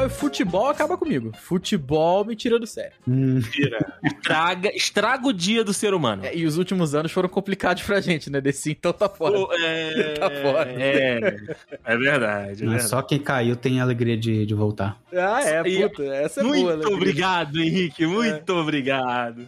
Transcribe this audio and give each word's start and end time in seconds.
É 0.00 0.04
o 0.04 0.06
Rafael 0.06 0.06
e 0.06 0.10
futebol 0.10 0.68
acaba 0.68 0.96
comigo. 0.96 1.32
Futebol 1.38 2.24
me 2.24 2.34
tira 2.34 2.58
do 2.58 2.66
sério. 2.66 2.92
Mentira. 3.06 3.94
Estraga, 4.02 4.70
estraga 4.74 5.26
o 5.26 5.32
dia 5.32 5.62
do 5.62 5.72
ser 5.72 5.94
humano. 5.94 6.24
É, 6.24 6.34
e 6.34 6.46
os 6.46 6.56
últimos 6.56 6.94
anos 6.94 7.12
foram 7.12 7.28
complicados 7.28 7.82
pra 7.82 8.00
gente, 8.00 8.30
né? 8.30 8.40
Desse 8.40 8.70
então 8.72 8.92
tá 8.92 9.08
fora. 9.08 9.38
Pô, 9.38 9.52
é, 9.52 10.14
Tá 10.18 10.30
fora. 10.30 10.70
É, 10.72 11.16
é 11.84 11.96
verdade. 11.96 12.62
É 12.62 12.66
verdade. 12.66 12.88
só 12.88 13.02
quem 13.02 13.18
caiu 13.18 13.56
tem 13.56 13.80
alegria 13.80 14.16
de, 14.16 14.46
de 14.46 14.54
voltar. 14.54 15.00
Ah, 15.12 15.42
é, 15.42 15.62
puta, 15.88 16.02
essa 16.04 16.40
é 16.40 16.42
Muito 16.44 16.62
boa, 16.62 16.76
né? 16.76 16.86
obrigado, 16.86 17.60
Henrique. 17.60 18.06
Muito 18.06 18.50
obrigado. 18.54 19.46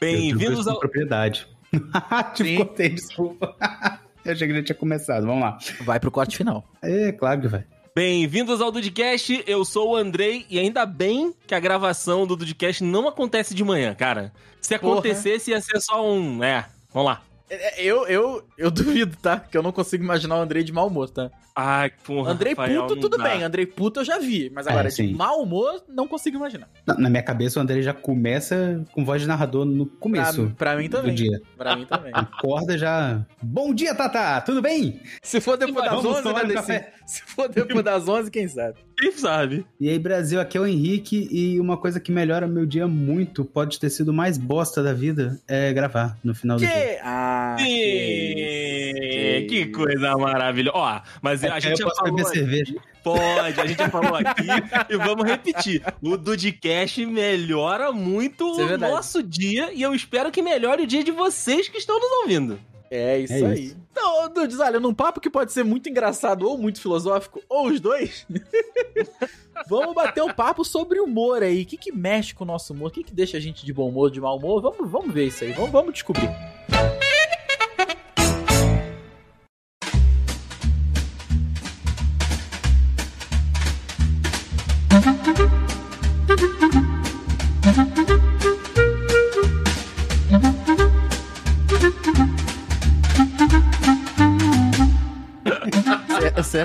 Bem-vindos 0.00 0.66
ao. 0.66 0.78
propriedade. 0.78 1.48
Te 2.34 2.44
Sim. 2.44 2.56
contei, 2.58 2.88
desculpa. 2.90 3.54
Eu 4.24 4.32
achei 4.32 4.48
que 4.48 4.54
já 4.54 4.62
tinha 4.62 4.76
começado. 4.76 5.24
Vamos 5.24 5.40
lá. 5.40 5.56
Vai 5.84 6.00
pro 6.00 6.10
corte 6.10 6.36
final. 6.36 6.68
É, 6.82 7.12
claro 7.12 7.40
que 7.42 7.46
vai. 7.46 7.64
Bem-vindos 7.96 8.60
ao 8.60 8.70
Dudcast. 8.70 9.42
Eu 9.46 9.64
sou 9.64 9.92
o 9.92 9.96
Andrei 9.96 10.44
e 10.50 10.58
ainda 10.58 10.84
bem 10.84 11.34
que 11.46 11.54
a 11.54 11.58
gravação 11.58 12.26
do 12.26 12.36
Dudcast 12.36 12.84
não 12.84 13.08
acontece 13.08 13.54
de 13.54 13.64
manhã, 13.64 13.94
cara. 13.94 14.34
Se 14.60 14.78
Porra. 14.78 14.92
acontecesse, 14.92 15.50
ia 15.50 15.62
ser 15.62 15.80
só 15.80 16.06
um. 16.06 16.44
É, 16.44 16.66
vamos 16.92 17.10
lá. 17.10 17.22
É, 17.48 17.82
Eu, 17.82 18.06
eu, 18.06 18.42
eu 18.58 18.70
duvido, 18.72 19.16
tá? 19.22 19.38
Que 19.40 19.56
eu 19.56 19.62
não 19.62 19.72
consigo 19.72 20.02
imaginar 20.02 20.36
o 20.36 20.40
Andrei 20.40 20.62
de 20.64 20.72
mau 20.72 20.88
humor, 20.88 21.08
tá? 21.10 21.30
Ai, 21.58 21.90
porra. 22.04 22.32
Andrei 22.32 22.52
Rafael, 22.54 22.82
puto, 22.86 23.00
tudo 23.00 23.16
dá. 23.16 23.24
bem. 23.24 23.42
Andrei 23.42 23.64
puto 23.64 24.00
eu 24.00 24.04
já 24.04 24.18
vi. 24.18 24.50
Mas 24.54 24.66
agora, 24.66 24.88
É, 24.88 24.90
de 24.90 25.14
mau 25.14 25.40
humor, 25.42 25.82
não 25.88 26.06
consigo 26.06 26.36
imaginar. 26.36 26.68
Na, 26.86 26.94
na 26.98 27.08
minha 27.08 27.22
cabeça, 27.22 27.58
o 27.58 27.62
André 27.62 27.80
já 27.80 27.94
começa 27.94 28.84
com 28.92 29.04
voz 29.04 29.22
de 29.22 29.28
narrador 29.28 29.64
no 29.64 29.86
Pra, 29.86 29.96
começo 29.98 30.52
pra 30.58 30.76
mim 30.76 30.88
do 30.88 30.98
também. 30.98 31.14
dia. 31.14 31.40
Pra 31.56 31.74
mim 31.74 31.86
também. 31.86 32.10
Acorda 32.14 32.76
já. 32.76 33.24
Bom 33.42 33.72
dia, 33.72 33.94
Tata! 33.94 34.40
Tudo 34.42 34.60
bem? 34.60 35.00
Se 35.22 35.40
for 35.40 35.56
depois 35.56 35.84
das 35.84 36.02
Vamos 36.02 36.26
11, 36.26 36.68
né. 36.68 36.88
Se 37.06 37.22
for 37.22 37.48
depois 37.48 37.82
das 37.84 38.06
11, 38.06 38.30
quem 38.30 38.46
sabe? 38.48 38.78
Quem 38.98 39.12
sabe? 39.12 39.66
E 39.78 39.90
aí, 39.90 39.98
Brasil, 39.98 40.40
aqui 40.40 40.56
é 40.56 40.60
o 40.60 40.66
Henrique 40.66 41.28
e 41.30 41.60
uma 41.60 41.76
coisa 41.76 42.00
que 42.00 42.10
melhora 42.10 42.46
meu 42.48 42.64
dia 42.64 42.88
muito, 42.88 43.44
pode 43.44 43.78
ter 43.78 43.90
sido 43.90 44.08
o 44.08 44.14
mais 44.14 44.38
bosta 44.38 44.82
da 44.82 44.94
vida, 44.94 45.38
é 45.46 45.70
gravar 45.72 46.16
no 46.24 46.34
final 46.34 46.56
do 46.56 46.60
dia. 46.60 46.70
Que? 46.70 46.98
Ah, 47.02 47.56
Sim, 47.58 49.46
que 49.48 49.66
coisa 49.66 50.16
maravilhosa. 50.16 50.76
Ó, 50.78 51.00
mas 51.20 51.44
a 51.44 51.54
Aí 51.54 51.60
gente 51.60 51.72
eu 51.72 51.76
já 51.78 51.84
posso 51.86 52.04
beber 52.04 52.22
falou 52.22 52.32
cerveja. 52.34 52.74
Pode, 53.04 53.60
a 53.60 53.66
gente 53.66 53.78
já 53.78 53.88
falou 53.90 54.14
aqui 54.14 54.46
e 54.90 54.96
vamos 54.96 55.24
repetir. 55.24 55.82
O 56.02 56.16
Dudcast 56.16 57.04
melhora 57.06 57.92
muito 57.92 58.50
Isso 58.52 58.60
é 58.62 58.64
o 58.64 58.68
verdade. 58.68 58.92
nosso 58.92 59.22
dia 59.22 59.72
e 59.72 59.82
eu 59.82 59.94
espero 59.94 60.30
que 60.30 60.40
melhore 60.42 60.82
o 60.82 60.86
dia 60.86 61.04
de 61.04 61.12
vocês 61.12 61.68
que 61.68 61.76
estão 61.78 62.00
nos 62.00 62.10
ouvindo. 62.22 62.58
É 62.90 63.18
isso 63.18 63.32
É 63.32 63.46
aí. 63.46 63.64
isso. 63.66 63.76
Então, 63.90 64.28
Dudes, 64.32 64.60
olha, 64.60 64.78
num 64.78 64.94
papo 64.94 65.20
que 65.20 65.30
pode 65.30 65.52
ser 65.52 65.64
muito 65.64 65.88
engraçado 65.88 66.48
ou 66.48 66.56
muito 66.58 66.80
filosófico, 66.80 67.42
ou 67.48 67.68
os 67.68 67.80
dois, 67.80 68.26
vamos 69.68 69.94
bater 69.94 70.22
um 70.22 70.32
papo 70.32 70.64
sobre 70.64 71.00
humor 71.00 71.42
aí. 71.42 71.62
O 71.62 71.66
que, 71.66 71.76
que 71.76 71.92
mexe 71.92 72.34
com 72.34 72.44
o 72.44 72.46
nosso 72.46 72.72
humor? 72.72 72.88
O 72.88 72.90
que, 72.92 73.02
que 73.04 73.14
deixa 73.14 73.36
a 73.36 73.40
gente 73.40 73.64
de 73.64 73.72
bom 73.72 73.88
humor, 73.88 74.10
de 74.10 74.20
mau 74.20 74.36
humor? 74.36 74.60
Vamos, 74.62 74.90
vamos 74.90 75.12
ver 75.12 75.26
isso 75.26 75.44
aí, 75.44 75.52
vamos, 75.52 75.70
vamos 75.70 75.92
descobrir. 75.92 76.28
Se- 76.28 76.95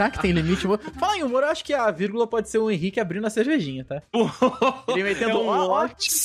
Será 0.02 0.10
que 0.10 0.20
tem 0.22 0.32
limite? 0.32 0.66
Fala 1.00 1.18
em 1.18 1.24
humor, 1.24 1.44
eu 1.44 1.50
acho 1.50 1.64
que 1.64 1.74
a 1.74 1.92
vírgula 1.92 2.26
pode 2.26 2.50
ser 2.50 2.58
o 2.58 2.72
Henrique 2.72 3.00
abrindo 3.00 3.28
a 3.28 3.30
cervejinha, 3.30 3.86
tá? 3.86 4.02
Ele 4.90 5.04
metendo 5.04 5.32
É 5.32 5.36
um 5.36 5.48
ótimo- 5.48 6.16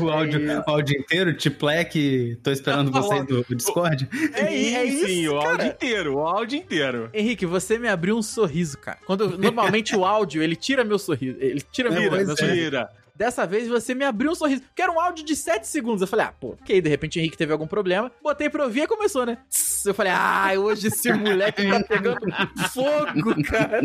O 0.00 0.08
áudio, 0.08 0.40
o 0.66 0.70
áudio 0.70 0.98
inteiro, 1.00 1.36
Tiplec, 1.36 2.38
tô 2.42 2.50
esperando 2.52 2.90
vocês 2.92 3.26
do, 3.26 3.42
do 3.42 3.54
Discord. 3.56 4.08
É, 4.32 4.42
é 4.72 4.86
Sim, 4.86 5.04
isso, 5.24 5.32
o 5.34 5.38
áudio 5.40 5.66
inteiro, 5.66 6.14
o 6.14 6.20
áudio 6.20 6.58
inteiro. 6.58 7.10
Henrique, 7.12 7.44
você 7.44 7.76
me 7.76 7.88
abriu 7.88 8.16
um 8.16 8.22
sorriso, 8.22 8.78
cara. 8.78 8.98
Quando 9.04 9.36
normalmente 9.36 9.94
o 9.96 10.04
áudio, 10.04 10.42
ele 10.42 10.54
tira 10.56 10.84
meu 10.84 10.98
sorriso. 10.98 11.36
Ele 11.40 11.60
tira 11.72 11.90
meu, 11.90 12.02
É, 12.02 12.08
meu 12.08 12.20
é. 12.20 12.24
sorriso. 12.36 12.54
Tira. 12.54 12.88
Dessa 13.14 13.46
vez 13.46 13.68
você 13.68 13.94
me 13.94 14.04
abriu 14.04 14.32
um 14.32 14.34
sorriso. 14.34 14.62
Que 14.74 14.82
era 14.82 14.90
um 14.90 14.98
áudio 15.00 15.24
de 15.24 15.36
7 15.36 15.66
segundos. 15.66 16.02
Eu 16.02 16.08
falei, 16.08 16.26
ah, 16.26 16.32
pô, 16.32 16.48
ok, 16.60 16.80
de 16.80 16.88
repente 16.88 17.18
o 17.18 17.20
Henrique 17.20 17.36
teve 17.36 17.52
algum 17.52 17.66
problema. 17.66 18.10
Botei 18.22 18.50
pra 18.50 18.64
ouvir 18.64 18.82
e 18.82 18.86
começou, 18.86 19.24
né? 19.24 19.38
Eu 19.84 19.94
falei, 19.94 20.12
ah, 20.14 20.52
hoje 20.58 20.88
esse 20.88 21.12
moleque 21.12 21.68
tá 21.68 21.82
pegando 21.84 22.20
fogo, 22.72 23.42
cara. 23.44 23.80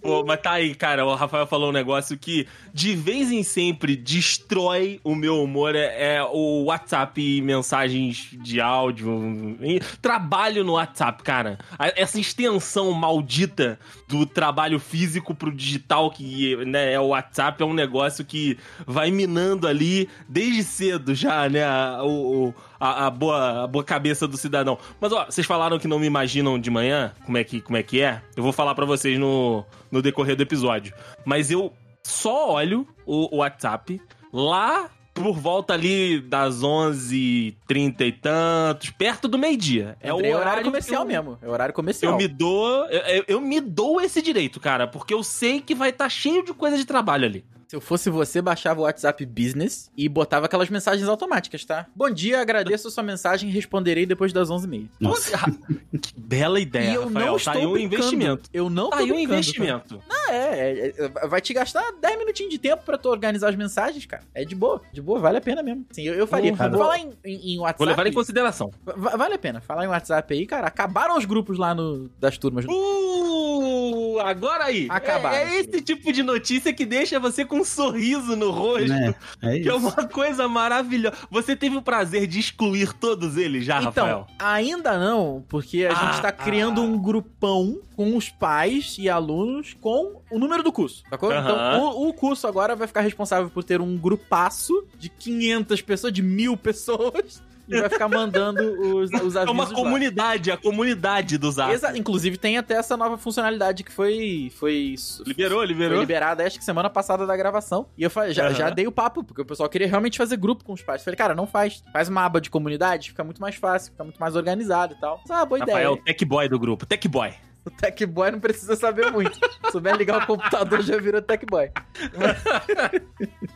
Pô, 0.00 0.24
mas 0.24 0.40
tá 0.40 0.52
aí, 0.52 0.74
cara, 0.74 1.04
o 1.04 1.14
Rafael 1.14 1.46
falou 1.46 1.70
um 1.70 1.72
negócio 1.72 2.16
que 2.16 2.46
de 2.72 2.94
vez 2.94 3.30
em 3.30 3.42
sempre 3.42 3.96
destrói 3.96 5.00
o 5.02 5.14
meu 5.14 5.42
humor, 5.42 5.74
é, 5.74 6.16
é 6.16 6.22
o 6.22 6.64
WhatsApp 6.64 7.20
e 7.20 7.40
mensagens 7.42 8.28
de 8.32 8.60
áudio, 8.60 9.56
trabalho 10.00 10.64
no 10.64 10.72
WhatsApp, 10.74 11.22
cara. 11.22 11.58
Essa 11.96 12.18
extensão 12.20 12.92
maldita 12.92 13.78
do 14.06 14.24
trabalho 14.24 14.78
físico 14.78 15.34
pro 15.34 15.52
digital, 15.52 16.10
que 16.10 16.56
né, 16.64 16.92
é 16.92 17.00
o 17.00 17.08
WhatsApp, 17.08 17.62
é 17.62 17.66
um 17.66 17.74
negócio 17.74 18.24
que 18.24 18.56
vai 18.86 19.10
minando 19.10 19.66
ali 19.66 20.08
desde 20.28 20.62
cedo 20.62 21.14
já, 21.14 21.48
né, 21.48 21.66
o- 22.02 22.48
o- 22.48 22.54
a, 22.80 23.06
a 23.06 23.10
boa, 23.10 23.64
a 23.64 23.66
boa 23.66 23.84
cabeça 23.84 24.26
do 24.28 24.36
cidadão. 24.36 24.78
Mas, 25.00 25.12
ó, 25.12 25.26
vocês 25.26 25.46
falaram 25.46 25.78
que 25.78 25.88
não 25.88 25.98
me 25.98 26.06
imaginam 26.06 26.58
de 26.58 26.70
manhã, 26.70 27.12
como 27.24 27.36
é 27.38 27.44
que, 27.44 27.60
como 27.60 27.76
é, 27.76 27.82
que 27.82 28.00
é? 28.00 28.22
Eu 28.36 28.42
vou 28.42 28.52
falar 28.52 28.74
pra 28.74 28.84
vocês 28.84 29.18
no, 29.18 29.64
no 29.90 30.00
decorrer 30.02 30.36
do 30.36 30.42
episódio. 30.42 30.94
Mas 31.24 31.50
eu 31.50 31.72
só 32.02 32.52
olho 32.52 32.86
o, 33.06 33.34
o 33.36 33.38
WhatsApp 33.38 34.00
lá 34.32 34.88
por 35.12 35.32
volta 35.34 35.74
ali 35.74 36.20
das 36.20 36.62
11h30 36.62 38.00
e 38.02 38.12
tantos, 38.12 38.90
perto 38.90 39.26
do 39.26 39.36
meio-dia. 39.38 39.96
É 40.00 40.12
o 40.12 40.16
horário, 40.16 40.62
comercial 40.64 41.04
que 41.04 41.12
eu, 41.12 41.22
mesmo. 41.22 41.38
É 41.42 41.48
horário 41.48 41.74
comercial. 41.74 42.12
Eu 42.12 42.16
me 42.18 42.28
dou. 42.28 42.86
Eu, 42.86 43.00
eu- 43.00 43.24
eu 43.28 43.40
me 43.40 43.60
dou 43.60 44.00
esse 44.00 44.22
direito, 44.22 44.60
cara, 44.60 44.86
porque 44.86 45.12
eu 45.12 45.22
sei 45.24 45.60
que 45.60 45.74
vai 45.74 45.90
estar 45.90 46.08
cheio 46.08 46.44
de 46.44 46.52
coisa 46.54 46.76
de 46.76 46.84
trabalho 46.84 47.24
ali. 47.26 47.44
Se 47.68 47.76
eu 47.76 47.82
fosse 47.82 48.08
você, 48.08 48.40
baixava 48.40 48.80
o 48.80 48.84
WhatsApp 48.84 49.26
Business 49.26 49.90
e 49.94 50.08
botava 50.08 50.46
aquelas 50.46 50.70
mensagens 50.70 51.06
automáticas, 51.06 51.66
tá? 51.66 51.86
Bom 51.94 52.08
dia, 52.08 52.40
agradeço 52.40 52.88
a 52.88 52.90
sua 52.90 53.02
mensagem 53.02 53.50
e 53.50 53.52
responderei 53.52 54.06
depois 54.06 54.32
das 54.32 54.48
11h30. 54.48 54.88
Nossa. 54.98 55.36
que 56.00 56.18
bela 56.18 56.58
ideia, 56.58 56.92
e 56.92 56.94
eu 56.94 57.04
Rafael. 57.04 57.26
não 57.26 57.32
tá 57.32 57.36
estou 57.36 57.52
aí 57.52 57.66
um 57.66 57.72
brincando. 57.72 57.94
investimento. 57.96 58.50
Eu 58.54 58.70
não 58.70 58.88
Tá 58.88 58.96
tô 58.96 59.02
aí 59.02 59.12
um 59.12 59.16
tá? 59.16 59.20
investimento. 59.20 60.02
Ah, 60.08 60.32
é, 60.32 60.70
é, 60.88 60.94
é, 60.96 61.28
Vai 61.28 61.42
te 61.42 61.52
gastar 61.52 61.92
10 62.00 62.18
minutinhos 62.18 62.50
de 62.50 62.58
tempo 62.58 62.84
pra 62.84 62.96
tu 62.96 63.10
organizar 63.10 63.50
as 63.50 63.56
mensagens, 63.56 64.06
cara. 64.06 64.22
É 64.34 64.46
de 64.46 64.54
boa, 64.54 64.80
de 64.90 65.02
boa, 65.02 65.20
vale 65.20 65.36
a 65.36 65.40
pena 65.42 65.62
mesmo. 65.62 65.84
Sim, 65.92 66.04
eu, 66.04 66.14
eu 66.14 66.26
faria. 66.26 66.54
Vou- 66.54 66.78
falar 66.78 66.98
em, 67.00 67.10
em, 67.22 67.52
em 67.54 67.58
WhatsApp. 67.58 67.78
Vou 67.80 67.86
levar 67.86 68.06
em 68.06 68.14
consideração. 68.14 68.72
va- 68.82 69.14
Vale 69.14 69.34
a 69.34 69.38
pena. 69.38 69.60
Falar 69.60 69.84
em 69.84 69.88
WhatsApp 69.88 70.32
aí, 70.32 70.46
cara. 70.46 70.66
Acabaram 70.68 71.18
os 71.18 71.26
grupos 71.26 71.58
lá 71.58 71.74
no, 71.74 72.08
das 72.18 72.38
turmas. 72.38 72.64
Uh, 72.66 74.18
agora 74.20 74.64
aí. 74.64 74.86
Acabaram. 74.88 75.36
É, 75.36 75.56
é 75.56 75.60
esse 75.60 75.82
tipo 75.82 76.10
de 76.14 76.22
notícia 76.22 76.72
que 76.72 76.86
deixa 76.86 77.20
você 77.20 77.44
com 77.44 77.57
um 77.60 77.64
sorriso 77.64 78.36
no 78.36 78.50
rosto. 78.50 78.92
É, 78.92 79.14
é 79.42 79.60
Que 79.60 79.68
é 79.68 79.74
uma 79.74 79.92
coisa 80.08 80.46
maravilhosa. 80.48 81.16
Você 81.30 81.54
teve 81.56 81.76
o 81.76 81.82
prazer 81.82 82.26
de 82.26 82.38
excluir 82.38 82.92
todos 82.92 83.36
eles 83.36 83.64
já, 83.64 83.78
Então, 83.80 84.04
Rafael? 84.06 84.26
ainda 84.38 84.98
não, 84.98 85.44
porque 85.48 85.84
a 85.84 85.92
Ah, 85.92 86.12
gente 86.12 86.22
tá 86.22 86.32
criando 86.32 86.80
ah. 86.80 86.84
um 86.84 86.98
grupão 86.98 87.80
com 87.96 88.16
os 88.16 88.28
pais 88.28 88.96
e 88.98 89.08
alunos 89.08 89.74
com 89.80 90.20
o 90.30 90.38
número 90.38 90.62
do 90.62 90.70
curso, 90.72 91.02
sacou? 91.10 91.30
Aham. 91.32 91.40
Então, 91.76 91.90
o, 91.96 92.08
o 92.08 92.12
curso 92.14 92.46
agora 92.46 92.76
vai 92.76 92.86
ficar 92.86 93.00
responsável 93.00 93.50
por 93.50 93.64
ter 93.64 93.80
um 93.80 93.96
grupaço 93.96 94.84
de 94.98 95.08
500 95.08 95.82
pessoas, 95.82 96.12
de 96.12 96.22
mil 96.22 96.56
pessoas, 96.56 97.42
e 97.68 97.80
vai 97.80 97.88
ficar 97.88 98.08
mandando 98.08 98.62
os, 98.96 99.10
os 99.10 99.36
É 99.36 99.40
avisos 99.40 99.48
uma 99.50 99.64
lá. 99.64 99.74
comunidade, 99.74 100.50
a 100.50 100.56
comunidade 100.56 101.36
do 101.38 101.50
Zap. 101.50 101.72
Exa- 101.72 101.96
Inclusive 101.96 102.36
tem 102.36 102.56
até 102.58 102.74
essa 102.74 102.96
nova 102.96 103.16
funcionalidade 103.18 103.82
que 103.84 103.92
foi 103.92 104.50
foi 104.56 104.94
Liberou, 105.26 105.58
foi 105.58 105.66
liberou. 105.66 106.00
liberada 106.00 106.44
acho 106.46 106.58
que 106.58 106.64
semana 106.64 106.88
passada 106.90 107.26
da 107.26 107.36
gravação. 107.36 107.86
E 107.96 108.02
eu 108.02 108.10
já, 108.30 108.46
Aham. 108.46 108.54
já 108.54 108.70
dei 108.70 108.86
o 108.86 108.92
papo, 108.92 109.22
porque 109.22 109.42
o 109.42 109.44
pessoal 109.44 109.68
queria 109.68 109.86
realmente 109.86 110.16
fazer 110.18 110.36
grupo 110.36 110.64
com 110.64 110.72
os 110.72 110.82
pais. 110.82 111.02
Falei, 111.04 111.16
cara, 111.16 111.34
não 111.34 111.46
faz. 111.46 111.82
Faz 111.92 112.08
uma 112.08 112.24
aba 112.24 112.40
de 112.40 112.50
comunidade, 112.50 113.10
fica 113.10 113.22
muito 113.24 113.40
mais 113.40 113.54
fácil, 113.56 113.92
fica 113.92 114.04
muito 114.04 114.18
mais 114.18 114.34
organizado 114.36 114.94
e 114.94 115.00
tal. 115.00 115.20
Ah, 115.28 115.44
boa 115.44 115.58
Rafael, 115.60 115.92
ideia. 115.94 116.04
tech 116.04 116.24
boy 116.24 116.48
do 116.48 116.58
grupo, 116.58 116.86
tech 116.86 117.06
boy. 117.08 117.32
O 117.68 117.70
Tech 117.70 118.06
Boy 118.06 118.30
não 118.30 118.40
precisa 118.40 118.74
saber 118.74 119.12
muito. 119.12 119.34
Se 119.34 119.72
souber 119.72 119.94
ligar 119.94 120.22
o 120.22 120.26
computador, 120.26 120.80
já 120.80 120.96
vira 120.96 121.20
Tech 121.20 121.44
Boy. 121.44 121.70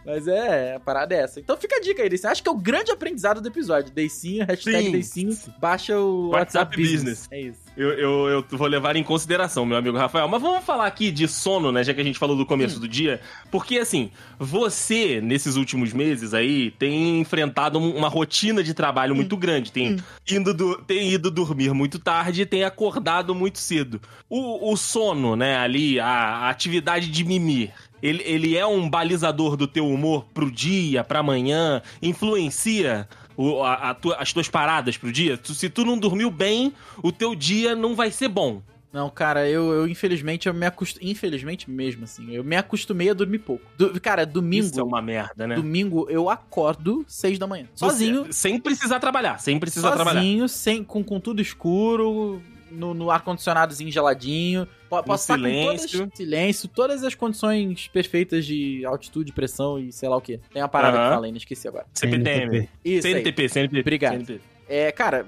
Mas 0.05 0.29
é, 0.29 0.75
a 0.75 0.81
parada 0.81 1.15
é 1.15 1.23
essa. 1.23 1.41
Então 1.41 1.57
fica 1.57 1.77
a 1.77 1.81
dica 1.81 2.03
aí, 2.03 2.11
Deicinho. 2.11 2.31
Acho 2.31 2.43
que 2.43 2.49
é 2.49 2.53
o 2.53 2.57
grande 2.57 2.93
aprendizado 2.93 3.41
do 3.41 3.49
episódio. 3.49 3.91
Deicinho, 3.91 4.45
hashtag 4.45 4.85
Sim. 4.85 4.93
Deicinho, 4.93 5.39
baixa 5.59 5.99
o 5.99 6.29
WhatsApp, 6.29 6.77
WhatsApp 6.77 6.77
Business. 6.77 7.03
Business. 7.03 7.29
É 7.31 7.41
isso. 7.41 7.61
Eu, 7.75 7.89
eu, 7.93 8.29
eu 8.29 8.45
vou 8.51 8.67
levar 8.67 8.97
em 8.97 9.03
consideração, 9.03 9.65
meu 9.65 9.79
amigo 9.79 9.97
Rafael. 9.97 10.29
Mas 10.29 10.43
vamos 10.43 10.63
falar 10.63 10.87
aqui 10.87 11.11
de 11.11 11.27
sono, 11.27 11.73
né? 11.73 11.83
Já 11.83 11.95
que 11.95 12.01
a 12.03 12.05
gente 12.05 12.19
falou 12.19 12.37
do 12.37 12.45
começo 12.45 12.79
do 12.79 12.87
dia. 12.87 13.19
Porque, 13.51 13.79
assim, 13.79 14.11
você, 14.39 15.21
nesses 15.23 15.57
últimos 15.57 15.93
meses 15.95 16.35
aí, 16.35 16.71
tem 16.73 17.19
enfrentado 17.21 17.79
um- 17.79 17.97
uma 17.97 18.09
rotina 18.09 18.63
de 18.63 18.75
trabalho 18.75 19.15
muito 19.15 19.37
grande. 19.39 19.73
Tem, 19.73 19.97
indo 20.31 20.53
do- 20.53 20.77
tem 20.83 21.11
ido 21.13 21.31
dormir 21.31 21.73
muito 21.73 21.99
tarde 21.99 22.43
e 22.43 22.47
tem 22.47 22.63
acordado 22.63 23.35
muito 23.35 23.59
cedo. 23.59 24.01
O, 24.29 24.71
o 24.73 24.77
sono, 24.77 25.35
né, 25.35 25.57
ali, 25.57 25.99
a, 25.99 26.07
a 26.07 26.51
atividade 26.51 27.09
de 27.09 27.25
mimir. 27.25 27.71
Ele, 28.03 28.21
ele 28.27 28.57
é 28.57 28.67
um 28.67 28.91
balizador 28.91 29.57
do 29.57 29.67
teu 29.67 29.89
humor 29.89 30.27
pro 30.35 30.51
dia, 30.51 31.05
pra 31.05 31.21
amanhã? 31.21 31.81
Influencia 32.03 33.09
o- 33.37 33.63
a- 33.63 33.91
a 33.91 33.95
tua- 33.95 34.17
as 34.17 34.33
tuas 34.33 34.49
paradas 34.49 34.97
pro 34.97 35.13
dia? 35.13 35.37
Tu- 35.37 35.55
se 35.55 35.69
tu 35.69 35.85
não 35.85 35.99
dormiu 35.99 36.31
bem, 36.31 36.73
o 37.03 37.11
teu 37.13 37.35
dia 37.35 37.75
não 37.75 37.95
vai 37.95 38.11
ser 38.11 38.29
bom. 38.29 38.63
Não, 38.93 39.09
cara, 39.09 39.49
eu, 39.49 39.73
eu 39.73 39.89
infelizmente 39.89 40.47
eu 40.49 40.53
me 40.53 40.67
acostumei. 40.67 41.11
Infelizmente 41.11 41.71
mesmo, 41.71 42.05
assim. 42.05 42.31
Eu 42.31 42.45
me 42.45 42.57
acostumei 42.57 43.09
a 43.09 43.15
dormir 43.15 43.39
pouco. 43.39 43.65
Du- 43.79 43.99
cara, 43.99 44.27
domingo. 44.27 44.67
Isso 44.67 44.79
é 44.79 44.83
uma 44.83 45.01
merda, 45.01 45.47
né? 45.47 45.55
Domingo 45.55 46.07
eu 46.11 46.29
acordo 46.29 47.03
seis 47.09 47.39
da 47.39 47.47
manhã. 47.47 47.65
Sozinho. 47.75 48.27
Você- 48.27 48.33
sem 48.35 48.61
precisar 48.61 49.01
trabalhar, 49.01 49.39
sem 49.41 49.59
precisar 49.59 49.93
trabalhar. 49.93 50.21
sozinho, 50.21 50.47
sem, 50.47 50.85
com, 50.85 51.03
com 51.03 51.19
tudo 51.19 51.41
escuro, 51.41 52.43
no, 52.73 52.95
no 52.95 53.11
ar-condicionadozinho 53.11 53.91
geladinho. 53.91 54.67
Po- 54.89 55.03
Posso 55.03 55.25
estar 55.25 55.35
com 55.39 55.45
silêncio. 55.45 55.99
todas, 56.01 56.17
silêncio, 56.17 56.69
todas 56.69 57.05
as 57.05 57.15
condições 57.15 57.89
perfeitas 57.89 58.45
de 58.45 58.85
altitude, 58.85 59.33
pressão 59.33 59.79
e 59.79 59.93
sei 59.93 60.09
lá 60.09 60.17
o 60.17 60.21
que. 60.21 60.39
Tem 60.53 60.61
uma 60.63 60.69
parada 60.69 60.97
Aham. 60.97 61.07
que 61.07 61.11
eu 61.13 61.17
falei, 61.17 61.31
não 61.33 61.39
esqueci 61.39 61.69
agora. 61.69 61.87
CPTM. 61.95 62.69
Isso 62.85 63.07
aí. 63.07 63.13
CNTP, 63.15 63.49
CNTP. 63.49 63.81
Obrigado. 63.81 64.13
CNTP. 64.13 64.41
É, 64.69 64.91
cara, 64.93 65.27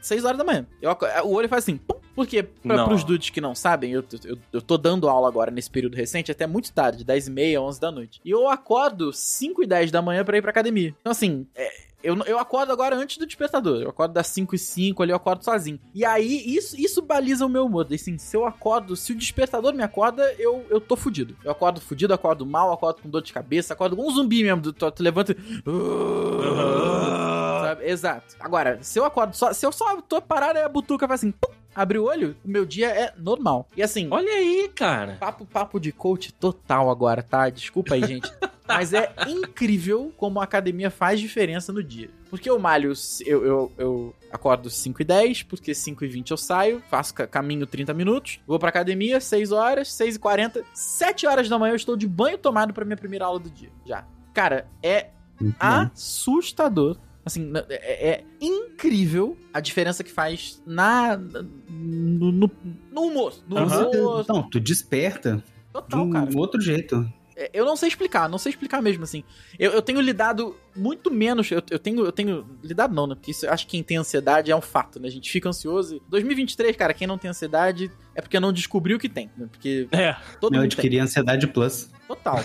6 0.00 0.24
horas 0.24 0.38
da 0.38 0.44
manhã. 0.44 0.66
Eu 0.80 0.96
o 1.24 1.32
olho 1.34 1.48
faz 1.48 1.64
assim, 1.64 1.76
pum, 1.76 1.96
porque 2.14 2.42
pra, 2.42 2.76
Não. 2.76 2.84
pros 2.86 3.02
dudes 3.04 3.30
que 3.30 3.40
não 3.40 3.54
sabem, 3.54 3.92
eu, 3.92 4.04
eu, 4.24 4.38
eu 4.52 4.62
tô 4.62 4.78
dando 4.78 5.08
aula 5.08 5.26
agora 5.28 5.50
nesse 5.50 5.70
período 5.70 5.96
recente 5.96 6.30
até 6.30 6.46
muito 6.46 6.72
tarde, 6.72 7.04
10 7.04 7.26
e 7.26 7.30
meia, 7.30 7.60
11 7.60 7.80
da 7.80 7.90
noite. 7.90 8.20
E 8.24 8.30
eu 8.30 8.48
acordo 8.48 9.12
5 9.12 9.62
e 9.62 9.66
10 9.66 9.90
da 9.90 10.00
manhã 10.00 10.24
pra 10.24 10.36
ir 10.38 10.42
pra 10.42 10.50
academia. 10.50 10.94
Então 11.00 11.10
assim, 11.10 11.46
é, 11.54 11.68
eu, 12.02 12.16
eu 12.24 12.38
acordo 12.38 12.72
agora 12.72 12.96
antes 12.96 13.18
do 13.18 13.26
despertador. 13.26 13.82
Eu 13.82 13.90
acordo 13.90 14.12
das 14.12 14.28
5 14.28 14.54
e 14.54 14.58
5 14.58 15.02
ali, 15.02 15.12
eu 15.12 15.16
acordo 15.16 15.44
sozinho. 15.44 15.78
E 15.94 16.04
aí, 16.04 16.42
isso, 16.46 16.78
isso 16.78 17.02
baliza 17.02 17.44
o 17.44 17.48
meu 17.48 17.66
humor. 17.66 17.86
Assim, 17.92 18.16
se 18.18 18.36
eu 18.36 18.46
acordo, 18.46 18.96
se 18.96 19.12
o 19.12 19.16
despertador 19.16 19.74
me 19.74 19.82
acorda, 19.82 20.22
eu, 20.38 20.64
eu 20.70 20.80
tô 20.80 20.96
fudido. 20.96 21.36
Eu 21.42 21.50
acordo 21.50 21.80
fudido, 21.80 22.14
acordo 22.14 22.46
mal, 22.46 22.72
acordo 22.72 23.02
com 23.02 23.08
dor 23.08 23.22
de 23.22 23.32
cabeça, 23.32 23.74
acordo 23.74 23.96
com 23.96 24.06
um 24.06 24.10
zumbi 24.10 24.44
mesmo. 24.44 24.72
Tu, 24.72 24.72
tu 24.72 25.02
levanta 25.02 25.32
e... 25.32 27.35
Sabe? 27.76 27.90
Exato. 27.90 28.36
Agora, 28.40 28.78
se 28.82 28.98
eu 28.98 29.04
acordo 29.04 29.34
só. 29.36 29.52
Se 29.52 29.64
eu 29.66 29.72
só 29.72 30.00
tô 30.02 30.20
parado, 30.20 30.58
aí 30.58 30.64
a 30.64 30.68
butuca 30.68 31.06
faz 31.06 31.20
assim. 31.20 31.30
Pum, 31.32 31.52
abre 31.74 31.98
o 31.98 32.04
olho, 32.04 32.36
o 32.44 32.48
meu 32.48 32.64
dia 32.66 32.88
é 32.88 33.12
normal. 33.16 33.68
E 33.76 33.82
assim, 33.82 34.08
Olha 34.10 34.32
aí, 34.32 34.70
cara. 34.74 35.16
papo, 35.20 35.44
papo 35.46 35.78
de 35.80 35.92
coach 35.92 36.32
total 36.32 36.90
agora, 36.90 37.22
tá? 37.22 37.48
Desculpa 37.50 37.94
aí, 37.94 38.04
gente. 38.04 38.30
Mas 38.68 38.92
é 38.92 39.12
incrível 39.28 40.12
como 40.16 40.40
a 40.40 40.44
academia 40.44 40.90
faz 40.90 41.20
diferença 41.20 41.72
no 41.72 41.82
dia. 41.84 42.10
Porque 42.28 42.50
eu 42.50 42.58
malho, 42.58 42.92
eu, 43.24 43.46
eu, 43.46 43.72
eu 43.78 44.14
acordo 44.32 44.68
5 44.68 45.00
e 45.02 45.04
10, 45.04 45.44
porque 45.44 45.72
5 45.72 46.04
e 46.04 46.08
20 46.08 46.30
eu 46.32 46.36
saio, 46.36 46.82
faço 46.90 47.14
ca- 47.14 47.28
caminho 47.28 47.64
30 47.64 47.94
minutos, 47.94 48.40
vou 48.44 48.58
pra 48.58 48.68
academia, 48.70 49.20
6 49.20 49.52
horas, 49.52 49.92
6 49.92 50.16
e 50.16 50.18
40, 50.18 50.64
7 50.74 51.28
horas 51.28 51.48
da 51.48 51.56
manhã 51.56 51.70
eu 51.72 51.76
estou 51.76 51.96
de 51.96 52.08
banho 52.08 52.36
tomado 52.36 52.74
pra 52.74 52.84
minha 52.84 52.96
primeira 52.96 53.24
aula 53.26 53.38
do 53.38 53.48
dia. 53.48 53.70
Já. 53.86 54.04
Cara, 54.34 54.66
é 54.82 55.10
Muito 55.40 55.56
bom. 55.56 55.64
assustador. 55.64 56.96
Assim, 57.26 57.44
na- 57.44 57.64
é, 57.68 58.08
é 58.10 58.24
incrível 58.40 59.36
a 59.52 59.58
diferença 59.58 60.04
que 60.04 60.10
faz 60.12 60.62
na, 60.64 61.16
no, 61.16 62.30
no, 62.30 62.50
no 62.92 63.00
humor. 63.02 63.34
No 63.48 63.56
humor 63.56 64.24
Não, 64.28 64.48
tu 64.48 64.60
desperta 64.60 65.36
de 65.36 65.42
total, 65.72 66.02
um 66.06 66.10
cara. 66.10 66.30
outro 66.36 66.60
jeito. 66.60 67.12
É, 67.36 67.50
Eu 67.52 67.64
não 67.66 67.76
sei 67.76 67.88
explicar, 67.88 68.28
não 68.28 68.38
sei 68.38 68.50
explicar 68.50 68.80
mesmo, 68.80 69.04
assim. 69.04 69.22
Eu, 69.58 69.72
eu 69.72 69.82
tenho 69.82 70.00
lidado 70.00 70.56
muito 70.74 71.10
menos. 71.10 71.50
Eu, 71.50 71.62
eu 71.70 71.78
tenho. 71.78 72.04
Eu 72.04 72.12
tenho. 72.12 72.46
Lidado 72.62 72.94
não, 72.94 73.06
né? 73.06 73.14
Porque 73.14 73.30
isso, 73.30 73.44
eu 73.46 73.52
acho 73.52 73.64
que 73.66 73.72
quem 73.72 73.82
tem 73.82 73.98
ansiedade 73.98 74.50
é 74.50 74.56
um 74.56 74.60
fato, 74.60 74.98
né? 74.98 75.06
A 75.08 75.10
gente 75.10 75.30
fica 75.30 75.48
ansioso. 75.48 75.96
e- 75.96 76.02
2023, 76.08 76.74
cara, 76.76 76.94
quem 76.94 77.06
não 77.06 77.18
tem 77.18 77.28
ansiedade 77.30 77.90
é 78.14 78.22
porque 78.22 78.40
não 78.40 78.52
descobriu 78.52 78.98
que 78.98 79.08
tem, 79.08 79.30
né? 79.36 79.46
Porque 79.50 79.86
É. 79.92 80.14
todo 80.40 80.54
Eu 80.54 80.60
mundo 80.62 80.70
tem. 80.70 80.78
adquiri 80.78 80.98
ansiedade 80.98 81.46
plus. 81.46 81.90
Total. 82.08 82.38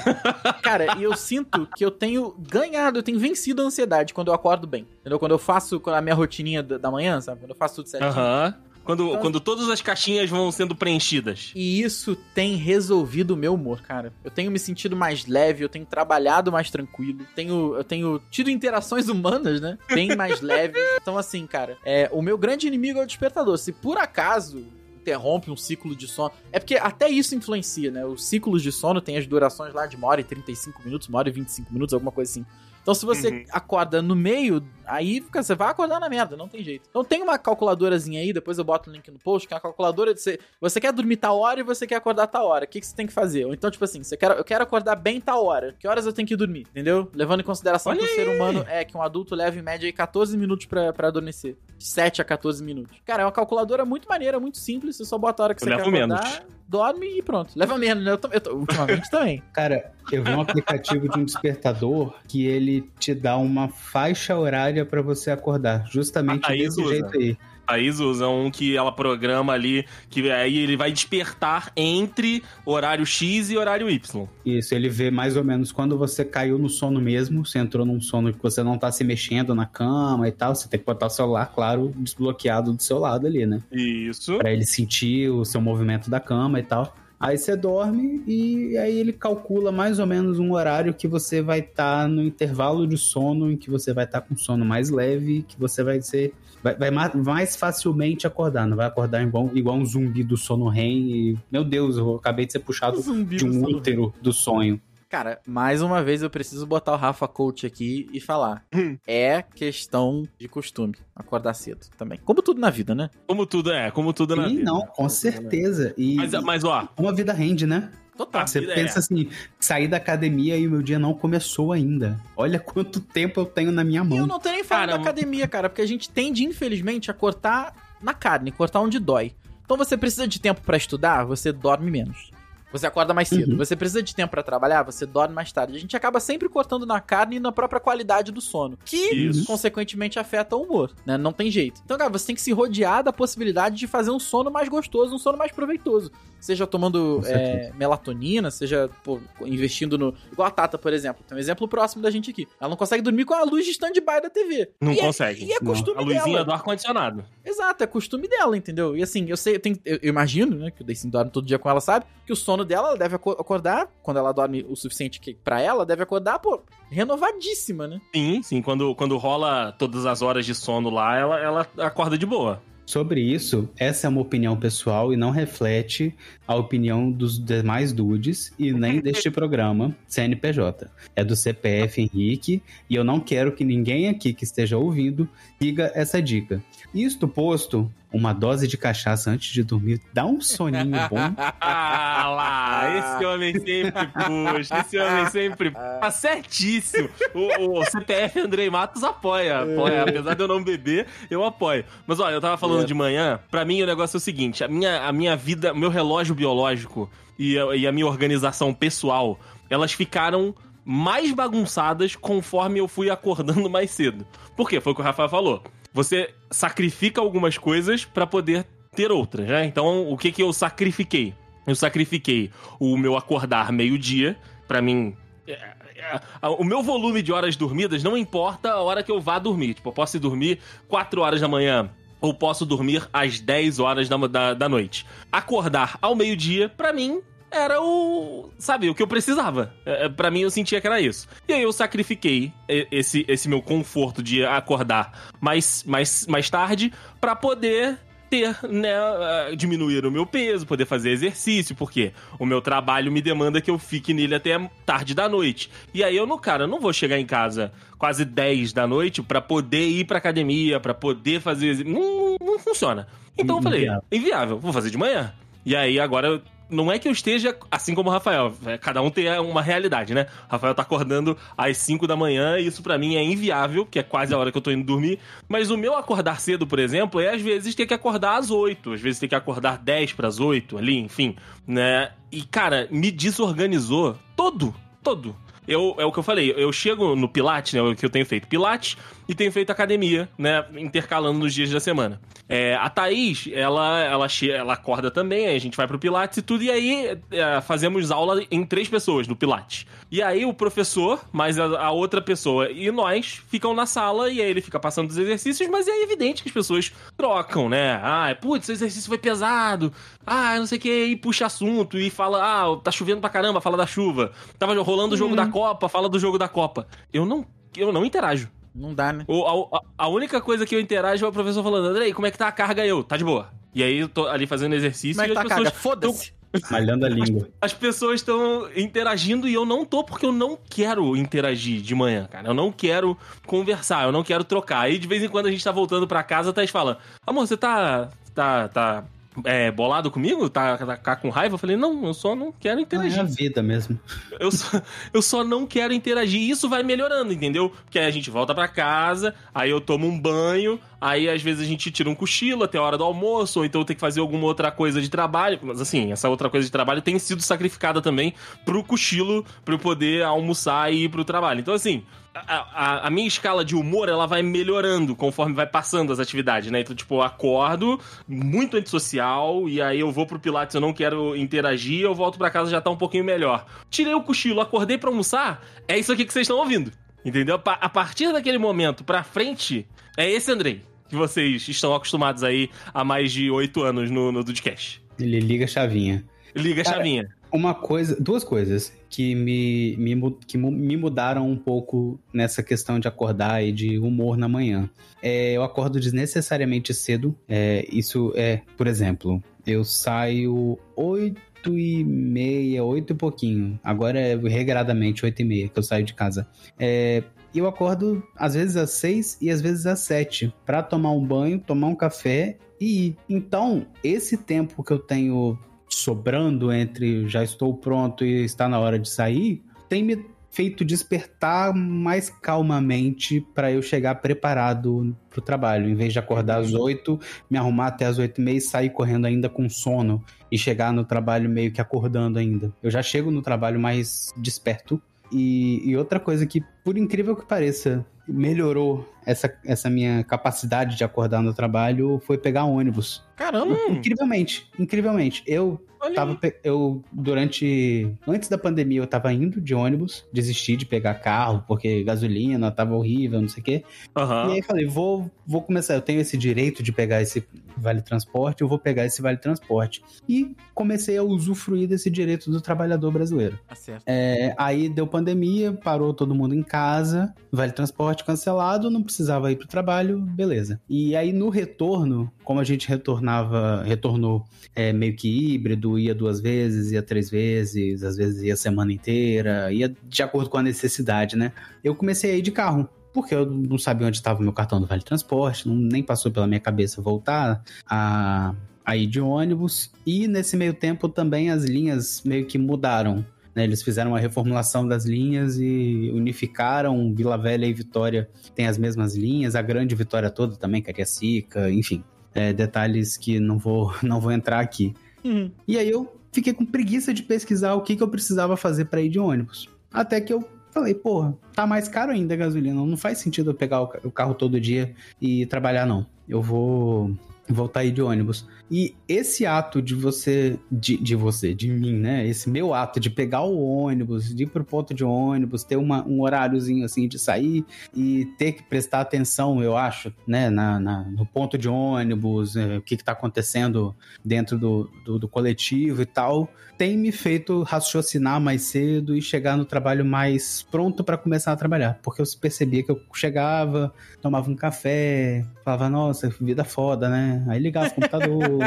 Cara, 0.64 0.98
e 0.98 1.04
eu 1.04 1.16
sinto 1.16 1.68
que 1.78 1.86
eu 1.86 1.92
tenho 1.92 2.36
ganhado, 2.50 3.00
eu 3.00 3.04
tenho 3.04 3.20
vencido 3.20 3.62
a 3.62 3.66
ansiedade 3.66 4.14
quando 4.14 4.30
eu 4.30 4.34
acordo 4.34 4.66
bem. 4.68 4.88
Entendeu? 5.00 5.20
Quando 5.20 5.32
eu 5.34 5.40
faço 5.40 5.82
a 5.86 6.02
minha 6.02 6.16
rotininha 6.16 6.64
da 6.64 6.78
da 6.78 6.90
manhã, 6.92 7.22
sabe? 7.22 7.40
Quando 7.42 7.52
eu 7.52 7.56
faço 7.56 7.76
tudo 7.76 7.88
certinho. 7.88 8.12
Aham. 8.12 8.56
Quando, 8.84 9.08
Então- 9.10 9.22
quando 9.22 9.40
todas 9.40 9.70
as 9.70 9.82
caixinhas 9.82 10.30
vão 10.30 10.52
sendo 10.52 10.76
preenchidas. 10.76 11.52
E 11.56 11.82
isso 11.82 12.16
tem 12.34 12.56
resolvido 12.56 13.32
o 13.32 13.38
meu 13.38 13.54
humor, 13.54 13.82
cara. 13.82 14.12
Eu 14.24 14.32
tenho 14.32 14.50
me 14.52 14.58
sentido 14.60 14.96
mais 14.96 15.26
leve, 15.28 15.64
eu 15.64 15.70
tenho 15.70 15.86
trabalhado 15.86 16.52
mais 16.52 16.70
tranquilo, 16.72 17.20
tenho, 17.36 17.76
eu 17.76 17.84
tenho 17.84 18.22
tido 18.32 18.50
interações 18.50 19.08
humanas, 19.08 19.62
né? 19.62 19.78
Bem 19.94 20.16
mais 20.16 20.40
leves. 20.42 20.82
Então, 21.02 21.18
assim, 21.18 21.46
cara, 21.46 21.78
é, 21.86 22.10
o 22.12 22.22
meu 22.22 22.38
grande 22.38 22.68
inimigo 22.68 23.00
é 23.00 23.04
o 23.04 23.08
despertador. 23.08 23.58
Se 23.58 23.72
por 23.72 23.98
acaso 23.98 24.66
interrompe 25.02 25.50
um 25.50 25.58
ciclo 25.58 25.96
de 25.96 26.08
sono. 26.08 26.32
É 26.52 26.60
porque 26.60 26.76
até 26.76 27.10
isso 27.10 27.34
influencia, 27.34 27.90
né? 27.90 28.06
Os 28.06 28.24
ciclos 28.24 28.62
de 28.62 28.72
sono 28.72 29.02
tem 29.02 29.18
as 29.18 29.26
durações 29.26 29.74
lá 29.74 29.88
de 29.88 29.96
uma 29.96 30.08
hora 30.08 30.22
e 30.22 30.24
35 30.24 30.80
minutos, 30.86 31.08
uma 31.08 31.18
hora 31.18 31.28
e 31.28 31.32
25 31.32 31.74
minutos, 31.74 31.92
alguma 31.94 32.12
coisa 32.12 32.30
assim. 32.30 32.46
Então, 32.84 32.94
se 32.94 33.04
você 33.06 33.30
Uhum. 33.30 33.46
acorda 33.52 34.00
no 34.02 34.16
meio, 34.16 34.64
aí 34.94 35.22
fica- 35.22 35.42
você 35.44 35.56
vai 35.56 35.70
acordar 35.70 36.00
na 36.00 36.10
merda, 36.10 36.36
não 36.38 36.48
tem 36.48 36.64
jeito. 36.64 36.88
Então, 36.90 37.04
tem 37.04 37.22
uma 37.22 37.38
calculadorazinha 37.38 38.20
aí, 38.22 38.34
depois 38.34 38.58
eu 38.58 38.64
boto 38.64 38.90
o 38.90 38.94
link 38.94 39.10
no 39.12 39.20
post, 39.20 39.48
que 39.48 39.54
é 39.54 39.58
a 39.58 39.60
calculadora 39.60 40.14
de 40.14 40.22
você, 40.22 40.40
você 40.60 40.80
quer 40.80 40.92
dormir 40.94 41.18
tal 41.18 41.38
hora 41.40 41.60
e 41.60 41.64
você 41.64 41.86
quer 41.88 41.96
acordar 41.96 42.28
tal 42.28 42.46
hora. 42.48 42.66
O 42.66 42.68
que, 42.68 42.80
que 42.80 42.86
você 42.86 42.96
tem 42.96 43.08
que 43.08 43.14
fazer? 43.14 43.46
Ou 43.46 43.54
então, 43.54 43.70
tipo 43.72 43.84
assim, 43.84 44.04
você 44.04 44.16
quer, 44.18 44.32
eu 44.32 44.44
quero 44.44 44.64
acordar 44.64 44.96
bem 44.96 45.20
tal 45.22 45.46
hora. 45.46 45.76
Que 45.80 45.88
horas 45.88 46.06
eu 46.06 46.14
tenho 46.14 46.28
que 46.28 46.36
dormir? 46.36 46.62
Entendeu? 46.72 47.10
Levando 47.14 47.42
em 47.42 47.44
consideração 47.44 47.92
Olha 47.92 48.00
que 48.00 48.06
o 48.12 48.16
ser 48.16 48.28
humano 48.30 48.66
é 48.70 48.84
que 48.86 48.96
um 48.98 49.02
adulto 49.02 49.36
leva 49.36 49.58
em 49.58 49.62
média 49.62 49.86
aí 49.88 49.94
14 49.94 50.38
minutos 50.38 50.66
pra, 50.66 50.92
pra 50.94 51.08
adormecer. 51.08 51.56
De 51.78 51.86
7 51.88 52.22
a 52.22 52.26
14 52.26 52.64
minutos. 52.64 52.96
Cara, 53.06 53.24
é 53.24 53.26
uma 53.26 53.32
calculadora 53.32 53.84
muito 53.86 54.08
maneira, 54.08 54.40
muito 54.40 54.58
simples. 54.58 54.98
Você 54.98 55.06
só 55.06 55.18
bota 55.18 55.42
a 55.42 55.46
hora 55.46 55.56
que 55.56 55.64
Eu 55.64 55.66
você 55.66 55.70
levo 55.76 55.92
quer 55.92 55.98
acordar, 56.04 56.24
menos. 56.24 56.42
dorme 56.68 57.18
e 57.18 57.22
pronto. 57.22 57.52
Leva 57.56 57.78
menos, 57.78 58.04
né? 58.04 58.12
Eu, 58.12 58.18
tam- 58.18 58.32
eu 58.34 58.42
tô- 58.42 58.54
ultimamente 58.56 59.10
também. 59.10 59.42
Cara, 59.54 59.92
eu 60.12 60.24
vi 60.24 60.32
um 60.32 60.42
aplicativo 60.42 61.10
de 61.10 61.20
um 61.20 61.26
despertador 61.26 62.14
que 62.28 62.46
ele 62.46 62.90
te 63.00 63.14
dá 63.16 63.38
uma 63.38 63.68
faixa 63.70 64.38
horária 64.38 64.81
pra 64.86 65.02
você 65.02 65.32
acordar. 65.32 65.86
Justamente 65.90 66.42
Thaís 66.42 66.76
desse 66.76 66.82
usa. 66.82 66.90
jeito 66.90 67.18
aí. 67.18 67.38
A 67.72 67.80
Isa 67.80 68.04
usa 68.04 68.28
um 68.28 68.52
que 68.52 68.76
ela 68.76 68.92
programa 68.92 69.54
ali, 69.54 69.86
que 70.10 70.30
aí 70.30 70.58
ele 70.58 70.76
vai 70.76 70.92
despertar 70.92 71.72
entre 71.78 72.44
horário 72.66 73.06
X 73.06 73.50
e 73.50 73.58
horário 73.58 73.90
Y. 73.90 74.28
Isso, 74.46 74.76
ele 74.76 74.90
vê 74.90 75.10
mais 75.10 75.38
ou 75.38 75.44
menos 75.44 75.72
quando 75.72 75.98
você 75.98 76.26
caiu 76.26 76.58
no 76.58 76.68
sono 76.68 77.00
mesmo, 77.00 77.46
você 77.46 77.60
entrou 77.60 77.86
num 77.86 78.02
sono 78.02 78.34
que 78.34 78.44
você 78.44 78.62
não 78.62 78.78
tá 78.78 78.92
se 78.92 79.06
mexendo 79.06 79.56
na 79.56 79.66
cama 79.66 80.28
e 80.28 80.32
tal, 80.34 80.54
você 80.54 80.68
tem 80.68 80.80
que 80.80 80.86
botar 80.86 81.06
o 81.06 81.10
celular, 81.10 81.46
claro, 81.54 81.94
desbloqueado 81.96 82.74
do 82.74 82.84
seu 82.84 82.98
lado 82.98 83.26
ali, 83.26 83.46
né? 83.46 83.62
Isso. 83.72 84.38
Pra 84.38 84.52
ele 84.52 84.66
sentir 84.66 85.30
o 85.30 85.46
seu 85.46 85.62
movimento 85.62 86.10
da 86.10 86.20
cama 86.20 86.60
e 86.60 86.64
tal. 86.64 86.94
Aí 87.22 87.38
você 87.38 87.56
dorme 87.56 88.24
e 88.26 88.76
aí 88.78 88.98
ele 88.98 89.14
calcula 89.14 89.72
mais 89.72 90.00
ou 90.00 90.08
menos 90.08 90.40
um 90.40 90.52
horário 90.54 90.94
que 90.94 91.08
você 91.08 91.42
vai 91.42 91.60
estar 91.60 92.08
no 92.10 92.24
intervalo 92.24 92.88
de 92.88 92.98
sono, 92.98 93.52
em 93.52 93.56
que 93.56 93.70
você 93.70 93.94
vai 93.94 94.06
estar 94.06 94.22
com 94.22 94.36
sono 94.36 94.66
mais 94.66 94.90
leve, 94.90 95.46
que 95.48 95.58
você 95.60 95.84
vai 95.84 96.02
ser. 96.02 96.34
Vai, 96.64 96.76
vai 96.76 96.92
ma- 96.92 97.12
mais 97.16 97.56
facilmente 97.56 98.26
acordar, 98.28 98.68
não 98.68 98.78
vai 98.78 98.86
acordar 98.88 99.24
igual, 99.24 99.50
igual 99.54 99.76
um 99.78 99.86
zumbi 99.86 100.24
do 100.24 100.36
sono 100.38 100.68
REM 100.68 101.12
e. 101.12 101.38
Meu 101.52 101.64
Deus, 101.64 101.98
eu 101.98 102.16
acabei 102.16 102.46
de 102.46 102.54
ser 102.54 102.60
puxado 102.60 102.98
de 103.38 103.46
um 103.46 103.64
útero 103.78 104.14
do 104.22 104.34
sonho. 104.34 104.80
Cara, 105.12 105.42
mais 105.46 105.82
uma 105.82 106.02
vez 106.02 106.22
eu 106.24 106.30
preciso 106.30 106.66
botar 106.66 106.94
o 106.94 106.96
Rafa 106.96 107.28
Coach 107.28 107.66
aqui 107.66 108.08
e 108.14 108.22
falar. 108.22 108.64
Hum. 108.74 108.98
É 109.06 109.42
questão 109.42 110.26
de 110.40 110.48
costume 110.48 110.96
acordar 111.14 111.54
cedo 111.54 111.86
também. 111.98 112.18
Como 112.24 112.42
tudo 112.42 112.62
na 112.62 112.70
vida, 112.70 112.96
né? 112.96 113.10
Como 113.28 113.46
tudo 113.46 113.74
é, 113.74 113.92
como 113.92 114.14
tudo 114.14 114.38
na 114.38 114.48
E 114.48 114.56
vida. 114.56 114.64
não, 114.72 114.86
com 114.86 115.10
certeza. 115.10 115.94
E, 115.98 116.16
Mas, 116.16 116.32
mas 116.42 116.64
ó, 116.64 116.88
uma 116.98 117.14
vida 117.14 117.34
rende, 117.34 117.68
né? 117.68 117.92
Total. 118.16 118.48
Você 118.48 118.62
vida 118.62 118.74
pensa 118.74 119.00
é. 119.00 119.00
assim, 119.00 119.30
sair 119.60 119.90
da 119.90 119.98
academia 119.98 120.56
e 120.56 120.66
o 120.66 120.72
meu 120.72 120.82
dia 120.82 120.98
não 120.98 121.14
começou 121.14 121.74
ainda. 121.74 122.18
Olha 122.38 122.58
quanto 122.58 123.02
tempo 123.02 123.42
eu 123.42 123.46
tenho 123.46 123.72
na 123.74 123.84
minha 123.84 124.00
E 124.02 124.04
eu 124.04 124.06
mão. 124.06 124.26
não 124.28 124.40
tô 124.40 124.50
nem 124.50 124.64
falando 124.64 124.92
Cara, 124.92 124.98
da 124.98 125.02
academia, 125.02 125.46
cara, 125.46 125.68
porque 125.70 125.82
a 125.82 125.86
gente 125.88 126.10
tende, 126.10 126.46
infelizmente, 126.46 127.12
a 127.12 127.14
cortar 127.14 127.74
na 128.02 128.14
carne, 128.14 128.50
cortar 128.50 128.80
onde 128.80 128.98
dói. 128.98 129.34
Então 129.66 129.76
você 129.76 129.98
precisa 129.98 130.26
de 130.26 130.40
tempo 130.40 130.62
pra 130.62 130.78
estudar, 130.78 131.26
você 131.26 131.52
dorme 131.52 131.92
menos. 131.92 132.32
Você 132.72 132.88
acorda 132.88 133.14
mais 133.14 133.28
cedo. 133.28 133.52
Uhum. 133.52 133.58
Você 133.58 133.76
precisa 133.76 134.02
de 134.02 134.16
tempo 134.16 134.32
pra 134.32 134.42
trabalhar, 134.44 134.84
você 134.84 135.06
dorme 135.06 135.34
mais 135.36 135.52
tarde. 135.52 135.76
A 135.76 135.80
gente 135.80 135.96
acaba 135.96 136.20
sempre 136.20 136.48
cortando 136.48 136.86
na 136.86 137.00
carne 137.02 137.36
e 137.36 137.40
na 137.40 137.52
própria 137.52 137.80
qualidade 137.80 138.32
do 138.32 138.40
sono. 138.42 138.78
Que, 138.86 138.96
Isso. 139.14 139.46
consequentemente, 139.46 140.18
afeta 140.20 140.56
o 140.56 140.64
humor, 140.64 140.92
né? 141.06 141.18
Não 141.18 141.34
tem 141.34 141.52
jeito. 141.52 141.82
Então, 141.84 141.98
cara, 141.98 142.10
você 142.10 142.28
tem 142.28 142.36
que 142.36 142.42
se 142.42 142.52
rodear 142.52 143.04
da 143.04 143.12
possibilidade 143.14 143.76
de 143.76 143.88
fazer 143.88 144.12
um 144.12 144.20
sono 144.20 144.50
mais 144.50 144.70
gostoso, 144.70 145.14
um 145.16 145.20
sono 145.20 145.38
mais 145.38 145.52
proveitoso. 145.52 146.12
Seja 146.40 146.66
tomando 146.66 147.22
é, 147.26 147.72
melatonina, 147.78 148.50
seja 148.50 148.90
pô, 149.04 149.20
investindo 149.42 149.96
no. 149.96 150.14
Igual 150.32 150.48
a 150.48 150.52
Tata, 150.52 150.76
por 150.78 150.92
exemplo. 150.92 151.24
Tem 151.28 151.38
um 151.38 151.40
exemplo 151.40 151.68
próximo 151.68 152.02
da 152.02 152.10
gente 152.10 152.32
aqui. 152.32 152.48
Ela 152.60 152.70
não 152.70 152.78
consegue 152.78 153.04
dormir 153.04 153.26
com 153.26 153.34
a 153.36 153.44
luz 153.44 153.64
de 153.66 153.72
stand-by 153.72 154.22
da 154.24 154.30
TV. 154.30 154.72
Não 154.82 154.92
E 154.92 155.00
é- 155.00 155.02
consegue. 155.02 155.46
e 155.46 155.52
é 155.52 155.58
Não. 155.62 155.72
costume 155.72 155.98
A 156.00 156.02
luzinha 156.02 156.24
dela. 156.24 156.46
do 156.46 156.52
ar-condicionado. 156.52 157.24
Exato, 157.46 157.84
é 157.84 157.88
costume 157.88 158.28
dela, 158.28 158.58
entendeu? 158.58 158.98
E 158.98 159.04
assim, 159.04 159.26
eu 159.30 159.38
sei, 159.38 159.56
eu, 159.56 159.60
tenho- 159.60 159.78
eu- 159.86 160.00
eu 160.02 160.10
imagino, 160.10 160.56
né, 160.56 160.72
que 160.72 160.82
o 160.82 160.86
Daysin 160.86 161.10
dorme 161.10 161.30
todo 161.30 161.46
dia 161.46 161.60
com 161.60 161.70
ela, 161.70 161.80
sabe? 161.80 162.06
Que 162.26 162.34
o 162.34 162.36
sono 162.36 162.61
dela, 162.66 162.90
ela 162.90 162.98
deve 162.98 163.16
aco- 163.16 163.32
acordar, 163.32 163.88
quando 164.02 164.18
ela 164.18 164.32
dorme 164.32 164.66
o 164.70 164.76
suficiente 164.76 165.20
que, 165.20 165.34
pra 165.34 165.62
ela, 165.62 165.86
deve 165.86 166.04
acordar, 166.04 166.40
pô, 166.40 166.62
renovadíssima, 166.90 167.88
né? 167.88 168.00
Sim, 168.16 168.42
sim. 168.44 168.62
Quando, 168.62 168.94
quando 168.96 169.18
rola 169.18 169.72
todas 169.78 170.06
as 170.06 170.22
horas 170.22 170.46
de 170.46 170.56
sono 170.56 170.90
lá, 170.90 171.18
ela, 171.18 171.40
ela 171.40 171.68
acorda 171.78 172.18
de 172.18 172.26
boa. 172.26 172.62
Sobre 172.84 173.22
isso, 173.22 173.70
essa 173.78 174.08
é 174.08 174.10
uma 174.10 174.20
opinião 174.20 174.58
pessoal 174.58 175.14
e 175.14 175.16
não 175.18 175.30
reflete 175.30 176.14
a 176.46 176.56
opinião 176.56 177.10
dos 177.10 177.40
demais 177.40 177.94
dudes 177.94 178.52
e 178.60 178.74
nem 178.74 179.00
deste 179.00 179.32
programa 179.32 179.96
CNPJ. 180.08 180.90
É 181.16 181.24
do 181.24 181.34
CPF 181.36 182.02
Henrique 182.02 182.62
e 182.90 182.96
eu 182.96 183.04
não 183.04 183.20
quero 183.22 183.54
que 183.54 183.64
ninguém 183.64 184.10
aqui 184.10 184.34
que 184.34 184.44
esteja 184.44 184.78
ouvindo 184.78 185.30
siga 185.62 185.90
essa 185.96 186.22
dica. 186.22 186.62
Isto 186.94 187.30
posto, 187.30 187.90
uma 188.14 188.34
dose 188.34 188.68
de 188.68 188.78
cachaça 188.78 189.32
antes 189.32 189.54
de 189.54 189.64
dormir 189.64 190.02
dá 190.14 190.26
um 190.26 190.42
soninho 190.42 190.98
bom. 191.10 191.18
Ah 191.64 192.28
lá, 192.30 192.98
esse 193.16 193.26
homem 193.26 193.54
sempre 193.60 194.08
puxa, 194.08 194.80
esse 194.80 194.98
homem 195.00 195.26
sempre 195.30 195.72
tá 195.72 196.12
certíssimo. 196.12 197.10
O, 197.34 197.80
o 197.80 197.86
CPF 197.86 198.40
Andrei 198.40 198.70
Matos 198.70 199.04
apoia, 199.04 199.62
apoia. 199.62 200.04
Apesar 200.04 200.34
de 200.36 200.42
eu 200.44 200.48
não 200.48 200.64
beber, 200.64 201.08
eu 201.30 201.44
apoio. 201.44 201.86
Mas 202.06 202.20
olha, 202.20 202.34
eu 202.34 202.42
tava 202.42 202.58
falando 202.58 202.84
É. 202.84 202.86
de 202.86 202.94
manhã, 202.94 203.40
pra 203.50 203.64
mim 203.66 203.82
o 203.82 203.86
negócio 203.86 204.18
é 204.18 204.20
o 204.20 204.22
seguinte: 204.22 204.64
a 204.64 204.68
minha, 204.68 205.02
a 205.08 205.12
minha 205.12 205.36
vida, 205.36 205.74
meu 205.74 205.90
relógio 205.90 206.36
biológico 206.36 207.10
e 207.40 207.58
a, 207.58 207.76
e 207.76 207.88
a 207.88 207.92
minha 207.92 208.06
organização 208.08 208.74
pessoal, 208.74 209.40
elas 209.70 209.94
ficaram 209.94 210.54
mais 210.84 211.32
bagunçadas 211.34 212.16
conforme 212.16 212.80
eu 212.80 212.88
fui 212.88 213.10
acordando 213.10 213.68
mais 213.70 213.92
cedo. 213.92 214.26
Por 214.56 214.68
quê? 214.70 214.82
Foi 214.82 214.92
o 214.92 214.96
que 214.96 215.02
o 215.02 215.04
Rafael 215.06 215.30
falou. 215.30 215.64
Você 215.94 216.34
sacrifica 216.50 217.20
algumas 217.22 217.58
coisas 217.58 218.06
pra 218.06 218.26
poder 218.26 218.66
ter 218.96 219.12
outras, 219.12 219.48
né? 219.48 219.66
Então, 219.66 220.10
o 220.10 220.18
que 220.18 220.32
que 220.32 220.42
eu 220.44 220.52
sacrifiquei? 220.54 221.34
Eu 221.68 221.76
sacrifiquei 221.76 222.50
o 222.80 222.98
meu 222.98 223.16
acordar 223.16 223.72
meio-dia, 223.72 224.38
pra 224.68 224.82
mim. 224.82 225.16
é, 225.48 225.52
é, 225.54 226.48
O 226.48 226.64
meu 226.64 226.82
volume 226.82 227.22
de 227.22 227.32
horas 227.32 227.56
dormidas 227.56 228.04
não 228.04 228.18
importa 228.18 228.72
a 228.72 228.82
hora 228.82 229.04
que 229.04 229.12
eu 229.12 229.20
vá 229.22 229.38
dormir. 229.38 229.76
Tipo, 229.76 229.90
eu 229.90 229.94
posso 229.94 230.18
ir 230.18 230.20
dormir 230.20 230.60
4 230.88 231.22
horas 231.22 231.40
da 231.42 231.48
manhã 231.48 231.90
ou 232.20 232.34
posso 232.34 232.66
dormir 232.66 233.08
às 233.12 233.40
10 233.40 233.80
horas 233.80 234.08
da, 234.10 234.18
da, 234.18 234.54
da 234.54 234.70
noite. 234.70 235.06
Acordar 235.32 235.98
ao 236.02 236.16
meio-dia, 236.16 236.70
pra 236.70 236.94
mim, 236.94 237.22
era 237.52 237.82
o. 237.82 238.50
Sabe, 238.58 238.90
o 238.90 238.96
que 238.96 239.04
eu 239.04 239.08
precisava. 239.08 239.74
É, 239.86 240.06
é, 240.06 240.10
Pra 240.10 240.32
mim, 240.32 240.42
eu 240.42 240.50
sentia 240.50 240.80
que 240.80 240.88
era 240.88 241.00
isso. 241.02 241.28
E 241.48 241.54
aí 241.54 241.62
eu 241.64 241.72
sacrifiquei 241.74 242.52
e- 242.70 242.88
esse, 242.92 243.26
esse 243.28 243.48
meu 243.50 243.62
conforto 243.62 244.24
de 244.24 244.46
acordar 244.46 245.30
mais, 245.40 245.84
mais, 245.84 246.26
mais 246.28 246.50
tarde 246.50 246.92
pra 247.20 247.36
poder 247.36 247.98
ter, 248.30 248.56
né, 248.70 248.94
ah, 248.96 249.50
diminuir 249.58 250.06
o 250.06 250.12
meu 250.12 250.26
peso, 250.26 250.66
poder 250.66 250.86
fazer 250.86 251.10
exercício, 251.12 251.76
porque 251.76 252.14
o 252.40 252.46
meu 252.46 252.62
trabalho 252.62 253.12
me 253.12 253.22
demanda 253.22 253.60
que 253.60 253.70
eu 253.70 253.78
fique 253.78 254.14
nele 254.14 254.34
até 254.36 254.58
tarde 254.86 255.14
da 255.14 255.28
noite. 255.28 255.70
E 255.94 256.02
aí 256.02 256.16
eu 256.16 256.26
não, 256.26 256.38
cara, 256.40 256.64
eu 256.64 256.68
não 256.68 256.80
vou 256.80 256.94
chegar 256.94 257.20
em 257.20 257.26
casa 257.26 257.74
quase 257.98 258.24
10 258.24 258.72
da 258.72 258.88
noite 258.88 259.22
pra 259.22 259.42
poder 259.42 259.86
ir 259.86 260.06
pra 260.06 260.18
academia, 260.18 260.80
pra 260.80 260.94
poder 260.94 261.42
fazer 261.42 261.84
não, 261.84 262.38
não 262.42 262.58
funciona. 262.58 263.06
Então 263.38 263.58
eu 263.58 263.62
falei, 263.62 263.88
Inviável. 264.10 264.58
vou 264.60 264.72
fazer 264.72 264.90
de 264.90 264.98
manhã. 264.98 265.34
E 265.66 265.76
aí 265.76 266.00
agora 266.00 266.28
eu- 266.30 266.42
não 266.72 266.92
é 266.92 266.98
que 266.98 267.08
eu 267.08 267.12
esteja 267.12 267.56
assim 267.70 267.94
como 267.94 268.10
o 268.10 268.14
Rafael, 268.14 268.54
é, 268.66 268.78
cada 268.78 269.02
um 269.02 269.12
tem 269.12 269.30
uma 269.40 269.62
realidade, 269.62 270.14
né? 270.14 270.26
O 270.48 270.52
Rafael 270.54 270.74
tá 270.74 270.82
acordando 270.82 271.38
às 271.58 271.78
5 271.78 272.08
da 272.08 272.16
manhã, 272.16 272.58
e 272.58 272.66
isso 272.66 272.82
pra 272.82 272.98
mim 272.98 273.16
é 273.16 273.24
inviável, 273.24 273.86
que 273.86 274.00
é 274.00 274.04
quase 274.04 274.34
a 274.34 274.38
hora 274.38 274.52
que 274.52 274.58
eu 274.58 274.62
tô 274.62 274.72
indo 274.72 274.86
dormir. 274.86 275.20
Mas 275.48 275.70
o 275.70 275.78
meu 275.78 275.96
acordar 275.96 276.40
cedo, 276.40 276.66
por 276.66 276.80
exemplo, 276.80 277.20
é 277.20 277.36
às 277.36 277.42
vezes 277.42 277.76
ter 277.76 277.86
que 277.86 277.94
acordar 277.94 278.38
às 278.38 278.50
8, 278.50 278.94
às 278.94 279.02
vezes 279.02 279.20
ter 279.20 279.28
que 279.28 279.36
acordar 279.36 279.78
10 279.78 280.14
pras 280.14 280.40
8 280.40 280.78
ali, 280.78 280.98
enfim, 280.98 281.36
né? 281.68 282.12
E 282.32 282.42
cara, 282.44 282.88
me 282.90 283.12
desorganizou 283.12 284.18
todo, 284.36 284.74
todo. 285.04 285.36
Eu, 285.68 285.96
é 286.00 286.06
o 286.06 286.12
que 286.12 286.20
eu 286.20 286.24
falei, 286.24 286.54
eu 286.58 286.72
chego 286.74 287.16
no 287.16 287.30
Pilates, 287.30 287.74
né? 287.74 287.82
O 287.82 287.96
que 287.96 288.06
eu 288.06 288.10
tenho 288.10 288.26
feito 288.26 288.48
Pilates 288.48 288.98
e 289.32 289.34
tenho 289.34 289.50
feito 289.50 289.70
academia, 289.70 290.28
né? 290.38 290.66
Intercalando 290.76 291.40
nos 291.40 291.54
dias 291.54 291.70
da 291.70 291.80
semana. 291.80 292.20
É, 292.50 292.76
a 292.76 292.90
Thaís, 292.90 293.48
ela, 293.54 294.02
ela, 294.02 294.28
ela 294.50 294.74
acorda 294.74 295.10
também, 295.10 295.48
aí 295.48 295.56
a 295.56 295.60
gente 295.60 295.78
vai 295.78 295.88
pro 295.88 295.98
Pilates 295.98 296.40
e 296.40 296.42
tudo, 296.42 296.66
e 296.66 296.70
aí 296.70 297.18
é, 297.32 297.62
fazemos 297.62 298.12
aula 298.12 298.44
em 298.52 298.66
três 298.66 298.90
pessoas 298.90 299.30
no 299.30 299.36
Pilates. 299.36 299.86
E 300.12 300.22
aí 300.22 300.46
o 300.46 300.54
professor, 300.54 301.24
mais 301.32 301.58
a, 301.58 301.64
a 301.64 301.92
outra 301.92 302.22
pessoa 302.22 302.70
e 302.70 302.92
nós 302.92 303.42
ficam 303.48 303.74
na 303.74 303.86
sala 303.86 304.30
e 304.30 304.42
aí 304.42 304.50
ele 304.50 304.60
fica 304.60 304.78
passando 304.78 305.10
os 305.10 305.18
exercícios, 305.18 305.70
mas 305.70 305.88
é 305.88 306.04
evidente 306.04 306.44
que 306.44 306.50
as 306.50 306.54
pessoas 306.54 306.92
trocam, 307.16 307.70
né? 307.70 308.02
Ah, 308.04 308.36
putz, 308.36 308.68
esse 308.68 308.84
exercício 308.84 309.08
foi 309.08 309.18
pesado. 309.18 309.94
Ah, 310.26 310.60
não 310.60 310.66
sei 310.66 310.78
o 310.78 310.82
que, 310.82 311.06
e 311.06 311.16
puxa 311.16 311.46
assunto 311.46 311.98
e 311.98 312.10
fala, 312.10 312.44
ah, 312.44 312.78
tá 312.84 312.92
chovendo 312.92 313.22
pra 313.22 313.30
caramba, 313.30 313.62
fala 313.62 313.78
da 313.78 313.88
chuva. 313.88 314.34
Tava 314.60 314.74
rolando 314.82 315.16
o 315.16 315.18
jogo 315.18 315.38
da 315.38 315.48
Copa, 315.48 315.88
fala 315.88 316.10
do 316.10 316.20
jogo 316.20 316.38
da 316.38 316.50
Copa. 316.50 316.86
Eu 317.14 317.26
não, 317.26 317.46
eu 317.78 317.94
não 317.94 318.04
interajo. 318.04 318.50
Não 318.74 318.94
dá, 318.94 319.12
né? 319.12 319.24
O- 319.28 319.70
a, 319.76 319.82
a- 319.98 320.08
única 320.08 320.40
coisa 320.42 320.66
que 320.66 320.74
eu 320.76 320.80
interajo 320.80 321.26
é 321.26 321.28
o 321.28 321.32
professor 321.32 321.64
falando, 321.64 321.88
Andrei, 321.88 322.14
como 322.14 322.26
é 322.28 322.32
que 322.32 322.38
tá 322.38 322.48
a 322.48 322.52
carga? 322.52 322.86
Eu, 322.86 323.04
tá 323.04 323.18
de 323.18 323.24
boa. 323.24 323.50
E 323.74 323.84
aí 323.84 324.00
eu 324.00 324.10
tô 324.10 324.28
ali 324.28 324.46
fazendo 324.48 324.74
exercício 324.76 325.16
Como 325.22 325.24
é 325.24 325.28
que 325.28 325.32
e 325.32 325.36
tá 325.36 325.42
as 325.42 325.46
a 325.46 325.50
carga? 325.50 325.72
pessoas, 325.72 325.82
Foda-se. 325.82 326.34
Malhando 326.70 327.06
a 327.06 327.10
língua. 327.10 327.48
as 327.62 327.74
pessoas 327.74 328.16
estão 328.20 328.68
interagindo 328.76 329.48
e 329.48 329.54
eu 329.54 329.66
não 329.66 329.86
tô 329.86 330.04
porque 330.04 330.26
eu 330.26 330.34
não 330.34 330.58
quero 330.70 331.16
interagir 331.16 331.82
de 331.82 331.96
manhã, 331.96 332.28
cara. 332.30 332.50
Eu 332.50 332.54
não 332.54 332.72
quero 332.74 333.18
conversar, 333.48 334.04
eu 334.06 334.12
não 334.12 334.22
quero 334.24 334.44
trocar. 334.44 334.82
Aí 334.82 334.98
de 335.00 335.08
vez 335.08 335.24
em 335.24 335.30
quando 335.30 335.46
a 335.46 335.52
gente 335.52 335.64
tá 335.64 335.72
voltando 335.72 336.06
pra 336.08 336.22
casa, 336.24 336.50
a 336.50 336.54
Thaís 336.54 336.70
fala, 336.70 336.98
amor, 337.26 337.48
você 337.48 337.56
tá. 337.56 338.10
tá. 338.36 338.68
tá. 338.68 339.04
É, 339.46 339.72
bolado 339.72 340.12
comigo? 340.12 340.50
Tá, 340.50 340.78
tá, 340.78 340.98
tá 340.98 341.16
com 341.16 341.30
raiva? 341.30 341.56
Eu 341.56 341.60
falei, 341.60 341.78
não, 341.78 342.06
eu 342.06 342.14
só 342.14 342.36
não 342.36 342.52
quero 342.52 342.80
É 342.80 342.84
interagir. 342.84 343.20
a 343.20 343.24
vida 343.24 343.62
mesmo. 343.64 344.00
Eu 344.40 344.52
só, 344.52 344.82
eu 345.14 345.22
só 345.22 345.44
não 345.44 345.66
quero 345.66 345.94
interagir. 345.94 346.42
Isso 346.42 346.68
vai 346.68 346.84
melhorando, 346.84 347.32
entendeu? 347.34 347.70
Porque 347.70 347.98
aí 348.00 348.06
a 348.06 348.12
gente 348.12 348.30
volta 348.30 348.54
pra 348.54 348.68
casa, 348.68 349.34
aí 349.54 349.70
eu 349.70 349.80
tomo 349.80 350.06
um 350.08 350.20
banho, 350.20 350.80
aí 351.02 351.28
às 351.28 351.42
vezes 351.42 351.64
a 351.64 351.68
gente 351.68 351.90
tira 351.92 352.10
um 352.10 352.16
cochilo 352.16 352.64
até 352.64 352.78
a 352.78 352.82
hora 352.84 352.98
do 352.98 353.04
almoço, 353.04 353.60
ou 353.60 353.66
então 353.66 353.84
tem 353.84 353.96
que 353.96 354.00
fazer 354.00 354.20
alguma 354.22 354.46
outra 354.46 354.72
coisa 354.72 355.02
de 355.02 355.10
trabalho. 355.10 355.60
Mas 355.64 355.82
assim, 355.82 356.12
essa 356.12 356.30
outra 356.30 356.50
coisa 356.50 356.66
de 356.66 356.72
trabalho 356.72 357.02
tem 357.02 357.18
sido 357.20 357.42
sacrificada 357.42 358.02
também 358.02 358.34
pro 358.64 358.84
cochilo, 358.84 359.44
pra 359.66 359.74
eu 359.74 359.80
poder 359.80 360.24
almoçar 360.24 360.94
e 360.94 361.06
ir 361.06 361.10
pro 361.10 361.26
trabalho. 361.26 361.60
Então, 361.60 361.74
assim. 361.74 362.04
A, 362.34 363.02
a- 363.02 363.08
a 363.08 363.10
minha 363.10 363.28
escala 363.28 363.66
de 363.66 363.76
humor, 363.76 364.08
ela 364.08 364.26
vai 364.26 364.42
melhorando 364.42 365.14
conforme 365.18 365.54
vai 365.54 365.68
passando 365.68 366.14
as 366.14 366.20
atividades, 366.20 366.72
né? 366.72 366.80
Então, 366.80 366.96
tipo, 366.96 367.16
eu 367.16 367.22
acordo 367.22 368.00
muito 368.26 368.78
antissocial 368.78 369.68
e 369.68 369.82
aí 369.82 370.00
eu 370.00 370.10
vou 370.14 370.26
pro 370.26 370.40
Pilates, 370.40 370.74
eu 370.74 370.80
não 370.80 370.94
quero 370.94 371.36
interagir, 371.36 372.00
eu 372.00 372.16
volto 372.16 372.38
pra 372.38 372.50
casa 372.50 372.72
já 372.72 372.80
tá 372.80 372.90
um 372.90 372.96
pouquinho 372.96 373.26
melhor. 373.26 373.66
Tirei 373.90 374.14
o 374.14 374.22
cochilo, 374.24 374.62
acordei 374.62 374.98
pra 374.98 375.10
almoçar, 375.10 375.62
é 375.90 376.00
isso 376.00 376.10
aqui 376.14 376.24
que 376.24 376.32
vocês 376.32 376.46
estão 376.46 376.58
ouvindo. 376.58 376.90
Entendeu? 377.26 377.60
A 377.66 377.90
partir 377.90 378.32
daquele 378.32 378.58
momento 378.58 379.04
pra 379.04 379.24
frente, 379.24 379.86
é 380.18 380.32
esse 380.32 380.50
Andrei 380.50 380.84
que 381.12 381.16
vocês 381.18 381.68
estão 381.68 381.94
acostumados 381.94 382.42
aí 382.42 382.70
há 382.94 383.04
mais 383.04 383.34
de 383.34 383.52
oito 383.52 383.84
anos 383.84 384.10
no, 384.10 384.32
no 384.32 384.46
Dudcast. 384.46 385.04
Ele 385.20 385.42
liga 385.42 385.66
a 385.66 385.68
chavinha. 385.68 386.24
Liga 386.56 386.82
a 386.82 386.86
Cara, 386.86 386.98
chavinha. 386.98 387.30
Uma 387.52 387.74
coisa, 387.74 388.16
duas 388.18 388.46
coisas 388.46 388.94
que 389.10 389.36
me, 389.36 389.98
me, 389.98 390.36
que 390.48 390.58
me 390.58 390.96
mudaram 390.96 391.50
um 391.50 391.58
pouco 391.58 392.18
nessa 392.34 392.64
questão 392.64 392.98
de 392.98 393.10
acordar 393.10 393.62
e 393.62 393.74
de 393.74 394.00
humor 394.00 394.38
na 394.38 394.48
manhã. 394.48 394.90
É, 395.22 395.52
eu 395.52 395.64
acordo 395.64 396.00
desnecessariamente 396.00 396.94
cedo. 396.94 397.36
É, 397.48 397.86
isso 397.92 398.32
é, 398.38 398.62
por 398.78 398.88
exemplo, 398.88 399.44
eu 399.68 399.84
saio 399.84 400.80
oito 400.96 401.78
e 401.78 402.06
meia, 402.06 402.86
oito 402.86 403.12
e 403.12 403.16
pouquinho. 403.18 403.78
Agora 403.84 404.18
é 404.18 404.36
regradamente 404.38 405.26
oito 405.26 405.42
e 405.42 405.44
meia 405.44 405.68
que 405.68 405.78
eu 405.78 405.84
saio 405.84 406.06
de 406.06 406.14
casa. 406.14 406.48
É, 406.80 407.22
e 407.54 407.60
eu 407.60 407.68
acordo 407.68 408.24
às 408.36 408.54
vezes 408.54 408.76
às 408.76 408.92
seis 408.92 409.38
e 409.42 409.50
às 409.50 409.62
vezes 409.62 409.86
às 409.86 410.00
sete 410.00 410.54
para 410.66 410.82
tomar 410.82 411.12
um 411.12 411.26
banho, 411.26 411.60
tomar 411.60 411.88
um 411.88 411.96
café 411.96 412.58
e 412.80 413.08
ir. 413.08 413.18
Então, 413.30 413.86
esse 414.04 414.38
tempo 414.38 414.84
que 414.84 414.92
eu 414.92 415.00
tenho 415.00 415.58
sobrando 415.88 416.72
entre 416.72 417.28
já 417.28 417.44
estou 417.44 417.76
pronto 417.76 418.26
e 418.26 418.44
está 418.44 418.68
na 418.68 418.80
hora 418.80 418.98
de 418.98 419.10
sair, 419.10 419.62
tem 419.90 420.04
me 420.04 420.26
feito 420.52 420.84
despertar 420.84 421.74
mais 421.74 422.30
calmamente 422.30 423.40
para 423.56 423.72
eu 423.72 423.82
chegar 423.82 424.16
preparado 424.16 425.16
pro 425.30 425.42
trabalho. 425.42 425.90
Em 425.90 425.96
vez 425.96 426.12
de 426.12 426.20
acordar 426.20 426.60
às 426.60 426.74
8, 426.74 427.20
me 427.50 427.58
arrumar 427.58 427.88
até 427.88 428.06
às 428.06 428.18
8 428.20 428.40
e 428.40 428.44
meia 428.44 428.58
e 428.58 428.62
sair 428.62 428.90
correndo 428.90 429.26
ainda 429.26 429.48
com 429.48 429.70
sono 429.70 430.24
e 430.52 430.58
chegar 430.58 430.92
no 430.92 431.06
trabalho 431.06 431.50
meio 431.50 431.72
que 431.72 431.80
acordando 431.80 432.38
ainda. 432.38 432.74
Eu 432.84 432.92
já 432.92 433.02
chego 433.02 433.32
no 433.32 433.42
trabalho 433.42 433.80
mais 433.80 434.34
desperto. 434.38 435.02
E, 435.32 435.90
e 435.90 435.96
outra 435.96 436.20
coisa 436.20 436.46
que, 436.46 436.62
por 436.84 436.98
incrível 436.98 437.36
que 437.36 437.46
pareça, 437.46 438.06
melhorou 438.28 439.08
essa, 439.26 439.54
essa 439.66 439.90
minha 439.90 440.24
capacidade 440.24 440.96
de 440.96 441.04
acordar 441.04 441.42
no 441.42 441.54
trabalho 441.54 442.22
foi 442.26 442.38
pegar 442.38 442.66
ônibus. 442.66 443.24
Caramba! 443.36 443.76
Incrivelmente, 443.90 444.70
incrivelmente. 444.78 445.44
Eu 445.48 445.84
Olha 446.02 446.16
tava, 446.16 446.40
aí. 446.42 446.54
eu, 446.64 447.04
durante. 447.12 448.12
Antes 448.28 448.50
da 448.50 448.58
pandemia, 448.58 449.00
eu 449.00 449.08
tava 449.08 449.32
indo 449.32 449.62
de 449.62 449.76
ônibus, 449.76 450.26
desisti 450.34 450.76
de 450.76 450.84
pegar 450.84 451.14
carro, 451.16 451.64
porque 451.68 452.04
gasolina 452.04 452.72
tava 452.72 452.96
horrível, 452.96 453.40
não 453.40 453.48
sei 453.48 453.62
o 453.62 453.64
quê. 453.64 453.84
Aham. 454.18 454.50
E 454.50 454.54
aí 454.54 454.62
falei, 454.64 454.88
vou, 454.88 455.30
vou 455.46 455.62
começar. 455.62 455.94
Eu 455.94 456.02
tenho 456.02 456.20
esse 456.20 456.36
direito 456.36 456.82
de 456.82 456.92
pegar 456.92 457.22
esse 457.22 457.46
vale 457.78 458.02
transporte, 458.02 458.62
eu 458.62 458.68
vou 458.68 458.80
pegar 458.80 459.06
esse 459.06 459.22
vale 459.22 459.38
transporte. 459.38 460.02
E 460.28 460.56
comecei 460.74 461.18
a 461.18 461.24
usufruir 461.24 461.88
desse 461.88 462.10
direito 462.10 462.50
do 462.50 462.60
trabalhador 462.60 463.12
brasileiro. 463.12 463.60
Tá 463.68 463.76
certo. 463.76 464.04
É, 464.08 464.56
aí 464.58 464.90
deu 464.90 465.06
pandemia, 465.06 465.72
parou 465.72 466.16
todo 466.16 466.34
mundo 466.34 466.56
em 466.56 466.64
casa, 466.64 467.32
vale 467.52 467.74
transporte 467.74 468.26
cancelado, 468.26 468.90
não 468.90 469.04
precisava 469.12 469.52
ir 469.52 469.58
pro 469.58 469.68
trabalho, 469.68 470.20
beleza. 470.20 470.80
E 470.90 471.16
aí 471.16 471.34
no 471.34 471.50
retorno, 471.50 472.32
como 472.44 472.60
a 472.60 472.64
gente 472.64 472.88
retornava, 472.88 473.84
retornou 473.84 474.46
é, 474.74 474.94
meio 474.94 475.16
que 475.16 475.54
híbrido, 475.54 476.00
ia 476.00 476.16
duas 476.16 476.40
vezes, 476.40 476.92
ia 476.92 477.04
três 477.04 477.30
vezes, 477.30 478.04
às 478.04 478.16
vezes 478.16 478.42
ia 478.42 478.56
semana 478.56 478.92
inteira, 478.94 479.72
ia 479.72 479.94
de 480.04 480.24
acordo 480.24 480.50
com 480.50 480.58
a 480.58 480.64
necessidade, 480.64 481.36
né? 481.36 481.52
Eu 481.84 481.94
comecei 481.94 482.32
a 482.32 482.38
ir 482.38 482.42
de 482.42 482.52
carro. 482.52 482.90
Porque 483.14 483.36
eu 483.36 483.46
não 483.46 483.78
sabia 483.78 484.08
onde 484.08 484.16
estava 484.16 484.40
o 484.40 484.42
meu 484.42 484.54
cartão 484.54 484.80
do 484.80 484.88
Vale 484.88 485.04
Transporte, 485.04 485.68
não, 485.68 485.76
nem 485.76 486.02
passou 486.02 486.32
pela 486.32 486.48
minha 486.48 486.62
cabeça 486.62 487.02
voltar 487.02 487.62
a, 487.86 488.56
a 488.86 488.96
ir 488.96 489.06
de 489.06 489.20
ônibus. 489.20 489.92
E 490.06 490.30
nesse 490.30 490.56
meio 490.56 490.74
tempo 490.74 491.10
também 491.10 491.52
as 491.52 491.66
linhas 491.66 492.24
meio 492.24 492.46
que 492.46 492.58
mudaram. 492.58 493.26
Né? 493.56 493.64
Eles 493.64 493.84
fizeram 493.84 494.12
uma 494.12 494.20
reformulação 494.20 494.88
das 494.88 495.06
linhas 495.06 495.58
e 495.58 496.12
unificaram 496.14 497.14
Vila 497.14 497.38
Velha 497.38 497.66
e 497.66 497.74
Vitória. 497.74 498.30
Tem 498.56 498.68
as 498.68 498.78
mesmas 498.78 499.16
linhas, 499.16 499.56
a 499.56 499.62
grande 499.62 499.96
Vitória 499.96 500.30
toda 500.30 500.56
também, 500.56 500.82
Cariacica, 500.82 501.70
enfim. 501.70 502.04
É, 502.34 502.54
detalhes 502.54 503.18
que 503.18 503.40
não 503.40 503.58
vou, 503.58 503.94
não 504.02 504.20
vou 504.20 504.32
entrar 504.32 504.60
aqui. 504.60 504.94
Hum. 505.24 505.52
E 505.68 505.78
aí 505.78 505.90
eu 505.90 506.16
fiquei 506.32 506.54
com 506.54 506.66
preguiça 506.66 507.14
de 507.14 507.24
pesquisar 507.24 507.74
o 507.74 507.82
que, 507.82 507.96
que 507.96 508.04
eu 508.04 508.08
precisava 508.08 508.56
fazer 508.56 508.86
para 508.86 509.02
ir 509.02 509.10
de 509.10 509.20
ônibus. 509.20 509.70
Até 509.94 510.22
que 510.22 510.34
eu 510.34 510.48
falei, 510.72 510.94
porra, 510.94 511.38
tá 511.54 511.68
mais 511.68 511.88
caro 511.88 512.12
ainda 512.12 512.34
a 512.34 512.38
gasolina. 512.38 512.86
Não 512.86 512.98
faz 512.98 513.18
sentido 513.18 513.52
eu 513.52 513.54
pegar 513.54 513.82
o 513.82 514.12
carro 514.12 514.34
todo 514.34 514.60
dia 514.60 514.94
e 515.22 515.46
trabalhar, 515.46 515.86
não. 515.86 516.06
Eu 516.28 516.42
vou 516.42 517.12
voltar 517.48 517.82
aí 517.82 517.92
de 517.92 518.02
ônibus. 518.02 518.48
E 518.74 518.96
esse 519.06 519.46
ato 519.46 519.82
de 519.82 519.94
você, 519.94 520.58
de, 520.72 520.96
de 520.96 521.14
você, 521.14 521.54
de 521.54 521.70
mim, 521.70 521.94
né? 521.98 522.26
Esse 522.26 522.50
meu 522.50 522.74
ato 522.74 523.02
de 523.02 523.10
pegar 523.10 523.42
o 523.42 523.60
ônibus, 523.62 524.34
de 524.34 524.44
ir 524.44 524.48
pro 524.48 524.64
ponto 524.64 524.94
de 524.94 525.04
ônibus, 525.04 525.66
ter 525.66 525.76
uma, 525.76 526.08
um 526.08 526.22
horáriozinho 526.22 526.86
assim 526.86 527.06
de 527.06 527.20
sair 527.20 527.66
e 527.94 528.26
ter 528.38 528.54
que 528.54 528.64
prestar 528.64 529.02
atenção, 529.02 529.62
eu 529.62 529.76
acho, 529.76 530.14
né? 530.26 530.50
Na, 530.50 530.80
na- 530.80 531.04
no 531.04 531.26
ponto 531.26 531.58
de 531.58 531.68
ônibus, 531.68 532.56
eh, 532.56 532.78
o 532.78 532.82
que, 532.82 532.96
que 532.96 533.04
tá 533.04 533.12
acontecendo 533.12 533.94
dentro 534.24 534.58
do, 534.58 534.90
do, 535.04 535.20
do 535.20 535.28
coletivo 535.28 536.02
e 536.02 536.06
tal, 536.06 536.48
tem 536.78 536.98
me 536.98 537.12
feito 537.12 537.64
raciocinar 537.64 538.40
mais 538.40 538.62
cedo 538.64 539.16
e 539.18 539.22
chegar 539.22 539.58
no 539.58 539.66
trabalho 539.66 540.06
mais 540.06 540.66
pronto 540.72 541.04
para 541.04 541.18
começar 541.18 541.52
a 541.52 541.56
trabalhar. 541.58 542.00
Porque 542.02 542.22
eu 542.22 542.26
percebia 542.40 542.82
que 542.84 542.90
eu 542.92 543.00
chegava, 543.14 543.94
tomava 544.22 544.50
um 544.50 544.56
café, 544.56 545.46
falava, 545.66 545.90
nossa, 545.90 546.30
vida 546.40 546.64
foda, 546.64 547.10
né? 547.10 547.44
Aí 547.50 547.60
ligava 547.60 547.88
o 547.90 547.92
computador. 547.96 548.61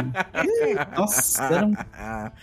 Nossa, 0.97 1.45
era 1.45 1.67
um- 1.67 1.75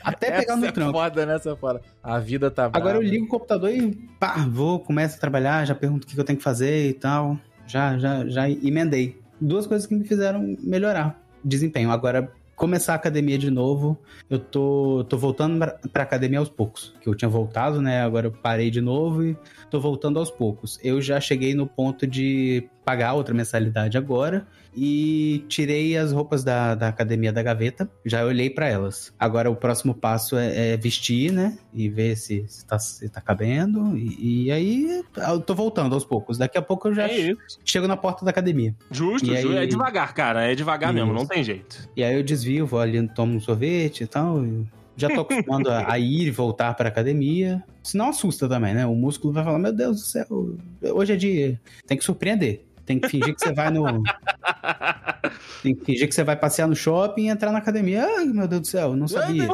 até 0.04 0.28
pegar 0.32 0.54
Essa 0.54 0.56
no 0.58 0.66
é 0.66 0.72
trampo. 0.72 0.92
foda, 0.94 1.26
né? 1.26 1.36
Essa 1.36 1.52
é 1.52 1.56
foda. 1.56 1.82
A 2.04 2.20
vida 2.20 2.50
tá 2.52 2.66
Agora 2.66 2.96
eu 2.96 3.00
brava. 3.00 3.04
ligo 3.04 3.26
o 3.26 3.28
computador 3.30 3.70
e 3.72 3.92
pá, 4.20 4.36
vou, 4.50 4.80
começo 4.80 5.18
a 5.18 5.20
trabalhar, 5.20 5.66
já 5.66 5.76
pergunto 5.76 6.06
o 6.06 6.08
que 6.08 6.16
que 6.16 6.20
eu 6.20 6.26
tenho 6.26 6.38
que 6.38 6.44
fazer 6.44 6.90
e 6.90 6.94
tal. 6.94 7.38
Já, 7.68 7.98
já, 7.98 8.26
já 8.28 8.50
emendei. 8.50 9.20
Duas 9.40 9.66
coisas 9.66 9.88
que 9.88 9.96
me 9.96 10.04
fizeram 10.06 10.56
melhorar 10.62 11.20
desempenho. 11.44 11.90
Agora, 11.92 12.32
começar 12.56 12.94
a 12.94 12.96
academia 12.96 13.38
de 13.40 13.50
novo, 13.50 13.98
eu 14.30 14.38
tô, 14.38 15.04
tô 15.10 15.18
voltando 15.18 15.58
pra 15.92 16.04
academia 16.04 16.38
aos 16.38 16.50
poucos. 16.50 16.94
Que 17.02 17.08
eu 17.10 17.16
tinha 17.16 17.30
voltado, 17.30 17.82
né? 17.82 18.02
Agora 18.04 18.28
eu 18.28 18.32
parei 18.32 18.70
de 18.70 18.82
novo 18.82 19.24
e 19.26 19.36
tô 19.70 19.80
voltando 19.80 20.20
aos 20.20 20.30
poucos. 20.30 20.78
Eu 20.84 21.02
já 21.02 21.20
cheguei 21.20 21.56
no 21.56 21.66
ponto 21.66 22.06
de 22.06 22.68
pagar 22.86 23.14
outra 23.14 23.34
mensalidade 23.34 23.98
agora 23.98 24.46
e 24.76 25.44
tirei 25.48 25.98
as 25.98 26.12
roupas 26.12 26.44
da, 26.44 26.74
da 26.76 26.88
academia 26.88 27.32
da 27.32 27.44
gaveta. 27.44 27.90
Já 28.06 28.26
olhei 28.26 28.50
pra 28.50 28.68
elas. 28.68 29.14
Agora 29.20 29.50
o 29.52 29.56
próximo 29.56 29.94
passo 29.94 30.38
é, 30.38 30.74
é 30.74 30.78
vestir, 30.78 31.32
né? 31.32 31.58
E 31.74 31.90
ver 31.90 32.16
se, 32.16 32.46
se, 32.48 32.66
tá, 32.66 32.80
se 32.80 33.08
tá 33.10 33.20
cabendo. 33.22 33.96
E, 33.98 34.46
e 34.46 34.52
aí 34.52 35.04
eu 35.30 35.42
tô 35.42 35.54
voltando 35.54 35.94
aos 35.94 36.06
poucos. 36.06 36.38
Daqui 36.38 36.58
a 36.58 36.62
pouco 36.62 36.88
eu 36.88 36.94
já 36.94 37.08
É 37.08 37.34
chego 37.66 37.88
na 37.88 37.98
porta 37.98 38.24
da 38.26 38.32
academia. 38.32 38.76
Justo, 38.90 39.32
E 39.32 39.42
ju- 39.42 39.50
aí- 39.52 39.58
é 39.64 39.66
devagar, 39.68 40.14
cara. 40.14 40.44
É 40.50 40.56
devagar 40.56 40.94
mesmo, 40.94 41.14
não 41.14 41.26
tem 41.26 41.44
jeito. 41.44 41.90
E 41.96 42.04
aí 42.04 42.16
eu 42.16 42.24
desvio, 42.24 42.66
vou 42.66 42.80
ali, 42.80 43.06
tomo 43.10 43.36
um 43.36 43.40
sorvete 43.42 44.02
e 44.04 44.08
tal. 44.08 44.44
e 44.46 44.66
Já 44.98 45.10
tô 45.10 45.22
acostumando 45.22 45.70
a, 45.70 45.92
a 45.92 46.00
ir 46.00 46.28
e 46.28 46.32
voltar 46.32 46.74
pra 46.76 46.88
academia. 46.90 47.62
Senão 47.84 48.10
assusta 48.10 48.48
também, 48.48 48.74
né? 48.74 48.86
O 48.86 48.96
músculo 48.96 49.34
vai 49.34 49.44
falar: 49.44 49.60
Meu 49.60 49.74
Deus 49.74 49.98
do 49.98 50.04
céu, 50.04 50.56
hoje 50.94 51.14
é 51.14 51.16
dia. 51.16 51.60
Tem 51.88 51.98
que 51.98 52.04
surpreender. 52.06 52.66
Tem 52.86 53.00
que 53.00 53.08
fingir 53.08 53.36
que 53.36 53.42
você 53.42 53.54
vai 53.54 53.70
no. 53.70 54.04
Tem 55.62 55.76
que 55.76 55.86
fingir 55.86 56.08
que 56.08 56.16
você 56.16 56.24
vai 56.24 56.36
passear 56.36 56.68
no 56.68 56.76
shopping 56.76 57.26
e 57.26 57.30
entrar 57.30 57.52
na 57.52 57.60
academia. 57.60 58.06
Ai, 58.06 58.26
meu 58.26 58.48
Deus 58.48 58.62
do 58.62 58.68
céu, 58.68 58.96
não 58.96 59.08
sabia. 59.08 59.48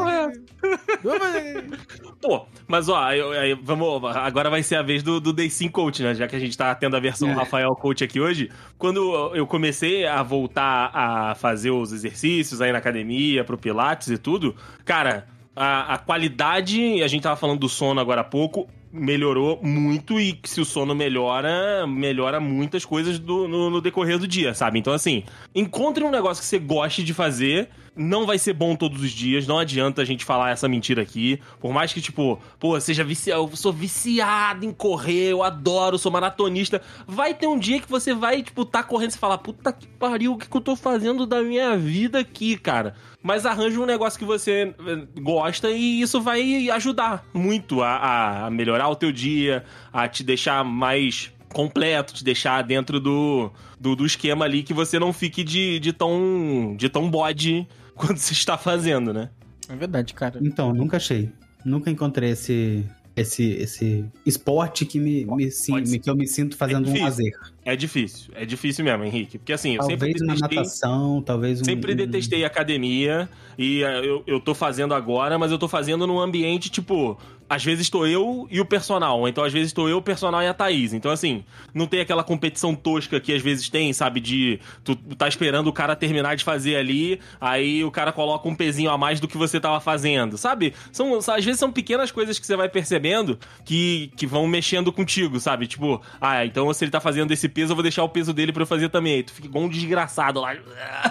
Pô, 2.22 2.46
mas 2.68 2.90
ó, 2.90 2.98
aí, 2.98 3.54
vamos. 3.62 4.04
Agora 4.16 4.50
vai 4.50 4.64
ser 4.64 4.76
a 4.76 4.82
vez 4.82 5.04
do, 5.04 5.20
do 5.20 5.34
Day 5.34 5.50
Sim 5.50 5.70
Coach, 5.70 6.02
né? 6.02 6.16
Já 6.16 6.28
que 6.28 6.36
a 6.36 6.40
gente 6.40 6.58
tá 6.58 6.74
tendo 6.74 6.96
a 6.96 7.00
versão 7.00 7.30
É. 7.30 7.34
Rafael 7.34 7.76
Coach 7.76 8.04
aqui 8.04 8.20
hoje. 8.20 8.50
Quando 8.78 9.36
eu 9.36 9.46
comecei 9.46 10.06
a 10.06 10.24
voltar 10.24 10.92
a 10.94 11.36
fazer 11.36 11.72
os 11.72 11.92
exercícios 11.92 12.62
aí 12.62 12.72
na 12.72 12.78
academia, 12.78 13.44
pro 13.44 13.58
Pilates 13.58 14.08
e 14.10 14.18
tudo, 14.18 14.56
cara, 14.86 15.28
a, 15.56 15.96
a 15.96 15.98
qualidade, 15.98 17.02
a 17.04 17.08
gente 17.08 17.24
tava 17.24 17.36
falando 17.36 17.60
do 17.60 17.70
sono 17.70 18.00
agora 18.00 18.22
há 18.22 18.24
pouco, 18.24 18.68
melhorou 18.92 19.60
muito 19.62 20.20
e 20.20 20.40
se 20.44 20.62
o 20.62 20.66
sono 20.66 20.96
melhora, 20.96 21.86
melhora 21.88 22.40
muitas 22.40 22.86
coisas 22.86 23.20
do- 23.20 23.48
no, 23.48 23.70
no 23.70 23.82
decorrer 23.82 24.18
do 24.18 24.28
dia, 24.28 24.54
sabe? 24.54 24.80
Então, 24.80 24.94
assim, 24.94 25.24
encontre 25.54 26.04
um 26.04 26.12
negócio 26.12 26.42
que 26.42 26.48
você 26.48 26.60
goste 26.60 27.04
de 27.04 27.14
fazer. 27.14 27.70
Não 27.98 28.26
vai 28.26 28.38
ser 28.38 28.54
bom 28.54 28.76
todos 28.76 29.02
os 29.02 29.12
dias, 29.12 29.48
não 29.48 29.58
adianta 29.58 30.02
a 30.02 30.06
gente 30.06 30.24
falar 30.24 30.52
essa 30.52 30.68
mentira 30.68 31.02
aqui. 31.02 31.40
Por 31.60 31.74
mais 31.74 31.92
que, 31.92 32.00
tipo, 32.00 32.40
pô, 32.60 32.80
seja 32.80 33.04
viciado, 33.04 33.42
eu 33.42 33.56
sou 33.56 33.74
viciado 33.74 34.66
em 34.66 34.72
correr, 34.72 35.32
eu 35.32 35.44
adoro, 35.44 35.98
sou 35.98 36.12
maratonista. 36.12 36.82
Vai 37.08 37.34
ter 37.34 37.48
um 37.48 37.58
dia 37.58 37.80
que 37.80 37.90
você 37.90 38.14
vai, 38.14 38.44
tipo, 38.44 38.64
tá 38.64 38.84
correndo 38.84 39.12
e 39.12 39.18
falar, 39.18 39.40
puta 39.40 39.74
que 39.74 39.88
pariu, 39.88 40.34
o 40.34 40.38
que, 40.38 40.48
que 40.48 40.56
eu 40.56 40.62
tô 40.62 40.76
fazendo 40.76 41.26
da 41.26 41.42
minha 41.42 41.76
vida 41.76 42.20
aqui, 42.20 42.56
cara? 42.56 42.94
Mas 43.22 43.46
arranja 43.46 43.80
um 43.80 43.86
negócio 43.86 44.20
que 44.20 44.26
você 44.26 44.74
eh, 44.80 45.08
gosta 45.20 45.70
e 45.72 46.02
isso 46.02 46.22
vai 46.22 46.70
ajudar 46.70 47.26
muito 47.34 47.82
a, 47.82 48.46
a 48.46 48.50
melhorar 48.50 48.88
o 48.90 48.96
teu 48.96 49.12
dia, 49.12 49.66
a 49.92 50.08
te 50.08 50.24
deixar 50.24 50.64
mais 50.64 51.32
completo, 51.54 52.14
te 52.14 52.24
deixar 52.24 52.62
dentro 52.62 53.00
do, 53.00 53.52
do, 53.80 53.96
do 53.96 54.06
esquema 54.06 54.46
ali 54.46 54.64
que 54.64 54.74
você 54.74 55.00
não 55.00 55.12
fique 55.12 55.44
de, 55.44 55.80
de, 55.80 55.94
tão, 55.94 56.76
de 56.78 56.90
tão 56.90 57.10
bode 57.10 57.68
quando 58.06 58.18
você 58.18 58.34
está 58.34 58.58
fazendo, 58.58 59.14
né? 59.14 59.30
É 59.70 59.76
verdade, 59.76 60.14
cara. 60.14 60.40
Então, 60.42 60.74
nunca 60.74 60.98
achei. 60.98 61.30
Nunca 61.66 61.90
encontrei 61.92 62.30
esse, 62.30 62.86
esse, 63.16 63.44
esse 63.54 64.06
esporte 64.26 64.86
que, 64.86 65.00
me, 65.00 65.26
me, 65.26 65.52
sim- 65.52 66.00
que 66.00 66.10
eu 66.10 66.16
me 66.16 66.26
sinto 66.26 66.56
fazendo 66.56 66.82
um 66.82 66.94
difícil. 66.94 67.04
lazer. 67.06 67.32
É 67.66 67.76
difícil, 67.76 68.32
é 68.34 68.46
difícil 68.46 68.86
mesmo, 68.86 69.04
Henrique. 69.04 69.38
Porque 69.38 69.52
assim, 69.52 69.76
eu 69.76 69.82
sempre 69.84 69.98
Talvez 70.14 70.22
uma 70.22 70.34
detestei, 70.36 70.58
natação, 70.58 71.22
talvez 71.22 71.62
um. 71.62 71.66
sempre 71.66 71.92
um- 71.92 71.96
detestei 71.98 72.46
academia 72.46 73.28
e 73.58 73.84
eh, 73.84 74.06
eu, 74.06 74.24
eu 74.26 74.40
tô 74.40 74.54
fazendo 74.54 74.94
agora, 74.94 75.38
mas 75.38 75.52
eu 75.52 75.58
tô 75.58 75.68
fazendo 75.68 76.08
num 76.08 76.20
ambiente 76.20 76.70
tipo. 76.70 77.18
Às 77.50 77.64
vezes 77.64 77.86
estou 77.86 78.06
eu 78.06 78.48
e 78.52 78.60
o 78.60 78.66
personal, 78.66 79.28
então 79.28 79.44
às 79.44 79.54
vezes 79.54 79.68
estou 79.70 79.88
eu, 79.88 79.98
o 79.98 80.02
personal 80.02 80.42
e 80.42 80.48
a 80.48 80.54
Thaís. 80.54 80.94
Então, 80.94 81.12
assim, 81.12 81.44
não 81.74 81.88
tem 81.88 82.02
aquela 82.02 82.24
competição 82.24 82.76
tosca 82.76 83.20
que 83.20 83.34
às 83.34 83.42
vezes 83.42 83.70
tem, 83.70 83.94
sabe? 83.94 84.20
De 84.20 84.60
tu 84.84 84.96
tá 84.96 85.28
esperando 85.28 85.68
o 85.68 85.74
cara 85.74 85.96
terminar 85.96 86.36
de 86.36 86.44
fazer 86.44 86.76
ali, 86.76 87.20
aí 87.40 87.84
o 87.84 87.92
cara 87.92 88.12
coloca 88.12 88.48
um 88.48 88.56
pezinho 88.56 88.90
a 88.90 88.98
mais 88.98 89.20
do 89.20 89.28
que 89.28 89.38
você 89.38 89.60
tava 89.60 89.80
fazendo, 89.80 90.38
sabe? 90.38 90.74
São, 90.92 91.18
às 91.18 91.46
vezes 91.46 91.60
são 91.60 91.72
pequenas 91.72 92.12
coisas 92.12 92.38
que 92.38 92.46
você 92.46 92.56
vai 92.56 92.70
percebendo 92.70 93.40
que, 93.64 94.12
que 94.16 94.28
vão 94.28 94.48
mexendo 94.48 94.92
contigo, 94.92 95.40
sabe? 95.40 95.68
Tipo, 95.68 96.02
ah, 96.20 96.46
então 96.46 96.72
se 96.74 96.84
ele 96.84 96.92
tá 96.92 97.00
fazendo 97.00 97.32
esse 97.32 97.48
peso, 97.48 97.72
eu 97.72 97.76
vou 97.76 97.84
deixar 97.84 98.04
o 98.04 98.10
peso 98.10 98.34
dele 98.34 98.52
pra 98.52 98.64
eu 98.64 98.68
fazer 98.68 98.90
também. 98.90 99.16
Aí 99.16 99.24
tu 99.24 99.32
fica 99.32 99.48
igual 99.48 99.64
um 99.64 99.70
desgraçado 99.70 100.42
lá. 100.42 100.56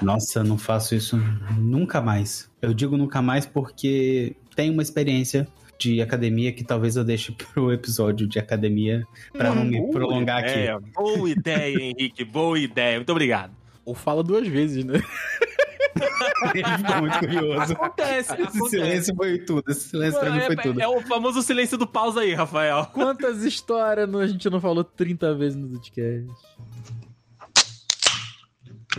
Nossa, 0.02 0.44
não 0.44 0.58
faço 0.58 0.94
isso 0.94 1.20
nunca 1.56 2.00
mais. 2.00 2.50
Eu 2.60 2.74
digo 2.74 2.96
nunca 2.96 3.22
mais 3.22 3.46
porque 3.46 4.34
tenho 4.54 4.72
uma 4.72 4.82
experiência 4.82 5.46
de 5.78 6.00
academia 6.00 6.52
que 6.52 6.64
talvez 6.64 6.96
eu 6.96 7.04
deixe 7.04 7.32
pro 7.52 7.72
episódio 7.72 8.26
de 8.26 8.38
academia 8.38 9.06
pra 9.32 9.54
não 9.54 9.64
me 9.64 9.90
prolongar 9.90 10.38
aqui. 10.38 10.50
ideia, 10.50 10.80
Boa 10.94 11.30
ideia, 11.30 11.82
Henrique. 11.82 12.24
Boa 12.24 12.58
ideia. 12.58 12.96
Muito 12.98 13.10
obrigado. 13.10 13.52
Ou 13.84 13.94
fala 13.94 14.22
duas 14.22 14.46
vezes, 14.48 14.84
né? 14.84 15.00
Ele 16.54 16.64
ficou 16.78 17.00
muito 17.00 17.18
curioso. 17.18 17.72
Acontece. 17.72 18.32
Esse 18.32 18.42
acontece. 18.42 18.70
silêncio 18.70 19.14
foi 19.14 19.38
tudo. 19.38 19.70
Esse 19.70 19.88
silêncio 19.88 20.20
pra 20.20 20.30
mim 20.30 20.40
foi 20.40 20.54
é, 20.54 20.62
tudo. 20.62 20.80
é 20.80 20.88
o 20.88 21.00
famoso 21.02 21.42
silêncio 21.42 21.78
do 21.78 21.86
pausa 21.86 22.20
aí, 22.20 22.34
Rafael. 22.34 22.86
Quantas 22.86 23.44
histórias 23.44 24.12
a 24.12 24.26
gente 24.26 24.50
não 24.50 24.60
falou 24.60 24.82
30 24.82 25.34
vezes 25.34 25.56
no 25.56 25.68
podcast? 25.68 26.32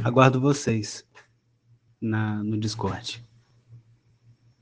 Aguardo 0.04 0.40
vocês 0.40 1.06
na, 2.02 2.44
no 2.44 2.58
Discord. 2.58 3.27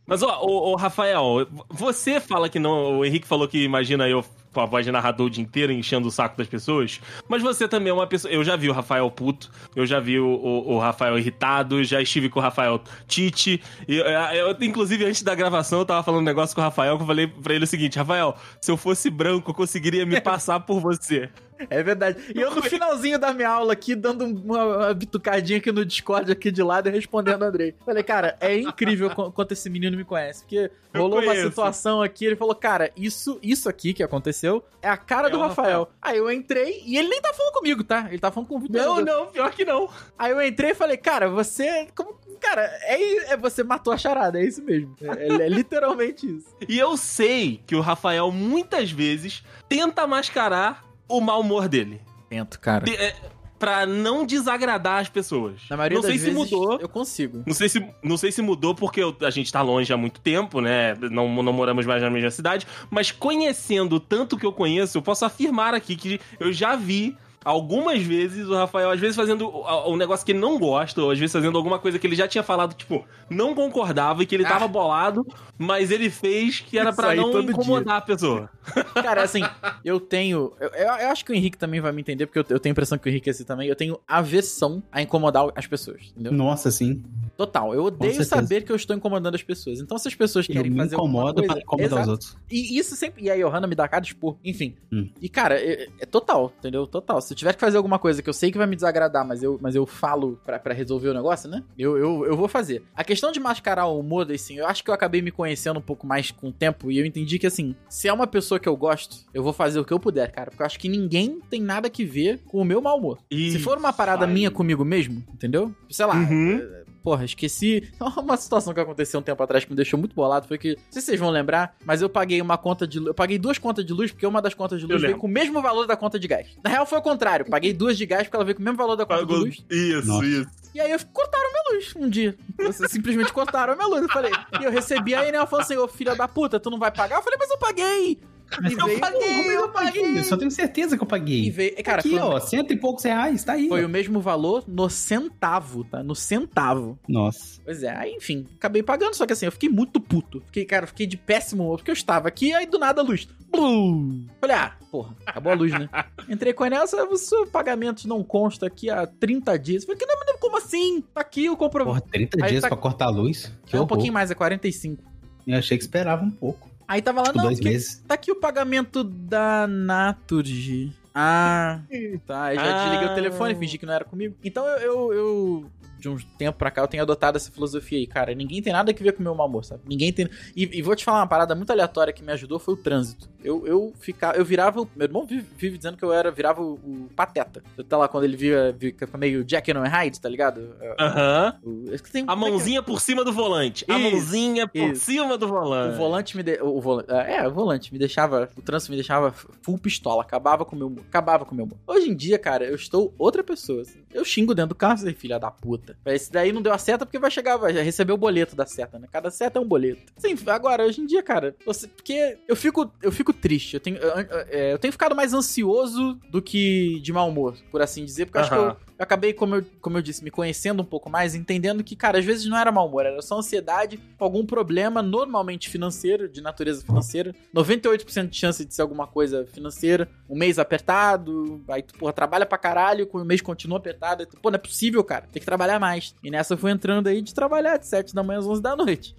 Mas, 0.08 0.22
ó, 0.22 0.40
ô, 0.42 0.72
ô, 0.72 0.76
Rafael, 0.76 1.48
você 1.70 2.20
fala 2.20 2.48
que 2.48 2.60
não. 2.60 3.00
O 3.00 3.06
Henrique 3.06 3.28
falou 3.28 3.48
que 3.48 3.64
imagina 3.64 4.08
eu 4.08 4.24
com 4.54 4.62
a 4.62 4.66
voz 4.66 4.86
de 4.86 4.92
narrador 4.92 5.26
o 5.26 5.30
dia 5.30 5.44
inteiro 5.44 5.74
enchendo 5.74 6.08
o 6.08 6.12
saco 6.12 6.38
das 6.38 6.48
pessoas. 6.48 7.02
Mas 7.28 7.42
você 7.42 7.68
também 7.68 7.90
é 7.90 7.94
uma 7.94 8.08
pessoa. 8.08 8.32
Eu 8.34 8.42
já 8.44 8.56
vi 8.56 8.70
o 8.70 8.74
Rafael 8.74 9.10
puto, 9.12 9.52
eu 9.76 9.86
já 9.86 10.00
vi 10.00 10.18
o, 10.18 10.26
o- 10.28 10.76
o 10.76 10.80
Rafael 10.80 11.18
irritado, 11.20 11.84
já 11.84 12.02
estive 12.02 12.30
com 12.30 12.40
o 12.40 12.42
Rafael 12.42 12.80
Tite. 13.08 13.62
E, 13.88 14.00
é, 14.00 14.42
eu, 14.42 14.56
inclusive, 14.62 15.04
antes 15.06 15.24
da 15.24 15.36
gravação, 15.36 15.80
eu 15.80 15.86
tava 15.86 16.04
falando 16.04 16.22
um 16.22 16.26
negócio 16.26 16.56
com 16.56 16.62
o 16.62 16.64
Rafael 16.64 16.96
que 16.96 17.04
eu 17.04 17.08
falei 17.08 17.28
pra 17.28 17.54
ele 17.54 17.66
o 17.66 17.68
seguinte: 17.68 17.98
Rafael, 17.98 18.36
se 18.62 18.72
eu 18.72 18.78
fosse 18.78 19.10
branco, 19.10 19.50
eu 19.52 19.56
conseguiria 19.56 20.06
me 20.06 20.22
passar 20.22 20.60
por 20.62 20.80
você. 20.80 21.30
É 21.70 21.82
verdade. 21.84 22.20
E 22.36 22.40
eu 22.40 22.54
no 22.54 22.62
finalzinho 22.62 23.18
da 23.18 23.34
minha 23.34 23.50
aula 23.50 23.74
aqui, 23.74 23.96
dando 23.96 24.26
uma, 24.26 24.64
uma 24.66 24.94
bitucadinha 24.94 25.60
aqui 25.60 25.72
no 25.72 25.86
Discord 25.86 26.32
aqui 26.32 26.52
de 26.52 26.62
lado 26.62 26.90
e 26.90 26.92
respondendo 26.92 27.42
o 27.42 27.46
Andrei. 27.46 27.74
Falei, 27.86 28.04
cara, 28.04 28.36
é 28.40 28.58
incrível 28.58 29.10
qu- 29.10 29.32
quanto 29.32 29.52
esse 29.54 29.70
menino 29.70 29.96
me 29.98 30.04
conhece. 30.04 30.42
Porque 30.44 30.70
Eu 30.94 31.02
rolou 31.02 31.22
uma 31.22 31.36
situação 31.36 32.02
aqui, 32.02 32.26
ele 32.26 32.36
falou, 32.36 32.56
cara, 32.56 32.92
isso, 32.96 33.40
isso 33.42 33.70
aqui 33.70 33.94
que 33.94 34.04
aconteceu 34.04 34.64
é 34.82 34.90
a 34.90 34.98
cara 34.98 35.28
É 35.28 35.32
do 35.32 35.38
o 35.38 35.42
Rafael. 35.42 35.90
Aí 36.02 36.18
eu 36.18 36.32
entrei 36.32 36.82
e 36.86 36.98
ele 36.98 37.08
nem 37.10 37.22
tá 37.22 37.34
falando 37.34 37.54
comigo, 37.54 37.84
tá? 37.84 38.08
Ele 38.10 38.20
tá 38.20 38.32
falando 38.32 38.48
com 38.50 38.56
o 38.58 38.60
Vitor. 38.60 38.76
Não, 38.82 39.02
não, 39.02 39.28
pior 39.28 39.52
que 39.52 39.66
não. 39.66 39.90
Aí 40.18 40.32
eu 40.32 40.42
entrei 40.42 40.72
e 40.72 40.76
falei, 40.76 40.98
cara, 40.98 41.28
você. 41.30 41.88
Como, 41.96 42.16
cara, 42.40 42.62
é, 42.84 43.34
é 43.34 43.38
você 43.38 43.64
matou 43.64 43.92
a 43.94 43.98
charada, 43.98 44.40
é 44.40 44.46
isso 44.46 44.62
mesmo. 44.64 44.96
É, 45.02 45.28
é 45.46 45.50
literalmente 45.50 46.28
isso. 46.38 46.48
E 46.68 46.78
eu 46.78 46.96
sei 46.98 47.62
que 47.66 47.76
o 47.76 47.82
Rafael 47.82 48.32
muitas 48.32 48.92
vezes 48.92 49.44
tenta 49.68 50.06
mascarar 50.06 50.85
o 51.08 51.22
mau 51.22 51.42
humor 51.42 51.68
dele. 51.68 52.02
Tento, 52.30 52.60
cara. 52.60 52.86
Te- 52.86 52.96
é, 52.96 53.16
Pra 53.58 53.86
não 53.86 54.26
desagradar 54.26 55.00
as 55.00 55.08
pessoas. 55.08 55.62
Na 55.70 55.78
maioria 55.78 55.96
não 55.96 56.02
sei 56.04 56.12
das 56.12 56.20
se 56.22 56.26
vezes 56.30 56.52
mudou. 56.52 56.78
eu 56.80 56.90
consigo. 56.90 57.42
Não 57.48 57.54
sei, 57.54 57.70
se, 57.70 57.88
não 58.04 58.18
sei 58.18 58.30
se 58.30 58.42
mudou 58.42 58.76
porque 58.76 59.02
eu- 59.02 59.16
a 59.22 59.30
gente 59.30 59.50
tá 59.50 59.62
longe 59.62 59.92
há 59.94 59.98
muito 59.98 60.20
tempo, 60.20 60.60
né? 60.60 60.94
Não, 61.10 61.42
não 61.42 61.54
moramos 61.54 61.86
mais 61.86 62.02
na 62.04 62.10
mesma 62.10 62.30
cidade. 62.32 62.68
Mas 62.92 63.12
conhecendo 63.12 63.96
o 63.96 64.00
tanto 64.00 64.38
que 64.38 64.46
eu 64.46 64.52
conheço, 64.52 64.98
eu 64.98 65.02
posso 65.02 65.24
afirmar 65.24 65.74
aqui 65.74 65.96
que 65.96 66.20
eu 66.38 66.52
já 66.52 66.76
vi 66.76 67.16
algumas 67.46 68.02
vezes 68.02 68.48
o 68.48 68.56
Rafael, 68.56 68.90
às 68.90 69.00
vezes 69.00 69.16
fazendo 69.16 69.48
o- 69.48 69.94
um 69.94 69.96
negócio 69.96 70.26
que 70.26 70.32
ele 70.32 70.40
não 70.40 70.58
gosta, 70.60 71.02
ou 71.02 71.12
às 71.12 71.20
vezes 71.20 71.32
fazendo 71.32 71.56
alguma 71.58 71.78
coisa 71.80 72.00
que 72.00 72.08
ele 72.08 72.16
já 72.16 72.28
tinha 72.28 72.44
falado, 72.44 72.74
tipo, 72.74 73.06
não 73.30 73.54
concordava 73.54 74.24
e 74.24 74.26
que 74.26 74.34
ele 74.36 74.46
Ah. 74.46 74.50
tava 74.50 74.68
bolado, 74.68 75.26
mas 75.58 75.92
ele 75.92 76.10
fez 76.10 76.60
que 76.60 76.78
era 76.80 76.90
aí 77.08 77.16
não 77.18 77.40
incomodar 77.42 77.98
a 77.98 78.02
pessoa. 78.02 78.50
Cara, 78.96 79.22
assim, 79.24 79.42
eu 79.84 80.00
tenho. 80.00 80.52
Eu, 80.60 80.70
eu- 80.70 80.86
eu 80.96 81.10
acho 81.10 81.24
que 81.24 81.32
o 81.32 81.36
Henrique 81.36 81.58
também 81.58 81.80
vai 81.80 81.92
me 81.92 82.02
entender, 82.02 82.26
porque 82.26 82.40
eu, 82.40 82.46
eu 82.56 82.60
tenho 82.60 82.72
a 82.72 82.74
impressão 82.74 82.98
que 82.98 83.08
o 83.08 83.10
Henrique 83.10 83.30
é 83.30 83.32
assim 83.32 83.44
também. 83.44 83.68
Eu 83.70 83.76
tenho 83.76 84.00
aversão 84.08 84.82
a 84.92 85.02
incomodar 85.02 85.46
as 85.56 85.68
pessoas, 85.68 86.02
entendeu? 86.12 86.32
Nossa, 86.34 86.72
sim. 86.72 87.04
Total. 87.38 87.74
Eu 87.74 87.86
odeio 87.86 88.24
saber 88.24 88.64
que 88.64 88.72
eu 88.72 88.76
estou 88.76 88.96
incomodando 88.96 89.36
as 89.36 89.44
pessoas. 89.44 89.80
Então, 89.80 89.98
se 89.98 90.08
as 90.08 90.16
pessoas 90.16 90.48
Eu 90.48 90.54
querem 90.56 90.72
me 90.72 90.78
fazer 90.78 90.96
alguma 90.96 91.20
incomodo 91.20 91.42
coisa... 91.42 91.54
pra 91.54 91.62
incomodar 91.62 91.88
os 91.88 91.94
Exato. 91.98 92.12
outros. 92.12 92.38
E 92.50 92.78
isso 92.78 92.96
sempre. 92.96 93.24
E 93.26 93.30
a 93.30 93.36
Johanna 93.36 93.68
me 93.68 93.76
dá 93.76 93.88
cara 93.88 94.02
de 94.02 94.10
expor. 94.10 94.38
Enfim. 94.44 94.76
Hum. 94.92 95.10
E, 95.22 95.28
cara, 95.28 95.60
é, 95.60 95.88
é 96.00 96.06
total, 96.06 96.54
entendeu? 96.60 96.88
Total. 96.88 97.20
Se 97.22 97.34
eu 97.34 97.38
tiver 97.38 97.54
que 97.54 97.60
fazer 97.60 97.78
alguma 97.78 98.00
coisa 98.00 98.22
que 98.22 98.30
eu 98.30 98.34
sei 98.34 98.52
que 98.52 98.58
vai 98.58 98.68
me 98.68 98.76
desagradar, 98.76 99.26
mas 99.28 99.44
eu, 99.44 99.58
mas 99.62 99.76
eu 99.76 99.86
falo 99.86 100.40
pra, 100.46 100.58
pra 100.60 100.74
resolver 100.74 101.10
o 101.10 101.14
negócio, 101.14 101.50
né? 101.50 101.64
Eu, 101.78 101.98
eu, 101.98 102.26
eu 102.26 102.38
vou 102.38 102.48
fazer. 102.48 102.84
A 102.96 103.04
questão 103.04 103.32
de 103.32 103.40
mascarar 103.40 103.86
o 103.88 104.00
humor, 104.00 104.32
assim, 104.32 104.58
eu 104.58 104.68
acho 104.68 104.84
que 104.84 104.90
eu 104.90 104.94
acabei 104.94 105.22
me 105.22 105.32
conhecendo 105.32 105.78
um 105.80 105.82
pouco 105.82 106.08
mais 106.08 106.32
com 106.32 106.48
o 106.50 106.52
tempo 106.54 106.90
e 106.92 106.98
eu 106.98 107.06
entendi 107.06 107.38
que, 107.38 107.48
assim, 107.48 107.76
se 107.90 108.08
é 108.08 108.14
uma 108.14 108.28
pessoa 108.28 108.60
que 108.60 108.70
eu 108.70 108.76
gosto, 108.78 109.18
eu 109.34 109.44
vou 109.44 109.54
fazer 109.54 109.80
o 109.80 109.86
que 109.86 109.94
eu 109.94 110.00
puder, 110.00 110.32
cara. 110.32 110.50
Porque 110.52 110.62
eu 110.62 110.66
acho 110.66 110.80
que 110.80 110.88
ninguém 110.90 111.40
tem 111.50 111.62
nada 111.62 111.90
que 111.90 112.06
ver 112.06 112.40
com 112.46 112.60
o 112.60 112.66
meu 112.66 112.82
mau 112.82 112.98
humor. 112.98 113.20
Se 113.32 113.60
for 113.60 113.78
uma 113.78 113.92
parada 113.92 114.26
aí. 114.26 114.34
minha 114.34 114.52
comigo 114.52 114.86
mesmo, 114.86 115.24
entendeu? 115.34 115.74
Sei 115.90 116.06
lá. 116.06 116.16
Uhum. 116.16 116.60
eh, 116.62 116.85
Porra, 117.06 117.24
esqueci. 117.24 117.88
Uma 118.18 118.36
situação 118.36 118.74
que 118.74 118.80
aconteceu 118.80 119.20
um 119.20 119.24
tempo 119.24 119.42
atrás 119.44 119.64
que 119.64 119.70
me 119.70 119.76
deixou 119.76 119.98
muito 120.00 120.16
bolado 120.16 120.48
foi 120.48 120.58
que, 120.58 120.70
não 120.76 120.82
sei 120.90 121.02
se 121.02 121.06
vocês 121.06 121.20
vão 121.20 121.30
lembrar, 121.30 121.76
mas 121.86 122.02
eu 122.02 122.10
paguei 122.10 122.42
uma 122.42 122.58
conta 122.58 122.88
de 122.88 122.98
luz. 122.98 123.10
Eu 123.10 123.14
paguei 123.14 123.38
duas 123.38 123.60
contas 123.60 123.86
de 123.86 123.94
luz 123.94 124.12
porque 124.12 124.26
uma 124.26 124.42
das 124.42 124.56
contas 124.56 124.80
de 124.80 124.86
luz 124.86 124.96
Eu 124.96 125.00
veio 125.00 125.08
lembro. 125.12 125.22
com 125.22 125.28
o 125.28 125.30
mesmo 125.30 125.62
valor 125.62 125.86
da 125.86 125.96
conta 125.96 126.18
de 126.20 126.28
gás. 126.28 126.48
Na 126.64 126.70
real 126.72 126.86
foi 126.86 126.98
o 126.98 127.02
contrário. 127.04 127.46
Paguei 127.48 127.72
duas 127.72 127.96
de 127.98 128.06
gás 128.08 128.24
porque 128.24 128.36
ela 128.36 128.44
veio 128.44 128.56
com 128.56 128.62
o 128.64 128.66
mesmo 128.66 128.78
valor 128.78 128.96
da 128.96 129.06
conta 129.06 129.22
de 129.22 129.28
Pagou- 129.28 129.44
luz. 129.46 129.64
Isso, 129.70 130.08
Nossa. 130.08 130.26
isso. 130.26 130.50
E 130.74 130.82
aí 130.82 130.92
eu 130.92 131.00
cortaram 131.14 131.48
minha 131.52 131.64
luz 131.80 131.94
um 131.96 132.10
dia. 132.10 132.36
Vocês 132.58 132.92
simplesmente 132.92 133.32
cortaram 133.32 133.74
a 133.74 133.76
minha 133.76 133.88
luz. 133.88 134.02
Eu 134.02 134.10
falei, 134.10 134.32
e 134.60 134.64
eu 134.66 134.72
recebi 134.72 135.14
a 135.16 135.26
Enel 135.28 135.46
falou 135.48 135.64
assim: 135.64 135.78
ô 135.78 135.88
filha 135.88 136.16
da 136.16 136.28
puta, 136.28 136.60
tu 136.60 136.70
não 136.72 136.80
vai 136.80 136.92
pagar? 136.92 137.18
Eu 137.18 137.24
falei, 137.24 137.38
mas 137.40 137.50
eu 137.52 137.58
paguei! 137.60 138.20
E 138.64 138.74
Eu 138.74 138.86
veio- 138.86 139.00
paguei, 139.00 139.58
eu 139.58 139.70
paguei. 139.70 140.20
Eu 140.20 140.24
só 140.24 140.38
tenho 140.38 140.52
certeza 140.52 140.96
que 140.96 141.04
eu 141.04 141.08
E 141.08 141.10
paguei. 141.10 141.50
veio. 141.50 141.84
Cara, 141.84 142.00
Aqui, 142.00 142.12
foi, 142.12 142.20
ó, 142.20 142.40
cento 142.40 142.72
e 142.72 142.78
poucos 142.78 143.04
reais, 143.04 143.44
tá 143.44 143.54
aí. 143.54 143.68
foi 143.68 143.84
ó. 143.84 143.88
o 143.88 143.90
mesmo 143.90 144.20
valor 144.22 144.64
no 144.68 144.90
centavo, 144.90 145.84
tá? 145.84 146.04
No 146.04 146.16
centavo. 146.16 146.98
Nossa. 147.08 147.60
Pois 147.66 147.84
é, 147.84 147.96
aí 147.96 148.14
enfim, 148.14 148.46
acabei 148.56 148.84
pagando, 148.84 149.16
só 149.16 149.26
que 149.26 149.34
assim, 149.34 149.46
eu 149.46 149.52
fiquei 149.52 149.70
muito 149.70 150.00
puto. 150.00 150.42
Fiquei, 150.46 150.64
cara, 150.66 150.84
eu 150.84 150.88
fiquei 150.88 151.08
de 151.08 151.18
péssimo 151.18 151.64
humor, 151.64 151.78
porque 151.78 151.92
eu 151.92 151.96
estava 151.96 152.28
aqui, 152.28 152.54
aí 152.54 152.66
do 152.66 152.78
nada 152.80 153.02
a 153.02 153.04
luz. 153.04 153.28
Blum! 153.52 154.26
Falei, 154.40 154.56
ah, 154.56 154.76
porra, 154.92 155.16
acabou 155.26 155.52
a 155.52 155.56
luz, 155.56 155.72
né? 155.72 155.90
Entrei 156.30 156.54
com 156.54 156.64
a 156.64 156.68
Enel, 156.68 156.84
o 157.12 157.18
seu 157.18 157.48
pagamento 157.48 158.08
não 158.08 158.24
consta 158.24 158.68
aqui 158.68 158.90
há 158.90 159.06
30 159.08 159.58
dias. 159.58 159.84
Falei, 159.86 159.98
que 160.00 160.06
não, 160.06 160.16
mas 160.20 160.40
como 160.40 160.58
assim? 160.58 161.02
Tá 161.14 161.22
aqui 161.22 161.50
o 161.50 161.58
comprovante. 161.58 162.00
Porra, 162.02 162.12
30 162.12 162.44
Aí 162.46 162.52
dias 162.52 162.62
tá- 162.62 162.68
pra 162.70 162.78
cortar 162.78 163.06
a 163.06 163.10
luz? 163.10 163.52
Que 163.66 163.76
É 163.76 163.82
um 163.82 163.88
pouquinho 163.88 164.14
mais, 164.14 164.30
é 164.30 164.36
45. 164.36 165.04
Eu 165.48 165.58
achei 165.58 165.78
que 165.78 165.84
esperava 165.84 166.24
um 166.24 166.32
pouco. 166.32 166.70
Aí 166.88 167.02
tava 167.02 167.20
lá, 167.22 167.26
Tipo, 167.28 167.38
não, 167.38 167.46
dois 167.46 167.58
porque 167.60 167.70
meses. 167.70 168.04
tá 168.08 168.14
aqui 168.14 168.32
o 168.32 168.36
pagamento 168.36 169.04
da 169.04 169.66
Naturgy. 169.68 170.92
Ah, 171.14 171.80
tá. 172.28 172.44
Aí 172.46 172.56
já 172.58 172.62
Ah. 172.64 172.84
desliguei 172.84 173.08
o 173.12 173.16
telefone, 173.16 173.56
fingi 173.56 173.78
que 173.78 173.86
não 173.86 173.94
era 173.94 174.04
comigo. 174.06 174.36
Então 174.44 174.68
eu, 174.68 174.78
eu, 174.80 175.14
eu, 175.14 175.66
de 176.06 176.10
um 176.10 176.18
tempo 176.38 176.58
pra 176.60 176.70
cá, 176.70 176.82
eu 176.82 176.88
tenho 176.88 177.02
adotado 177.02 177.38
essa 177.38 177.52
filosofia 177.52 177.98
aí, 177.98 178.06
cara. 178.06 178.34
Ninguém 178.36 178.62
tem 178.62 178.72
nada 178.72 178.92
a 178.92 178.94
ver 178.96 179.12
com 179.14 179.20
o 179.22 179.24
meu 179.24 179.34
mau 179.34 179.48
humor, 179.48 179.66
sabe? 179.66 179.82
Ninguém 179.88 180.14
tem. 180.14 180.30
E, 180.56 180.70
e 180.78 180.82
vou 180.84 180.96
te 180.96 181.04
falar 181.04 181.20
uma 181.22 181.28
parada 181.28 181.56
muito 181.56 181.72
aleatória 181.72 182.14
que 182.14 182.24
me 182.24 182.32
ajudou 182.32 182.60
foi 182.60 182.76
o 182.76 182.78
trânsito. 182.78 183.28
Eu, 183.44 183.66
eu 183.66 183.94
ficava. 184.00 184.38
Eu 184.38 184.46
virava. 184.46 184.86
Meu 184.96 185.06
irmão 185.08 185.26
vive, 185.26 185.46
vive 185.58 185.78
dizendo 185.78 185.98
que 185.98 186.04
eu 186.04 186.14
era, 186.14 186.30
virava 186.32 186.62
o, 186.62 186.74
o 186.76 187.10
pateta. 187.16 187.64
Tá 187.90 187.98
lá 187.98 188.08
quando 188.08 188.24
ele 188.26 188.38
via, 188.38 188.76
fica 188.80 189.08
meio 189.18 189.44
Jack 189.44 189.72
and 189.72 189.84
Hyde, 189.88 190.20
tá 190.22 190.30
ligado? 190.30 190.76
Aham. 191.00 191.56
Eu 191.88 192.00
tenho- 192.00 192.30
A 192.30 192.34
é 192.34 192.36
que- 192.36 192.42
mãozinha 192.42 192.84
por 192.84 193.02
cima 193.02 193.24
do 193.24 193.34
volante. 193.34 193.86
a 193.88 193.98
Isso, 193.98 194.12
mãozinha 194.12 194.68
por 194.68 194.92
isso. 194.92 195.06
cima 195.06 195.38
do 195.38 195.48
volante. 195.48 195.96
O 195.96 195.98
volante 195.98 196.38
me 196.38 196.44
de... 196.44 196.60
o 196.62 196.80
volante... 196.82 197.12
É, 197.12 197.48
o 197.48 197.52
volante 197.54 197.92
me 197.94 198.00
deixava, 198.00 198.50
o 198.56 198.62
trânsito 198.62 198.92
me 198.92 198.98
deixava 198.98 199.32
full 199.62 199.78
pistola, 199.78 200.22
acabava 200.22 200.66
com 200.66 200.76
o 200.76 200.80
meu, 200.80 200.88
humor, 200.88 201.04
acabava 201.08 201.46
com 201.46 201.54
o 201.54 201.56
meu 201.56 201.66
humor. 201.66 201.78
Hoje 201.88 202.10
em 202.10 202.16
dia, 202.16 202.38
cara, 202.38 202.66
eu 202.66 202.76
estou 202.76 203.14
outra 203.18 203.44
pessoa. 203.44 203.82
assim. 203.82 204.00
Eu 204.14 204.24
xingo 204.26 204.54
dentro 204.56 204.70
do 204.70 204.76
carro, 204.76 204.94
assim, 204.94 205.14
filha 205.14 205.40
da 205.40 205.52
puta. 205.52 205.95
Esse 206.06 206.32
daí 206.32 206.52
não 206.52 206.62
deu 206.62 206.74
a 206.74 206.78
seta 206.78 207.06
porque 207.06 207.20
vai 207.20 207.32
chegar, 207.32 207.58
vai 207.58 207.72
receber 207.74 208.14
o 208.14 208.18
boleto 208.18 208.56
da 208.56 208.66
seta, 208.66 209.00
né? 209.00 209.08
Cada 209.12 209.32
seta 209.32 209.60
é 209.60 209.62
um 209.62 209.68
boleto. 209.68 210.02
Sim, 210.18 210.36
agora 210.48 210.86
hoje 210.86 211.02
em 211.02 211.06
dia, 211.06 211.24
cara, 211.24 211.56
você, 211.66 211.88
porque 211.88 212.38
eu 212.48 212.56
fico, 212.56 212.92
eu 213.02 213.12
fico 213.12 213.34
triste. 213.34 213.76
Eu 213.76 213.80
tenho, 213.80 213.98
eu, 213.98 214.14
é, 214.50 214.74
eu 214.74 214.80
tenho 214.80 214.92
ficado 214.92 215.16
mais 215.16 215.34
ansioso 215.34 216.20
do 216.30 216.42
que 216.42 217.00
de 217.02 217.12
mau 217.12 217.30
humor, 217.30 217.56
por 217.72 217.82
assim 217.82 218.06
dizer, 218.06 218.26
porque 218.26 218.38
eu 218.38 218.42
acho 218.42 218.50
que 218.52 218.58
eu, 218.58 218.78
eu 218.98 219.04
acabei, 219.04 219.34
como 219.34 219.56
eu, 219.56 219.66
como 219.82 219.98
eu 219.98 220.02
disse, 220.02 220.24
me 220.24 220.32
conhecendo 220.32 220.82
um 220.82 220.86
pouco 220.86 221.10
mais, 221.10 221.36
entendendo 221.36 221.84
que, 221.84 221.96
cara, 221.96 222.18
às 222.18 222.26
vezes 222.26 222.46
não 222.46 222.58
era 222.58 222.72
mau 222.72 222.88
humor, 222.88 223.06
era 223.06 223.22
só 223.22 223.38
ansiedade 223.38 224.00
com 224.18 224.24
algum 224.24 224.46
problema, 224.46 225.02
normalmente 225.02 225.70
financeiro, 225.70 226.30
de 226.30 226.42
natureza 226.42 226.82
financeira. 226.82 227.36
98% 227.54 228.30
de 228.30 228.38
chance 228.38 228.64
de 228.64 228.74
ser 228.74 228.82
alguma 228.82 229.06
coisa 229.06 229.46
financeira. 229.54 230.08
Um 230.30 230.38
mês 230.38 230.58
apertado, 230.58 231.62
aí 231.68 231.82
tu, 231.82 231.94
porra, 231.96 232.14
trabalha 232.14 232.46
pra 232.46 232.58
caralho, 232.58 233.08
o 233.12 233.26
mês 233.26 233.42
continua 233.42 233.78
apertado. 233.78 234.26
tu, 234.26 234.38
Pô, 234.40 234.50
não 234.50 234.56
é 234.56 234.60
possível, 234.60 235.04
cara, 235.04 235.28
tem 235.32 235.42
que 235.42 235.46
trabalhar 235.46 235.75
mais. 235.80 236.14
E 236.24 236.30
nessa 236.32 236.54
eu 236.54 236.58
fui 236.58 236.72
entrando 236.72 237.08
aí 237.08 237.22
de 237.22 237.34
trabalhar 237.34 237.78
de 237.78 237.88
7 237.88 238.14
da 238.14 238.24
manhã 238.24 238.40
às 238.40 238.48
11 238.48 238.62
da 238.62 238.76
noite. 238.76 239.16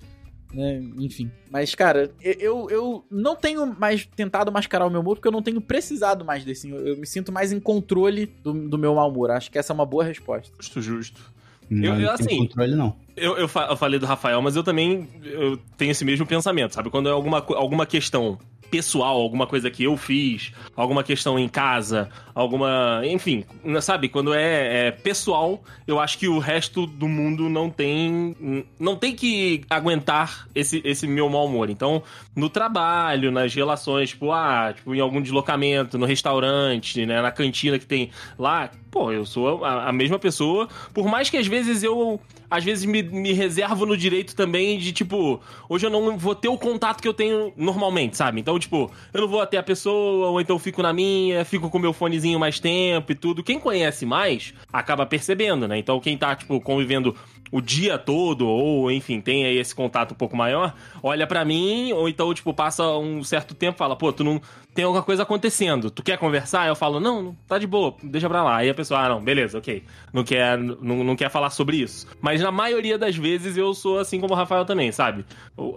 Né? 0.55 0.81
Enfim. 0.99 1.31
Mas, 1.51 1.75
cara, 1.75 2.11
eu, 2.23 2.71
eu 2.71 3.05
não 3.11 3.35
tenho 3.35 3.67
mais 3.79 4.07
tentado 4.07 4.51
mascarar 4.53 4.87
o 4.87 4.91
meu 4.91 5.01
humor 5.01 5.17
porque 5.17 5.29
eu 5.29 5.33
não 5.33 5.43
tenho 5.43 5.61
precisado 5.61 6.25
mais 6.25 6.45
desse. 6.45 6.71
Eu, 6.71 6.87
eu 6.87 6.97
me 6.97 7.07
sinto 7.07 7.33
mais 7.33 7.53
em 7.53 7.59
controle 7.61 8.27
do, 8.43 8.53
do 8.69 8.79
meu 8.79 8.95
mau 8.95 9.11
humor. 9.11 9.31
Acho 9.33 9.51
que 9.51 9.59
essa 9.59 9.73
é 9.73 9.75
uma 9.75 9.85
boa 9.85 10.05
resposta. 10.05 10.53
Justo, 10.59 10.81
justo. 10.81 11.21
Não, 11.69 11.95
Eu- 11.97 12.01
eu, 12.03 12.11
assim, 12.13 12.39
controle, 12.39 12.77
não. 12.77 12.95
Eu, 13.17 13.37
eu, 13.37 13.49
fa- 13.49 13.67
eu 13.69 13.77
falei 13.77 13.99
do 13.99 14.07
Rafael, 14.07 14.41
mas 14.41 14.55
eu 14.55 14.63
também 14.63 15.09
eu 15.25 15.57
tenho 15.77 15.91
esse 15.91 16.05
mesmo 16.05 16.25
pensamento, 16.25 16.75
sabe? 16.75 16.91
Quando 16.91 17.09
é 17.09 17.13
alguma, 17.13 17.39
alguma 17.57 17.85
questão 17.85 18.39
pessoal, 18.71 19.21
alguma 19.21 19.47
coisa 19.47 19.71
que 19.71 19.85
eu 19.85 19.97
fiz, 19.97 20.53
alguma 20.77 21.03
questão 21.03 21.39
em 21.39 21.49
casa, 21.49 22.09
alguma. 22.35 23.03
Enfim, 23.05 23.45
sabe? 23.81 24.09
Quando 24.09 24.35
é, 24.35 24.89
é, 24.89 24.91
pessoal, 24.91 25.63
eu 25.87 25.99
acho 25.99 26.19
que 26.19 26.29
o 26.29 26.39
resto 26.39 26.87
do 26.87 27.09
mundo 27.09 27.49
não 27.49 27.71
tem. 27.71 28.65
Não 28.79 28.97
tem 28.97 29.15
que 29.15 29.63
aguentar 29.71 30.47
esse, 30.55 30.83
esse 30.85 31.07
meu 31.07 31.29
mau 31.29 31.47
humor. 31.47 31.71
Então, 31.71 32.03
no 32.35 32.49
trabalho, 32.49 33.33
nas 33.33 33.55
relações, 33.55 34.11
tipo, 34.11 34.33
ah, 34.33 34.73
tipo, 34.75 34.95
em 34.95 35.01
algum 35.01 35.21
deslocamento, 35.21 35.99
no 35.99 36.07
restaurante, 36.07 37.07
né? 37.07 37.23
Na 37.23 37.33
cantina 37.33 37.79
que 37.79 37.87
tem 37.87 38.11
lá, 38.39 38.71
pô, 38.91 39.13
eu 39.13 39.25
sou 39.25 39.65
a, 39.65 39.89
a 39.89 39.93
mesma 39.93 40.19
pessoa. 40.19 40.69
Por 40.93 41.07
mais 41.07 41.31
que 41.31 41.37
às 41.37 41.47
vezes 41.47 41.83
eu 41.83 42.21
às 42.51 42.65
vezes 42.65 42.85
me, 42.85 43.03
me 43.03 43.33
reservo 43.33 43.85
no 43.85 43.97
direito 43.97 44.35
também 44.35 44.79
de, 44.79 44.93
tipo, 44.93 45.41
hoje 45.69 45.87
eu 45.87 45.91
não 45.91 46.17
vou 46.17 46.35
ter 46.35 46.49
o 46.49 46.57
contato 46.57 47.01
que 47.03 47.09
eu 47.09 47.15
tenho 47.15 47.53
normalmente, 47.57 48.17
sabe? 48.17 48.41
Então, 48.41 48.56
tipo, 48.59 48.91
eu 49.13 49.21
não 49.21 49.29
vou 49.29 49.41
até 49.41 49.57
a 49.57 49.63
pessoa, 49.63 50.29
ou 50.29 50.41
então 50.41 50.59
fico 50.59 50.83
na 50.83 50.93
minha, 50.93 51.45
fico 51.45 51.71
com 51.71 51.79
meu 51.79 51.93
fonezinho 51.93 52.39
mais 52.39 52.59
tempo 52.61 53.13
e 53.13 53.15
tudo. 53.15 53.43
Quem 53.43 53.59
conhece 53.59 54.05
mais 54.05 54.55
acaba 54.73 55.07
percebendo, 55.07 55.67
né? 55.67 55.79
Então, 55.79 56.01
quem 56.01 56.17
tá, 56.17 56.35
tipo, 56.35 56.61
convivendo 56.61 57.15
o 57.51 57.61
dia 57.61 57.97
todo, 57.97 58.47
ou 58.47 58.91
enfim, 58.91 59.21
tem 59.21 59.45
aí 59.45 59.59
esse 59.59 59.75
contato 59.75 60.13
um 60.13 60.17
pouco 60.17 60.37
maior, 60.37 60.75
olha 61.03 61.27
para 61.27 61.45
mim, 61.45 61.93
ou 61.93 62.09
então, 62.09 62.33
tipo, 62.35 62.53
passa 62.53 62.85
um 62.97 63.23
certo 63.23 63.55
tempo 63.55 63.79
fala, 63.79 63.97
pô, 63.97 64.13
tu 64.13 64.25
não, 64.25 64.41
tem 64.77 64.85
alguma 64.85 65.03
coisa 65.03 65.23
acontecendo. 65.23 65.91
Tu 65.91 66.03
quer 66.03 66.19
conversar? 66.19 66.69
Eu 66.69 66.77
falo, 66.77 67.01
não, 67.01 67.23
não, 67.23 67.37
tá 67.49 67.59
de 67.59 67.67
boa, 67.67 67.95
deixa 68.03 68.29
pra 68.29 68.45
lá. 68.45 68.59
Aí 68.59 68.69
a 68.69 68.75
pessoa, 68.75 69.01
ah, 69.01 69.09
não, 69.09 69.25
beleza, 69.25 69.57
ok. 69.57 69.83
Não 70.13 70.23
quer, 70.23 70.59
não, 70.59 71.03
não 71.03 71.17
quer 71.17 71.31
falar 71.31 71.49
sobre 71.49 71.79
isso. 71.79 72.07
Mas 72.21 72.43
na 72.43 72.53
maioria 72.53 72.99
das 72.99 73.17
vezes 73.17 73.57
eu 73.57 73.73
sou 73.73 73.99
assim 73.99 74.21
como 74.21 74.35
o 74.35 74.37
Rafael 74.37 74.67
também, 74.67 74.93
sabe? 74.93 75.25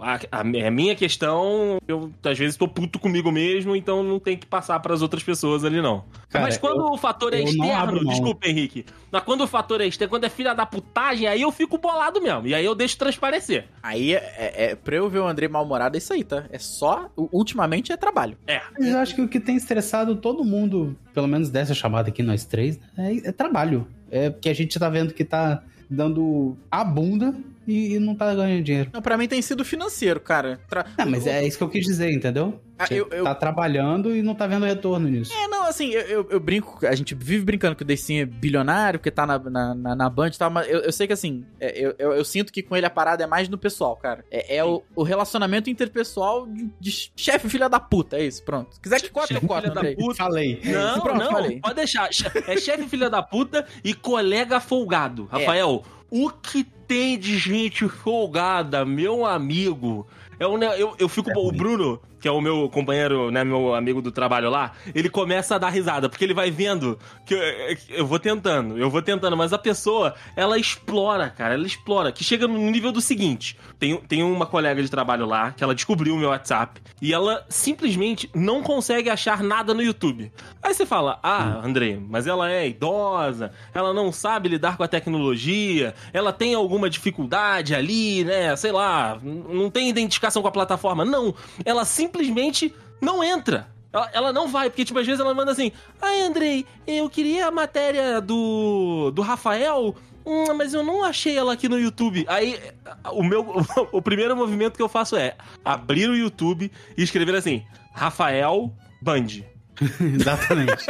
A, 0.02 0.20
a, 0.32 0.42
a 0.42 0.72
minha 0.72 0.96
questão, 0.96 1.78
eu 1.88 2.12
às 2.24 2.38
vezes 2.38 2.58
tô 2.58 2.68
puto 2.68 3.00
comigo 3.00 3.32
mesmo, 3.32 3.74
então 3.74 4.04
não 4.04 4.20
tem 4.20 4.36
que 4.36 4.46
passar 4.46 4.78
para 4.82 4.94
as 4.94 5.02
outras 5.02 5.24
pessoas 5.24 5.64
ali, 5.64 5.82
não. 5.82 6.04
Cara, 6.30 6.46
Mas 6.46 6.58
quando 6.58 6.82
eu, 6.82 6.92
o 6.92 6.98
fator 6.98 7.34
é 7.34 7.42
externo, 7.42 8.06
desculpa, 8.06 8.48
Henrique. 8.50 8.86
Mas 9.10 9.24
quando 9.24 9.42
o 9.42 9.48
fator 9.48 9.80
é 9.80 9.88
externo, 9.88 10.10
quando 10.10 10.26
é 10.26 10.30
filha 10.30 10.54
da 10.54 10.66
putagem, 10.66 11.26
aí 11.26 11.42
eu 11.42 11.52
fico 11.54 11.78
bolado 11.78 12.22
mesmo. 12.22 12.48
E 12.48 12.54
aí 12.54 12.66
eu 12.66 12.76
deixo 12.76 12.98
transparecer. 12.98 13.66
Aí, 13.82 14.14
é, 14.14 14.36
é, 14.38 14.66
é 14.66 14.76
pra 14.76 14.98
eu 14.98 15.10
ver 15.10 15.20
o 15.20 15.28
André 15.28 15.48
mal-humorado, 15.48 15.96
é 15.96 16.00
isso 16.00 16.12
aí, 16.12 16.24
tá? 16.24 16.46
É 16.52 16.60
só, 16.60 17.10
ultimamente 17.16 17.92
é 17.92 17.98
trabalho. 17.98 18.38
É 18.46 18.62
eu 18.92 19.00
acho 19.00 19.16
que 19.16 19.22
o 19.22 19.28
que 19.28 19.40
tem 19.40 19.56
estressado 19.56 20.16
todo 20.16 20.44
mundo, 20.44 20.96
pelo 21.14 21.28
menos 21.28 21.50
dessa 21.50 21.74
chamada 21.74 22.10
aqui, 22.10 22.24
nós 22.24 22.46
três, 22.46 22.80
é, 22.98 23.30
é 23.30 23.32
trabalho. 23.32 23.88
É 24.12 24.30
porque 24.30 24.50
a 24.50 24.54
gente 24.54 24.78
tá 24.78 24.90
vendo 24.90 25.14
que 25.14 25.24
tá 25.24 25.64
dando 25.90 26.58
a 26.70 26.84
bunda 26.84 27.34
e, 27.68 27.96
e 27.96 28.00
não 28.00 28.16
tá 28.16 28.34
ganhando 28.34 28.64
dinheiro. 28.64 28.90
Não, 28.94 29.02
pra 29.02 29.18
mim 29.18 29.28
tem 29.28 29.42
sido 29.42 29.64
financeiro, 29.66 30.20
cara. 30.20 30.60
Tra... 30.70 30.86
Não, 30.98 31.10
mas 31.10 31.26
é 31.28 31.46
isso 31.46 31.58
que 31.58 31.64
eu 31.64 31.70
quis 31.70 31.86
dizer, 31.86 32.12
entendeu? 32.12 32.60
Ah, 32.80 32.88
eu, 32.90 33.10
eu... 33.12 33.26
tá 33.26 33.36
trabalhando 33.36 34.16
e 34.16 34.22
não 34.22 34.34
tá 34.34 34.48
vendo 34.48 34.66
retorno 34.66 35.10
nisso. 35.10 35.34
É, 35.34 35.48
não, 35.50 35.66
assim, 35.66 35.90
eu, 35.90 36.02
eu, 36.02 36.28
eu 36.32 36.40
brinco, 36.40 36.80
a 36.88 36.96
gente 36.96 37.14
vive 37.14 37.44
brincando 37.44 37.76
que 37.76 37.84
o 37.84 37.86
Deicin 37.86 38.20
é 38.20 38.26
bilionário, 38.26 38.98
porque 38.98 39.12
tá 39.12 39.26
na, 39.26 39.38
na, 39.38 39.76
na, 39.76 39.96
na 39.96 40.10
Band 40.10 40.30
e 40.30 40.38
tal, 40.38 40.50
mas 40.50 40.70
eu, 40.70 40.80
eu 40.80 40.92
sei 40.94 41.06
que, 41.06 41.12
assim, 41.12 41.44
é, 41.60 41.78
eu, 41.78 41.94
eu, 42.00 42.14
eu, 42.14 42.24
sinto 42.24 42.54
que 42.54 42.64
com 42.64 42.78
ele 42.78 42.86
a 42.86 42.90
parada 42.90 43.22
é 43.22 43.28
mais 43.28 43.50
no 43.50 43.58
pessoal, 43.58 43.98
cara. 43.98 44.24
É, 44.32 44.56
é 44.58 44.64
o, 44.64 44.82
o 44.96 45.04
relacionamento 45.04 45.70
interpessoal 45.70 46.48
de, 46.48 46.70
de 46.80 47.12
chefe 47.18 47.50
filha 47.50 47.68
da 47.68 47.82
puta, 47.82 48.18
é 48.18 48.24
isso, 48.24 48.42
pronto. 48.44 48.76
Se 48.76 48.80
quiser 48.80 49.02
que 49.02 49.10
corte, 49.10 49.34
eu 49.34 49.42
corto, 49.42 49.74
da 49.74 49.84
puta. 49.94 50.16
Falei. 50.16 50.62
Não, 50.64 51.02
pronto, 51.02 51.20
não, 51.20 51.32
falei. 51.32 51.60
pode 51.60 51.76
deixar. 51.76 52.10
É 52.48 52.58
chefe 52.58 52.88
filha 52.88 53.10
da 53.10 53.22
puta 53.22 53.66
e 53.84 53.94
colega 53.94 54.62
folgado. 54.62 55.28
É. 55.34 55.40
Rafael, 55.40 55.84
o 56.10 56.30
que 56.30 56.64
tem 56.64 57.20
de 57.20 57.38
gente 57.38 57.88
folgada, 57.88 58.86
meu 58.86 59.26
amigo? 59.26 60.08
É 60.40 60.48
um, 60.48 60.62
eu, 60.64 60.96
eu 60.98 61.10
fico. 61.10 61.30
É 61.30 61.38
o 61.38 61.52
Bruno, 61.52 62.02
que 62.20 62.28
é 62.28 62.32
o 62.32 62.42
meu 62.42 62.70
companheiro, 62.70 63.32
né, 63.32 63.44
meu 63.44 63.74
amigo 63.74 64.02
do 64.02 64.12
trabalho 64.12 64.50
lá, 64.50 64.74
ele 64.94 65.10
começa 65.10 65.56
a 65.56 65.58
dar 65.58 65.70
risada, 65.70 66.10
porque 66.10 66.24
ele 66.24 66.34
vai 66.34 66.52
vendo 66.52 67.00
que 67.26 67.34
eu, 67.34 67.40
eu, 67.90 68.06
vou 68.06 68.20
tentando, 68.20 68.78
eu 68.78 68.90
vou 68.90 69.02
tentando, 69.02 69.36
mas 69.38 69.54
a 69.54 69.58
pessoa, 69.58 70.14
ela 70.36 70.58
explora, 70.58 71.30
cara, 71.30 71.54
ela 71.54 71.66
explora, 71.66 72.12
que 72.12 72.24
chega 72.24 72.48
no 72.48 72.58
nível 72.58 72.92
do 72.92 73.02
seguinte: 73.02 73.58
tem, 73.78 73.98
tem 73.98 74.24
uma 74.24 74.46
colega 74.46 74.82
de 74.82 74.90
trabalho 74.90 75.26
lá, 75.26 75.52
que 75.52 75.64
ela 75.64 75.74
descobriu 75.74 76.16
o 76.16 76.18
meu 76.18 76.30
WhatsApp, 76.30 76.82
e 77.02 77.14
ela 77.14 77.46
simplesmente 77.50 78.30
não 78.34 78.62
consegue 78.62 79.10
achar 79.10 79.42
nada 79.42 79.74
no 79.74 79.82
YouTube. 79.82 80.32
Aí 80.62 80.74
você 80.74 80.86
fala, 80.86 81.20
ah, 81.24 81.62
André, 81.64 82.00
mas 82.10 82.28
ela 82.28 82.52
é 82.52 82.68
idosa, 82.68 83.52
ela 83.74 83.94
não 83.94 84.12
sabe 84.12 84.50
lidar 84.50 84.76
com 84.76 84.84
a 84.84 84.88
tecnologia, 84.88 85.94
ela 86.12 86.34
tem 86.34 86.54
alguma 86.54 86.90
dificuldade 86.90 87.74
ali, 87.74 88.24
né, 88.24 88.56
sei 88.56 88.72
lá, 88.72 89.18
não 89.24 89.70
tem 89.70 89.90
identificação 89.90 90.42
com 90.42 90.48
a 90.48 90.52
plataforma. 90.52 91.06
Não, 91.06 91.34
ela 91.64 91.86
simplesmente 91.86 92.09
simplesmente 92.10 92.74
não 93.00 93.24
entra. 93.24 93.68
Ela, 93.92 94.10
ela, 94.14 94.34
não 94.34 94.48
vai, 94.48 94.70
porque, 94.70 94.86
tipo, 94.86 95.00
às 95.00 95.06
vezes 95.06 95.20
ela 95.20 95.34
manda 95.34 95.52
assim: 95.52 95.72
Ai, 96.02 96.22
Andrei, 96.22 96.66
eu 96.86 97.10
queria 97.10 97.48
a 97.48 97.52
matéria 97.52 98.22
do, 98.22 99.12
do 99.12 99.22
Rafael, 99.22 99.96
hum, 100.26 100.54
mas 100.56 100.74
eu 100.74 100.84
não 100.84 101.04
achei 101.04 101.36
ela 101.36 101.54
aqui 101.54 101.68
no 101.68 101.80
YouTube. 101.80 102.26
Aí, 102.28 102.60
o 103.12 103.24
meu. 103.24 103.46
O 103.92 104.02
primeiro 104.02 104.36
movimento 104.36 104.76
que 104.76 104.82
eu 104.82 104.90
faço 104.90 105.16
é 105.16 105.36
abrir 105.66 106.08
o 106.08 106.16
YouTube 106.16 106.72
e 106.96 107.04
escrever 107.04 107.36
assim: 107.36 107.64
Rafael 107.94 108.72
Band. 109.02 109.26
Exatamente. 110.02 110.86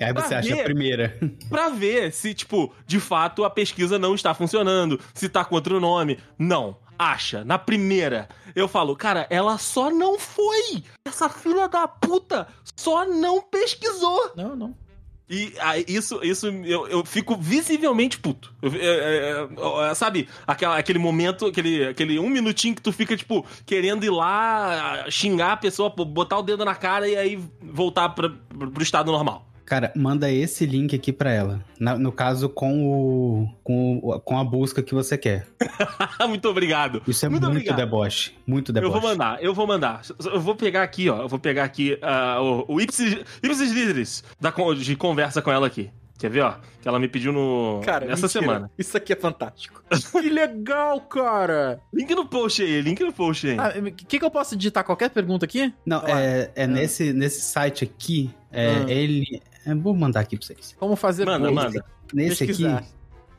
e 0.00 0.04
aí 0.04 0.12
você 0.14 0.34
acha 0.36 0.54
ver, 0.54 0.60
a 0.60 0.64
primeira. 0.64 1.18
Pra 1.50 1.68
ver 1.68 2.12
se, 2.12 2.32
tipo, 2.32 2.72
de 2.86 3.00
fato 3.00 3.44
a 3.44 3.50
pesquisa 3.50 3.98
não 3.98 4.14
está 4.14 4.32
funcionando, 4.32 4.98
se 5.12 5.28
tá 5.28 5.44
com 5.44 5.56
outro 5.56 5.80
nome. 5.80 6.18
Não 6.38 6.78
acha, 6.98 7.44
na 7.44 7.58
primeira, 7.58 8.28
eu 8.54 8.68
falo, 8.68 8.96
cara, 8.96 9.26
ela 9.30 9.58
só 9.58 9.90
não 9.90 10.18
foi. 10.18 10.82
Essa 11.06 11.28
filha 11.28 11.68
da 11.68 11.86
puta 11.86 12.48
só 12.76 13.04
não 13.04 13.42
pesquisou. 13.42 14.32
Não, 14.36 14.56
não. 14.56 14.86
E 15.28 15.52
ah, 15.58 15.76
isso, 15.78 16.20
isso 16.22 16.46
eu, 16.46 16.86
eu 16.86 17.04
fico 17.04 17.36
visivelmente 17.36 18.16
puto. 18.18 18.54
Eu, 18.62 19.82
é, 19.82 19.94
sabe, 19.94 20.28
aquela, 20.46 20.78
aquele 20.78 21.00
momento, 21.00 21.46
aquele, 21.46 21.84
aquele 21.88 22.18
um 22.18 22.28
minutinho 22.28 22.76
que 22.76 22.82
tu 22.82 22.92
fica, 22.92 23.16
tipo, 23.16 23.44
querendo 23.64 24.04
ir 24.04 24.10
lá, 24.10 25.04
xingar 25.10 25.52
a 25.52 25.56
pessoa, 25.56 25.90
botar 25.90 26.38
o 26.38 26.42
dedo 26.42 26.64
na 26.64 26.76
cara 26.76 27.08
e 27.08 27.16
aí 27.16 27.44
voltar 27.60 28.10
pra, 28.10 28.28
pro 28.28 28.82
estado 28.82 29.10
normal. 29.10 29.45
Cara, 29.66 29.92
manda 29.96 30.30
esse 30.30 30.64
link 30.64 30.94
aqui 30.94 31.12
pra 31.12 31.32
ela. 31.32 31.60
Na, 31.78 31.98
no 31.98 32.12
caso, 32.12 32.48
com 32.48 32.86
o, 32.86 33.48
com 33.64 33.98
o. 33.98 34.20
com 34.20 34.38
a 34.38 34.44
busca 34.44 34.80
que 34.80 34.94
você 34.94 35.18
quer. 35.18 35.44
muito 36.28 36.48
obrigado. 36.48 37.02
Isso 37.06 37.26
é 37.26 37.28
muito, 37.28 37.50
muito 37.50 37.74
deboche. 37.74 38.32
Muito 38.46 38.72
deboche. 38.72 38.94
Eu 38.94 39.00
vou 39.00 39.10
mandar, 39.10 39.42
eu 39.42 39.52
vou 39.52 39.66
mandar. 39.66 40.02
Eu 40.24 40.40
vou 40.40 40.54
pegar 40.54 40.84
aqui, 40.84 41.10
ó. 41.10 41.22
Eu 41.22 41.28
vou 41.28 41.40
pegar 41.40 41.64
aqui 41.64 41.98
uh, 42.00 42.64
o, 42.68 42.74
o 42.74 42.80
Ipsis, 42.80 43.24
Ipsis 43.42 43.72
Líderes 43.72 44.24
da, 44.40 44.54
de 44.78 44.94
conversa 44.94 45.42
com 45.42 45.50
ela 45.50 45.66
aqui. 45.66 45.90
Quer 46.18 46.30
ver, 46.30 46.42
ó? 46.42 46.54
Que 46.80 46.88
ela 46.88 46.98
me 46.98 47.08
pediu 47.08 47.32
no. 47.32 47.80
Cara, 47.84 48.06
nessa 48.06 48.26
mentira. 48.26 48.40
semana. 48.40 48.70
Isso 48.78 48.96
aqui 48.96 49.12
é 49.12 49.16
fantástico. 49.16 49.82
que 50.12 50.30
legal, 50.30 51.00
cara! 51.02 51.80
Link 51.92 52.14
no 52.14 52.26
post 52.26 52.62
aí, 52.62 52.80
link 52.80 53.00
no 53.02 53.12
post 53.12 53.46
aí. 53.48 53.56
O 53.56 53.60
ah, 53.60 53.90
que, 53.90 54.18
que 54.18 54.24
eu 54.24 54.30
posso 54.30 54.56
digitar? 54.56 54.82
Qualquer 54.84 55.10
pergunta 55.10 55.44
aqui? 55.44 55.72
Não, 55.84 56.02
é, 56.06 56.50
é 56.54 56.64
ah. 56.64 56.66
nesse, 56.66 57.12
nesse 57.12 57.42
site 57.42 57.84
aqui. 57.84 58.30
É, 58.50 58.68
ah. 58.68 58.90
Ele. 58.90 59.42
É, 59.66 59.74
vou 59.74 59.94
mandar 59.94 60.20
aqui 60.20 60.36
pra 60.36 60.46
vocês. 60.46 60.74
Como 60.78 60.96
fazer 60.96 61.26
Manda, 61.26 61.50
manda. 61.50 61.84
Nesse 62.14 62.46
Pesquisar. 62.46 62.78
aqui. 62.78 62.88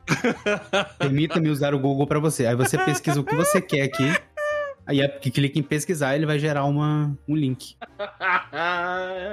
Permita-me 0.98 1.48
usar 1.48 1.74
o 1.74 1.78
Google 1.78 2.06
para 2.06 2.18
você. 2.18 2.46
Aí 2.46 2.54
você 2.54 2.78
pesquisa 2.78 3.20
o 3.20 3.24
que 3.24 3.34
você 3.34 3.60
quer 3.60 3.82
aqui. 3.82 4.14
Aí 4.86 5.02
é 5.02 5.08
que 5.08 5.30
clica 5.30 5.58
em 5.58 5.62
pesquisar, 5.62 6.16
ele 6.16 6.24
vai 6.24 6.38
gerar 6.38 6.64
uma, 6.64 7.14
um 7.28 7.36
link. 7.36 7.76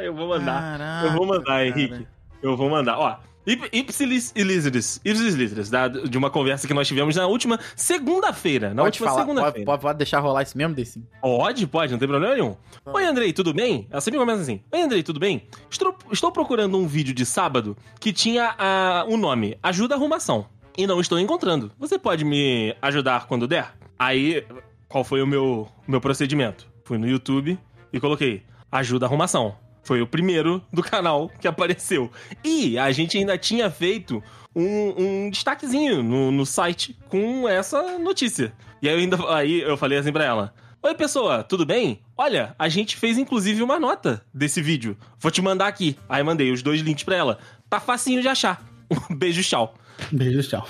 eu 0.03 0.13
vou 0.13 0.27
mandar. 0.27 0.77
Caraca, 0.77 1.07
eu 1.07 1.13
vou 1.13 1.25
mandar, 1.25 1.45
cara. 1.45 1.67
Henrique. 1.67 2.07
Eu 2.43 2.57
vou 2.57 2.69
mandar. 2.69 2.99
Ó, 2.99 3.17
Ipsilis 3.45 4.33
Ilíceres, 4.35 4.99
Ipsilis 5.05 5.69
de 6.09 6.17
uma 6.17 6.31
conversa 6.31 6.67
que 6.67 6.73
nós 6.73 6.87
tivemos 6.87 7.15
na 7.15 7.27
última 7.27 7.59
segunda-feira. 7.75 8.73
Na 8.73 8.81
pode 8.83 9.01
última 9.01 9.19
segunda-feira. 9.19 9.65
Pode, 9.65 9.81
pode, 9.81 9.97
deixar 9.97 10.19
rolar 10.19 10.41
isso 10.41 10.57
mesmo, 10.57 10.73
desse? 10.73 11.03
Pode, 11.21 11.67
pode, 11.67 11.91
não 11.91 11.99
tem 11.99 12.07
problema 12.07 12.33
nenhum. 12.33 12.55
Ah. 12.85 12.91
Oi, 12.93 13.05
Andrei, 13.05 13.31
tudo 13.31 13.53
bem? 13.53 13.87
Ela 13.91 14.01
sempre 14.01 14.19
começa 14.19 14.41
assim. 14.41 14.61
Oi, 14.71 14.81
Andrei, 14.81 15.03
tudo 15.03 15.19
bem? 15.19 15.43
Estou, 15.69 15.95
estou 16.11 16.31
procurando 16.31 16.77
um 16.77 16.87
vídeo 16.87 17.13
de 17.13 17.25
sábado 17.25 17.77
que 17.99 18.11
tinha 18.11 18.55
uh, 18.55 19.13
um 19.13 19.17
nome, 19.17 19.57
Ajuda 19.61 19.95
Arrumação. 19.95 20.47
E 20.77 20.87
não 20.87 20.99
estou 20.99 21.19
encontrando. 21.19 21.71
Você 21.77 21.99
pode 21.99 22.25
me 22.25 22.75
ajudar 22.81 23.27
quando 23.27 23.47
der? 23.47 23.73
Aí, 23.97 24.43
qual 24.89 25.03
foi 25.03 25.21
o 25.21 25.27
meu, 25.27 25.67
meu 25.87 26.01
procedimento? 26.01 26.67
Fui 26.83 26.97
no 26.97 27.07
YouTube 27.07 27.57
e 27.93 27.99
coloquei 27.99 28.43
Ajuda 28.71 29.05
Arrumação. 29.05 29.55
Foi 29.85 30.01
o 30.01 30.07
primeiro 30.07 30.61
do 30.73 30.81
canal 30.81 31.31
que 31.39 31.47
apareceu. 31.47 32.11
E 32.43 32.77
a 32.77 32.91
gente 32.91 33.17
ainda 33.17 33.37
tinha 33.37 33.69
feito 33.69 34.21
um, 34.55 34.93
um 34.97 35.29
destaquezinho 35.29 36.01
no, 36.01 36.31
no 36.31 36.45
site 36.45 36.97
com 37.07 37.47
essa 37.47 37.99
notícia. 37.99 38.51
E 38.81 38.89
aí 38.89 38.95
eu, 38.95 38.99
ainda, 38.99 39.33
aí 39.35 39.61
eu 39.61 39.77
falei 39.77 39.99
assim 39.99 40.11
pra 40.11 40.25
ela: 40.25 40.53
Oi, 40.81 40.95
pessoa, 40.95 41.43
tudo 41.43 41.67
bem? 41.67 42.01
Olha, 42.17 42.55
a 42.57 42.67
gente 42.67 42.97
fez 42.97 43.17
inclusive 43.17 43.61
uma 43.61 43.79
nota 43.79 44.25
desse 44.33 44.59
vídeo. 44.59 44.97
Vou 45.19 45.31
te 45.31 45.41
mandar 45.41 45.67
aqui. 45.67 45.95
Aí 46.09 46.23
mandei 46.23 46.51
os 46.51 46.63
dois 46.63 46.81
links 46.81 47.03
pra 47.03 47.15
ela. 47.15 47.37
Tá 47.69 47.79
facinho 47.79 48.23
de 48.23 48.27
achar. 48.27 48.65
beijo, 49.09 49.43
tchau. 49.43 49.75
Beijo, 50.11 50.41
tchau. 50.49 50.67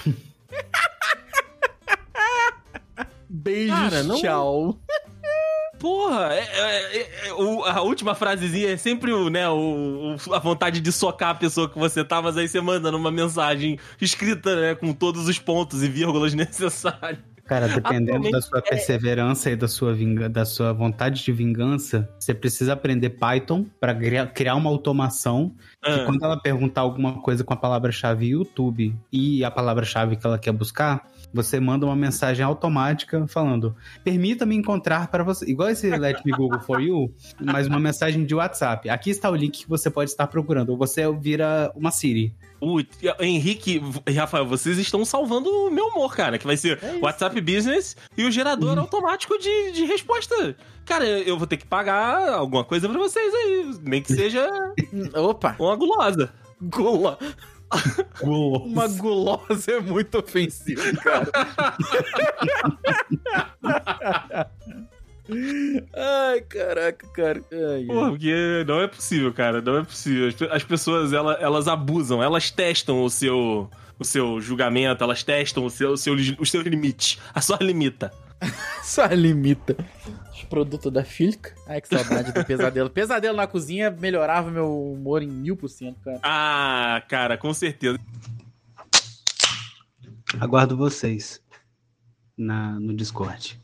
Beijo, 3.29 3.73
Cara, 3.73 4.03
não... 4.03 4.15
tchau. 4.17 4.79
Porra, 5.85 6.33
é- 6.33 6.39
é- 6.39 7.27
é- 7.27 7.33
o- 7.33 7.63
a 7.63 7.79
última 7.81 8.15
frasezinha 8.15 8.71
é 8.71 8.77
sempre 8.77 9.13
o, 9.13 9.29
né, 9.29 9.47
o, 9.47 10.15
o- 10.27 10.33
a 10.33 10.39
vontade 10.39 10.79
de 10.81 10.91
socar 10.91 11.29
a 11.29 11.35
pessoa 11.35 11.69
que 11.69 11.77
você 11.77 12.03
tá, 12.03 12.19
mas 12.23 12.35
aí 12.37 12.47
você 12.47 12.59
manda 12.59 12.91
numa 12.91 13.11
mensagem 13.11 13.77
escrita, 14.01 14.55
né, 14.59 14.73
com 14.73 14.91
todos 14.93 15.27
os 15.27 15.37
pontos 15.37 15.83
e 15.83 15.87
vírgulas 15.87 16.33
necessários. 16.35 17.19
Cara, 17.45 17.67
dependendo 17.67 18.31
da 18.31 18.41
sua 18.41 18.59
perseverança 18.61 19.51
e 19.51 19.55
da 19.55 19.67
sua, 19.67 19.93
vinga- 19.93 20.27
da 20.27 20.43
sua 20.45 20.73
vontade 20.73 21.23
de 21.23 21.31
vingança, 21.31 22.09
você 22.19 22.33
precisa 22.33 22.73
aprender 22.73 23.11
Python 23.11 23.65
para 23.79 23.95
criar 24.25 24.55
uma 24.55 24.69
automação 24.69 25.53
que 25.83 25.91
Ah, 25.91 26.05
quando 26.05 26.23
ela 26.23 26.41
perguntar 26.41 26.81
alguma 26.81 27.21
coisa 27.21 27.43
com 27.43 27.53
a 27.53 27.57
palavra-chave 27.57 28.25
YouTube 28.29 28.95
e 29.11 29.43
a 29.45 29.51
palavra-chave 29.51 30.15
que 30.15 30.25
ela 30.25 30.39
quer 30.39 30.51
buscar, 30.51 31.07
você 31.31 31.59
manda 31.59 31.85
uma 31.85 31.95
mensagem 31.95 32.43
automática 32.43 33.27
falando: 33.27 33.75
permita-me 34.03 34.55
encontrar 34.55 35.09
para 35.09 35.23
você. 35.23 35.45
Igual 35.49 35.69
esse 35.69 35.87
Let 35.95 36.21
Me 36.25 36.31
Google 36.31 36.59
for 36.61 36.81
You, 36.81 37.13
mas 37.39 37.67
uma 37.67 37.79
mensagem 37.79 38.25
de 38.25 38.33
WhatsApp. 38.33 38.89
Aqui 38.89 39.11
está 39.11 39.29
o 39.29 39.35
link 39.35 39.63
que 39.63 39.69
você 39.69 39.91
pode 39.91 40.09
estar 40.09 40.25
procurando. 40.27 40.69
Ou 40.69 40.77
você 40.77 41.01
vira 41.13 41.71
uma 41.75 41.91
Siri. 41.91 42.33
Putz, 42.65 42.97
Henrique 43.19 43.79
e 44.07 44.11
Rafael, 44.13 44.43
vocês 44.43 44.79
estão 44.79 45.05
salvando 45.05 45.51
o 45.51 45.69
meu 45.69 45.85
humor, 45.85 46.15
cara, 46.15 46.39
que 46.39 46.47
vai 46.47 46.57
ser 46.57 46.79
É. 46.83 46.97
WhatsApp 46.99 47.39
Business 47.39 47.95
e 48.17 48.23
o 48.25 48.31
gerador 48.31 48.75
automático 48.79 49.37
de, 49.37 49.71
de 49.71 49.85
resposta. 49.85 50.55
Cara, 50.83 51.05
eu 51.07 51.37
vou 51.37 51.45
ter 51.45 51.57
que 51.57 51.65
pagar 51.67 52.27
alguma 52.33 52.63
coisa 52.63 52.89
pra 52.89 52.97
vocês 52.97 53.31
aí, 53.35 53.71
nem 53.83 54.01
que 54.01 54.11
seja 54.11 54.49
Opa! 55.13 55.55
uma 55.59 55.75
gulosa. 55.75 56.33
Gula. 56.59 57.19
Uma 58.23 58.87
gulosa 58.87 59.71
é 59.71 59.79
muito 59.79 60.17
ofensivo, 60.17 60.81
cara. 61.03 61.29
Ai, 65.93 66.41
caraca, 66.41 67.07
cara. 67.07 67.41
Ai, 67.51 67.83
Porra, 67.85 68.09
porque 68.09 68.63
não 68.67 68.81
é 68.81 68.87
possível, 68.87 69.33
cara, 69.33 69.61
não 69.61 69.77
é 69.79 69.83
possível. 69.83 70.27
As 70.27 70.33
pe- 70.35 70.49
As 70.51 70.63
pessoas, 70.63 71.13
ela- 71.13 71.33
elas 71.41 71.67
abusam, 71.67 72.21
elas 72.21 72.51
testam 72.51 73.03
o 73.03 73.09
seu, 73.09 73.69
o 73.97 74.03
seu 74.05 74.39
julgamento, 74.39 75.03
elas 75.03 75.23
testam 75.23 75.65
o 75.65 75.69
seu, 75.69 75.91
o 75.91 75.97
seu, 75.97 76.13
os 76.39 76.49
seus 76.51 76.63
limites, 76.65 77.19
a 77.33 77.41
sua 77.41 77.57
limita. 77.61 78.11
Só 78.83 79.05
limita. 79.07 79.75
Os 80.33 80.43
produtos 80.43 80.91
da 80.91 81.03
Filca. 81.03 81.55
Ai, 81.65 81.79
que 81.81 81.87
saudade 81.87 82.31
do 82.33 82.43
pesadelo. 82.45 82.89
Pesadelo 82.89 83.37
na 83.37 83.47
cozinha 83.47 83.89
melhorava 83.89 84.51
meu 84.51 84.91
humor 84.91 85.23
em 85.23 85.27
mil 85.27 85.55
por 85.55 85.69
cento, 85.69 85.97
cara. 86.03 86.19
Ah, 86.21 87.01
cara, 87.07 87.37
com 87.37 87.53
certeza. 87.53 87.97
Aguardo 90.39 90.75
vocês 90.75 91.41
na, 92.37 92.77
no 92.79 92.93
Discord. 92.93 93.59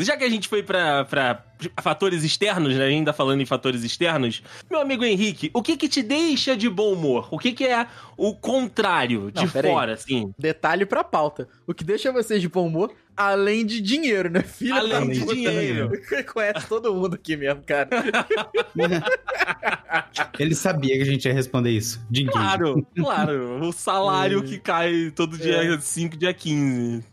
Já 0.00 0.16
que 0.16 0.24
a 0.24 0.28
gente 0.28 0.48
foi 0.48 0.62
pra, 0.62 1.04
pra 1.04 1.44
fatores 1.82 2.24
externos, 2.24 2.74
né? 2.74 2.86
Ainda 2.86 3.12
falando 3.12 3.40
em 3.40 3.46
fatores 3.46 3.84
externos, 3.84 4.42
meu 4.70 4.80
amigo 4.80 5.04
Henrique, 5.04 5.50
o 5.52 5.62
que 5.62 5.76
que 5.76 5.88
te 5.88 6.02
deixa 6.02 6.56
de 6.56 6.68
bom 6.68 6.92
humor? 6.92 7.28
O 7.30 7.38
que 7.38 7.52
que 7.52 7.66
é 7.66 7.86
o 8.16 8.34
contrário, 8.34 9.30
de 9.30 9.44
Não, 9.44 9.50
aí. 9.54 9.62
fora, 9.62 9.94
assim? 9.94 10.32
Detalhe 10.38 10.86
pra 10.86 11.04
pauta. 11.04 11.48
O 11.66 11.74
que 11.74 11.84
deixa 11.84 12.12
vocês 12.12 12.40
de 12.40 12.48
bom 12.48 12.66
humor, 12.66 12.92
além 13.16 13.66
de 13.66 13.80
dinheiro, 13.80 14.30
né? 14.30 14.42
Filha 14.42 14.76
Além 14.76 15.10
de 15.10 15.24
dinheiro. 15.24 15.90
Conhece 16.32 16.66
todo 16.66 16.94
mundo 16.94 17.14
aqui 17.14 17.36
mesmo, 17.36 17.62
cara. 17.62 17.88
Ele 20.38 20.54
sabia 20.54 20.96
que 20.96 21.02
a 21.02 21.06
gente 21.06 21.26
ia 21.26 21.34
responder 21.34 21.70
isso. 21.70 22.00
Dinheiro. 22.10 22.32
Claro, 22.32 22.86
claro. 22.96 23.66
O 23.66 23.72
salário 23.72 24.42
que 24.48 24.58
cai 24.58 25.12
todo 25.14 25.36
dia 25.36 25.78
5, 25.78 26.16
dia 26.16 26.32
15. 26.32 27.04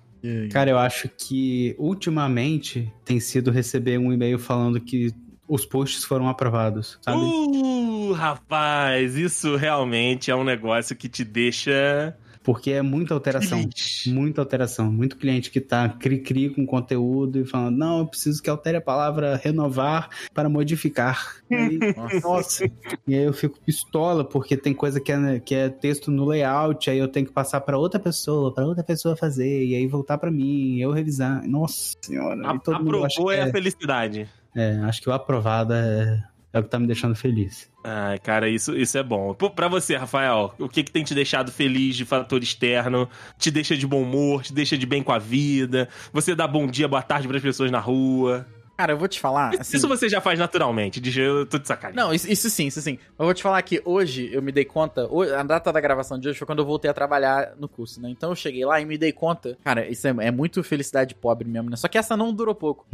Cara, 0.51 0.69
eu 0.69 0.77
acho 0.77 1.09
que 1.09 1.75
ultimamente 1.77 2.91
tem 3.05 3.19
sido 3.19 3.51
receber 3.51 3.97
um 3.97 4.11
e-mail 4.11 4.39
falando 4.39 4.79
que 4.79 5.13
os 5.47 5.65
posts 5.65 6.03
foram 6.03 6.27
aprovados, 6.27 6.99
sabe? 7.01 7.21
Uh, 7.21 8.11
rapaz, 8.11 9.15
isso 9.15 9.55
realmente 9.55 10.29
é 10.29 10.35
um 10.35 10.43
negócio 10.43 10.95
que 10.95 11.07
te 11.07 11.23
deixa 11.23 12.17
Porque 12.47 12.71
é 12.71 12.81
muita 12.81 13.13
alteração. 13.13 13.61
Muita 14.05 14.39
alteração. 14.41 14.89
Muito 14.89 15.17
cliente 15.17 15.51
que 15.51 15.59
tá 15.59 15.89
cri-cri 15.89 16.49
com 16.49 16.65
conteúdo 16.65 17.41
e 17.41 17.45
falando, 17.45 17.75
não, 17.75 17.99
eu 17.99 18.07
preciso 18.07 18.41
que 18.41 18.49
altere 18.49 18.77
a 18.77 18.81
palavra 18.81 19.35
renovar 19.35 20.09
para 20.33 20.47
modificar. 20.47 21.41
E 21.51 21.55
aí, 21.55 21.79
nossa. 22.23 22.63
E 23.05 23.13
aí 23.15 23.23
eu 23.25 23.33
fico 23.33 23.59
pistola, 23.59 24.23
porque 24.23 24.55
tem 24.55 24.73
coisa 24.73 25.01
que 25.01 25.11
é, 25.11 25.39
que 25.41 25.53
é 25.53 25.67
texto 25.67 26.09
no 26.09 26.23
layout, 26.23 26.89
aí 26.89 26.97
eu 26.97 27.09
tenho 27.09 27.25
que 27.25 27.33
passar 27.33 27.59
para 27.59 27.77
outra 27.77 27.99
pessoa, 27.99 28.53
para 28.53 28.65
outra 28.65 28.81
pessoa 28.81 29.17
fazer, 29.17 29.65
e 29.65 29.75
aí 29.75 29.85
voltar 29.85 30.17
para 30.17 30.31
mim, 30.31 30.77
eu 30.79 30.93
revisar. 30.93 31.45
Nossa 31.45 31.97
senhora. 32.01 32.49
A- 32.49 32.57
todo 32.59 32.77
mundo 32.81 33.03
acha 33.03 33.15
aprovou 33.19 33.33
que 33.33 33.39
é 33.41 33.43
é, 33.43 33.43
a 33.43 33.51
felicidade. 33.51 34.29
é, 34.55 34.71
acho 34.83 35.01
que 35.01 35.09
o 35.09 35.11
aprovado 35.11 35.73
é, 35.73 36.23
é 36.53 36.59
o 36.59 36.63
que 36.63 36.69
tá 36.69 36.79
me 36.79 36.87
deixando 36.87 37.13
feliz. 37.13 37.69
Ai, 37.89 38.19
cara, 38.19 38.49
isso, 38.49 38.75
isso 38.75 38.97
é 38.97 39.03
bom. 39.03 39.33
Pô, 39.33 39.49
Pra 39.49 39.69
você, 39.69 39.95
Rafael, 39.95 40.53
o 40.59 40.67
que 40.67 40.83
que 40.83 40.91
tem 40.91 41.05
te 41.05 41.15
deixado 41.15 41.53
feliz 41.53 41.95
de 41.95 42.03
fator 42.03 42.43
externo? 42.43 43.09
Te 43.37 43.49
deixa 43.49 43.77
de 43.77 43.87
bom 43.87 44.01
humor, 44.01 44.43
te 44.43 44.51
deixa 44.51 44.77
de 44.77 44.85
bem 44.85 45.01
com 45.01 45.13
a 45.13 45.17
vida? 45.17 45.87
Você 46.11 46.35
dá 46.35 46.45
bom 46.45 46.67
dia, 46.67 46.85
boa 46.85 47.01
tarde 47.01 47.29
pras 47.29 47.41
pessoas 47.41 47.71
na 47.71 47.79
rua? 47.79 48.45
Cara, 48.77 48.93
eu 48.93 48.97
vou 48.97 49.07
te 49.07 49.19
falar. 49.19 49.53
Isso- 49.53 49.61
Assim, 49.61 49.77
Isso 49.77 49.87
você 49.87 50.07
já 50.07 50.21
faz 50.21 50.37
naturalmente, 50.37 51.01
deixa 51.01 51.21
eu 51.21 51.45
tô 51.45 51.57
de 51.57 51.67
sacanagem. 51.67 51.95
Não, 51.95 52.13
isso, 52.13 52.31
isso 52.31 52.49
sim, 52.49 52.67
isso 52.67 52.79
sim. 52.81 52.99
Eu 53.17 53.25
vou 53.25 53.33
te 53.33 53.41
falar 53.41 53.61
que 53.63 53.81
hoje 53.83 54.29
eu 54.31 54.41
me 54.41 54.51
dei 54.51 54.65
conta. 54.65 55.09
A 55.37 55.43
data 55.43 55.73
da 55.73 55.81
gravação 55.81 56.19
de 56.19 56.29
hoje 56.29 56.37
foi 56.37 56.45
quando 56.45 56.59
eu 56.59 56.65
voltei 56.65 56.89
a 56.89 56.93
trabalhar 56.93 57.53
no 57.57 57.67
curso, 57.67 57.99
né? 58.01 58.09
Então 58.09 58.29
eu 58.29 58.35
cheguei 58.35 58.63
lá 58.65 58.79
e 58.79 58.85
me 58.85 58.97
dei 58.97 59.11
conta. 59.11 59.57
Cara, 59.63 59.87
isso 59.87 60.07
é, 60.07 60.13
é 60.19 60.31
muito 60.31 60.61
felicidade 60.63 61.15
pobre 61.15 61.47
mesmo, 61.47 61.69
né? 61.69 61.75
Só 61.75 61.87
que 61.87 61.97
essa 61.97 62.15
não 62.15 62.31
durou 62.33 62.53
pouco. 62.53 62.85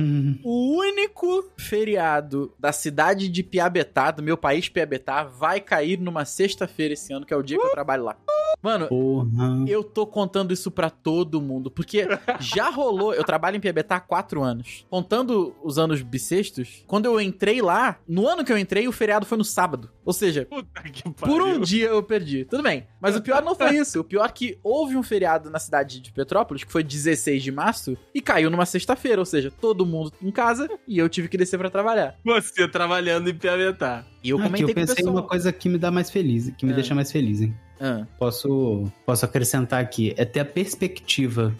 O 0.43 0.77
único 0.79 1.49
feriado 1.57 2.53
da 2.57 2.71
cidade 2.71 3.27
de 3.27 3.43
Piabetá, 3.43 4.11
do 4.11 4.23
meu 4.23 4.37
país 4.37 4.69
Piabetá, 4.69 5.23
vai 5.23 5.59
cair 5.59 5.99
numa 5.99 6.23
sexta-feira 6.23 6.93
esse 6.93 7.11
ano, 7.11 7.25
que 7.25 7.33
é 7.33 7.37
o 7.37 7.43
dia 7.43 7.57
que 7.57 7.65
eu 7.65 7.71
trabalho 7.71 8.03
lá. 8.05 8.15
Mano, 8.63 8.88
Porra. 8.88 9.65
eu 9.67 9.84
tô 9.84 10.08
contando 10.08 10.54
isso 10.54 10.71
pra 10.71 10.89
todo 10.89 11.41
mundo, 11.41 11.69
porque 11.69 12.08
já 12.39 12.69
rolou. 12.69 13.13
Eu 13.13 13.23
trabalho 13.26 13.58
em 13.58 13.60
Piabetá 13.60 13.97
há 13.97 13.99
quatro 13.99 14.41
anos. 14.41 14.86
Contando 14.89 15.54
os 15.62 15.78
anos 15.78 16.02
bissextos, 16.02 16.84
quando 16.88 17.06
eu 17.06 17.19
entrei 17.19 17.62
lá, 17.62 17.99
no 18.08 18.26
ano 18.28 18.43
que 18.45 18.54
eu 18.54 18.58
entrei, 18.58 18.88
o 18.88 18.91
feriado 18.93 19.26
foi 19.26 19.38
no 19.38 19.43
sábado. 19.43 19.91
Ou 20.06 20.13
seja, 20.13 20.47
por 21.17 21.41
um 21.41 21.60
dia 21.60 21.88
eu 21.88 22.02
perdi. 22.02 22.45
Tudo 22.45 22.63
bem. 22.63 22.88
Mas 23.02 23.15
o 23.17 23.21
pior 23.21 23.43
não 23.43 23.54
foi 23.54 23.76
isso. 23.78 23.99
O 23.99 24.04
pior 24.04 24.26
é 24.26 24.30
que 24.32 24.58
houve 24.63 24.95
um 24.95 25.04
feriado 25.04 25.49
na 25.49 25.60
cidade 25.60 25.99
de 25.99 26.12
Petrópolis, 26.13 26.63
que 26.63 26.71
foi 26.71 26.84
16 26.84 27.43
de 27.43 27.52
março, 27.52 27.97
e 28.15 28.21
caiu 28.21 28.49
numa 28.49 28.65
sexta-feira. 28.65 29.19
Ou 29.21 29.26
seja, 29.26 29.52
todo 29.52 29.86
mundo 29.86 30.13
em 30.21 30.32
casa 30.32 30.69
e 30.88 30.97
eu 30.97 31.10
tive 31.10 31.28
que 31.28 31.38
descer 31.38 31.58
pra 31.60 31.69
trabalhar. 31.69 32.15
Você 32.23 32.67
trabalhando 32.67 33.30
em 33.30 33.34
Piavetá. 33.36 34.06
E 34.23 34.30
eu 34.30 34.38
comentei 34.38 34.63
eu 34.63 34.67
com 34.67 34.71
o 34.71 34.76
pensei 34.76 34.93
em 34.93 34.95
pessoal. 34.97 35.15
uma 35.15 35.23
coisa 35.23 35.52
que 35.52 35.67
me 35.67 35.78
dá 35.78 35.91
mais 35.91 36.10
feliz, 36.10 36.49
que 36.58 36.65
me 36.65 36.71
Ah. 36.71 36.76
deixa 36.76 36.95
mais 36.95 37.12
feliz, 37.12 37.41
hein? 37.41 37.54
Ah, 37.79 38.05
Posso, 38.17 38.86
posso 39.05 39.25
acrescentar 39.25 39.81
aqui, 39.81 40.13
é 40.17 40.23
ter 40.25 40.39
a 40.41 40.45
perspectiva 40.45 41.53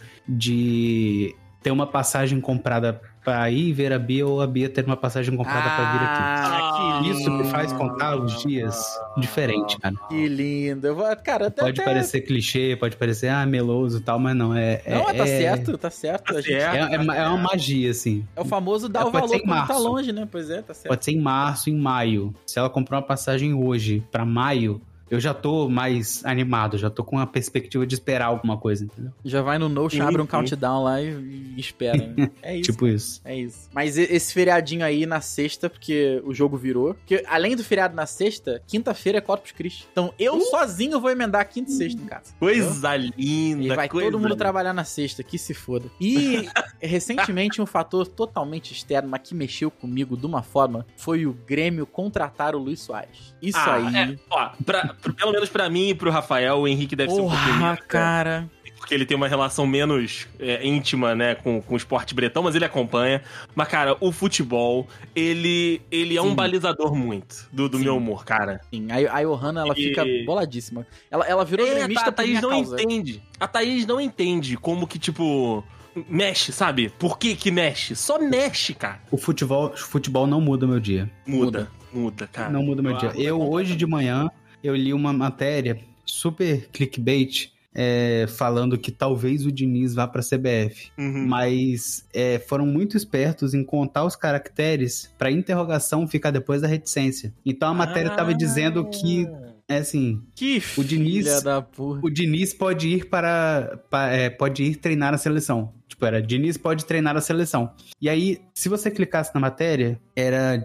de 0.47 1.36
ter 1.62 1.71
uma 1.71 1.88
passagem 1.88 2.41
comprada 2.41 2.99
pra 3.23 3.49
ir 3.49 3.71
ver 3.71 3.93
a 3.93 3.97
Bia 3.99 4.28
ou 4.28 4.41
a 4.41 4.47
Bia 4.47 4.67
ter 4.67 4.86
uma 4.86 4.97
passagem 4.97 5.34
comprada 5.36 5.62
pra 5.62 5.91
vir 5.93 5.99
aqui. 6.04 6.21
Ah, 6.21 6.99
que. 7.02 7.10
Isso 7.10 7.32
me 7.32 7.45
faz 7.45 7.71
contar 7.71 8.17
os 8.17 8.41
dias 8.43 8.86
diferente, 9.17 9.80
cara. 9.80 9.95
Que 10.10 10.28
lindo. 10.28 10.86
Eu 10.88 10.93
vou, 10.95 11.06
cara, 11.23 11.47
até, 11.47 11.62
Pode 11.62 11.80
até- 11.80 11.89
parecer 11.89 12.19
clichê, 12.21 12.76
pode 12.78 12.97
parecer 12.97 13.30
ah, 13.30 13.45
meloso 13.45 13.99
e 13.99 14.02
tal, 14.02 14.19
mas 14.19 14.36
não, 14.36 14.54
é. 14.54 14.82
é 14.86 14.95
Não, 14.95 15.04
mas 15.06 15.17
tá 15.17 15.23
é, 15.23 15.38
certo, 15.39 15.78
tá 15.78 15.89
certo. 15.89 16.34
Tá 16.34 16.38
A 16.39 16.41
gente- 16.41 16.60
certo. 16.60 16.76
É, 16.76 16.95
é, 16.95 17.19
é 17.21 17.28
uma 17.30 17.38
magia, 17.38 17.91
assim. 17.91 18.28
É 18.36 18.41
o 18.41 18.45
famoso 18.45 18.89
dar 18.89 19.02
É, 19.02 19.06
o 19.06 19.12
valor 19.12 19.41
quando 19.41 19.67
tá 19.67 19.78
longe, 19.78 20.12
né? 20.12 20.28
Pois 20.30 20.49
é, 20.49 20.62
tá 20.62 20.73
certo. 20.73 20.89
Pode 20.89 21.06
ser 21.06 21.12
em 21.12 21.21
março, 21.21 21.69
em 21.69 21.76
maio. 21.78 22.36
Se 22.45 22.60
ela 22.60 22.69
comprou 22.69 22.99
uma 22.99 23.06
passagem 23.08 23.54
hoje 23.54 24.04
pra 24.12 24.26
maio, 24.26 24.82
eu 25.10 25.20
já 25.20 25.34
tô 25.34 25.70
mais 25.70 26.24
animado, 26.26 26.78
já 26.78 26.89
tô 26.89 27.04
com 27.04 27.20
a 27.20 27.28
perspectiva 27.28 27.86
de 27.86 27.94
esperar 27.96 28.26
alguma 28.28 28.58
coisa, 28.58 28.86
entendeu? 28.86 29.12
Já 29.24 29.42
vai 29.42 29.58
no 29.58 29.70
Notion, 29.70 30.06
abre 30.08 30.22
um 30.22 30.26
countdown 30.26 30.84
lá 30.84 31.02
e, 31.02 31.10
e 31.56 31.60
espera. 31.60 31.98
né? 31.98 32.30
É 32.42 32.56
isso. 32.58 32.72
Tipo 32.72 32.88
isso. 32.88 33.22
É 33.24 33.36
isso. 33.38 33.70
Mas 33.74 33.98
esse 33.98 34.34
feriadinho 34.34 34.84
aí 34.84 35.06
na 35.06 35.22
sexta, 35.22 35.70
porque 35.70 36.22
o 36.26 36.34
jogo 36.34 36.58
virou. 36.58 36.94
Porque 36.96 37.24
além 37.28 37.56
do 37.56 37.63
feriado 37.63 37.96
na 37.96 38.06
sexta, 38.06 38.62
quinta-feira 38.68 39.18
é 39.18 39.22
Corpus 39.22 39.52
Christi. 39.52 39.88
Então 39.92 40.13
eu 40.20 40.39
sozinho 40.42 41.00
vou 41.00 41.10
emendar 41.10 41.48
quinta 41.48 41.70
e 41.72 41.74
sexta 41.74 42.02
em 42.02 42.06
casa. 42.06 42.34
Coisa 42.39 42.96
linda, 42.96 43.63
E 43.63 43.68
vai 43.76 43.88
coisa 43.88 44.08
todo 44.08 44.20
mundo 44.20 44.30
linda. 44.30 44.38
trabalhar 44.38 44.74
na 44.74 44.84
sexta, 44.84 45.24
que 45.24 45.38
se 45.38 45.54
foda. 45.54 45.86
E 46.02 46.48
recentemente 46.82 47.62
um 47.62 47.66
fator 47.66 48.08
totalmente 48.08 48.72
externo, 48.74 49.10
mas 49.10 49.22
que 49.24 49.34
mexeu 49.36 49.72
comigo 49.72 50.18
de 50.18 50.26
uma 50.26 50.42
forma, 50.44 50.86
foi 50.98 51.26
o 51.26 51.34
Grêmio 51.34 51.86
contratar 51.86 52.56
o 52.56 52.60
Luiz 52.60 52.82
Soares. 52.82 53.34
Isso 53.42 53.58
Ah, 53.58 53.76
aí. 53.76 53.96
é, 54.13 54.18
ó, 54.30 54.50
pra- 54.66 54.92
pra- 55.01 55.13
pelo 55.13 55.32
menos 55.32 55.49
pra 55.49 55.69
mim 55.69 55.89
e 55.89 55.95
pro 55.95 56.10
Rafael, 56.12 56.58
o 56.60 56.67
Henrique 56.67 56.95
deve 56.95 57.12
ser 57.13 57.21
um 57.21 57.29
pouquinho 57.29 57.60
Porra, 57.60 57.77
cara. 57.77 58.49
porque 58.77 58.93
ele 58.93 59.06
tem 59.06 59.15
uma 59.15 59.27
relação 59.29 59.65
menos 59.65 60.27
é, 60.39 60.65
íntima, 60.67 61.15
né, 61.15 61.36
com, 61.36 61.62
com 61.62 61.73
o 61.73 61.77
esporte 61.77 62.13
bretão, 62.13 62.43
mas 62.43 62.53
ele 62.56 62.65
acompanha. 62.65 63.21
Mas, 63.56 63.67
cara, 63.69 63.95
o 64.01 64.12
futebol, 64.12 64.88
ele, 65.15 65.82
ele 65.89 66.17
é 66.17 66.21
um 66.21 66.29
Sim. 66.29 66.36
balizador 66.36 66.93
muito 66.93 67.47
do, 67.51 67.69
do 67.69 67.77
Sim. 67.77 67.84
meu 67.86 67.97
humor, 67.97 68.25
cara. 68.25 68.60
Sim, 68.73 68.88
a, 68.91 69.15
a 69.17 69.23
Johanna, 69.23 69.62
ela 69.62 69.73
E- 69.77 69.84
fica 69.89 70.03
boladíssima. 70.25 70.86
Ela, 71.10 71.25
ela 71.25 71.45
virou 71.45 71.65
É, 71.65 71.88
tá, 71.88 72.08
a 72.08 72.12
Thaís 72.12 72.41
não 72.41 72.49
causa. 72.49 72.82
entende. 72.82 73.23
A 73.39 73.47
Thaís 73.47 73.86
não 73.86 74.01
entende 74.01 74.58
como 74.58 74.86
que, 74.86 74.99
tipo, 74.99 75.63
mexe, 76.10 76.51
sabe? 76.51 76.89
Por 76.99 77.17
que 77.17 77.36
que 77.38 77.51
mexe? 77.51 77.95
Só 77.95 78.19
mexe, 78.19 78.73
cara. 78.73 78.99
O 79.12 79.17
futebol, 79.17 79.67
o 79.67 79.77
futebol 79.77 80.27
não 80.27 80.41
muda 80.41 80.65
o 80.65 80.69
meu 80.69 80.79
dia. 80.82 81.10
Muda, 81.25 81.69
muda, 81.93 82.27
cara. 82.27 82.49
Não 82.49 82.63
muda 82.63 82.82
o 82.82 82.84
meu 82.84 82.95
Ah, 82.95 82.99
dia. 82.99 83.12
Eu, 83.15 83.39
hoje 83.41 83.75
de 83.77 83.86
manhã, 83.86 84.29
eu 84.63 84.76
li 84.76 84.93
uma 84.93 85.12
matéria 85.13 85.80
super 86.06 86.69
clickbait 86.71 87.52
é, 87.76 88.26
falando 88.28 88.78
que 88.78 88.91
talvez 88.91 89.45
o 89.45 89.51
Diniz 89.51 89.95
vá 89.95 90.07
pra 90.07 90.22
CBF. 90.22 90.91
Uhum. 90.97 91.26
Mas 91.28 92.05
é, 92.14 92.38
foram 92.38 92.66
muito 92.68 92.95
espertos 92.95 93.53
em 93.55 93.64
contar 93.64 94.05
os 94.05 94.16
caracteres 94.16 95.11
pra 95.18 95.32
interrogação 95.32 96.07
ficar 96.07 96.30
depois 96.30 96.61
da 96.61 96.68
reticência. 96.68 97.34
Então 97.43 97.70
a 97.70 97.74
matéria 97.74 98.11
Ah. 98.11 98.16
tava 98.16 98.34
dizendo 98.34 98.86
que, 98.86 99.28
é 99.70 99.78
assim, 99.78 100.22
Que 100.36 100.61
O 100.78 100.84
Diniz- 100.84 101.26
filha 101.26 101.41
da 101.41 101.61
porra. 101.61 101.99
o 102.03 102.09
Diniz 102.09 102.53
pode 102.53 102.88
ir 102.89 103.05
para. 103.09 103.80
pa- 103.89 104.09
é, 104.09 104.30
pode 104.30 104.64
ir 104.64 104.76
treinar 104.76 105.14
a 105.14 105.18
seleção. 105.18 105.74
Tipo, 105.88 106.05
era 106.05 106.22
Diniz 106.22 106.57
pode 106.57 106.86
treinar 106.86 107.16
a 107.16 107.22
seleção. 107.22 107.72
E 108.01 108.09
aí, 108.09 108.41
se 108.53 108.68
você 108.68 108.89
clicasse 108.91 109.32
na 109.34 109.39
matéria, 109.39 109.99
era 110.16 110.59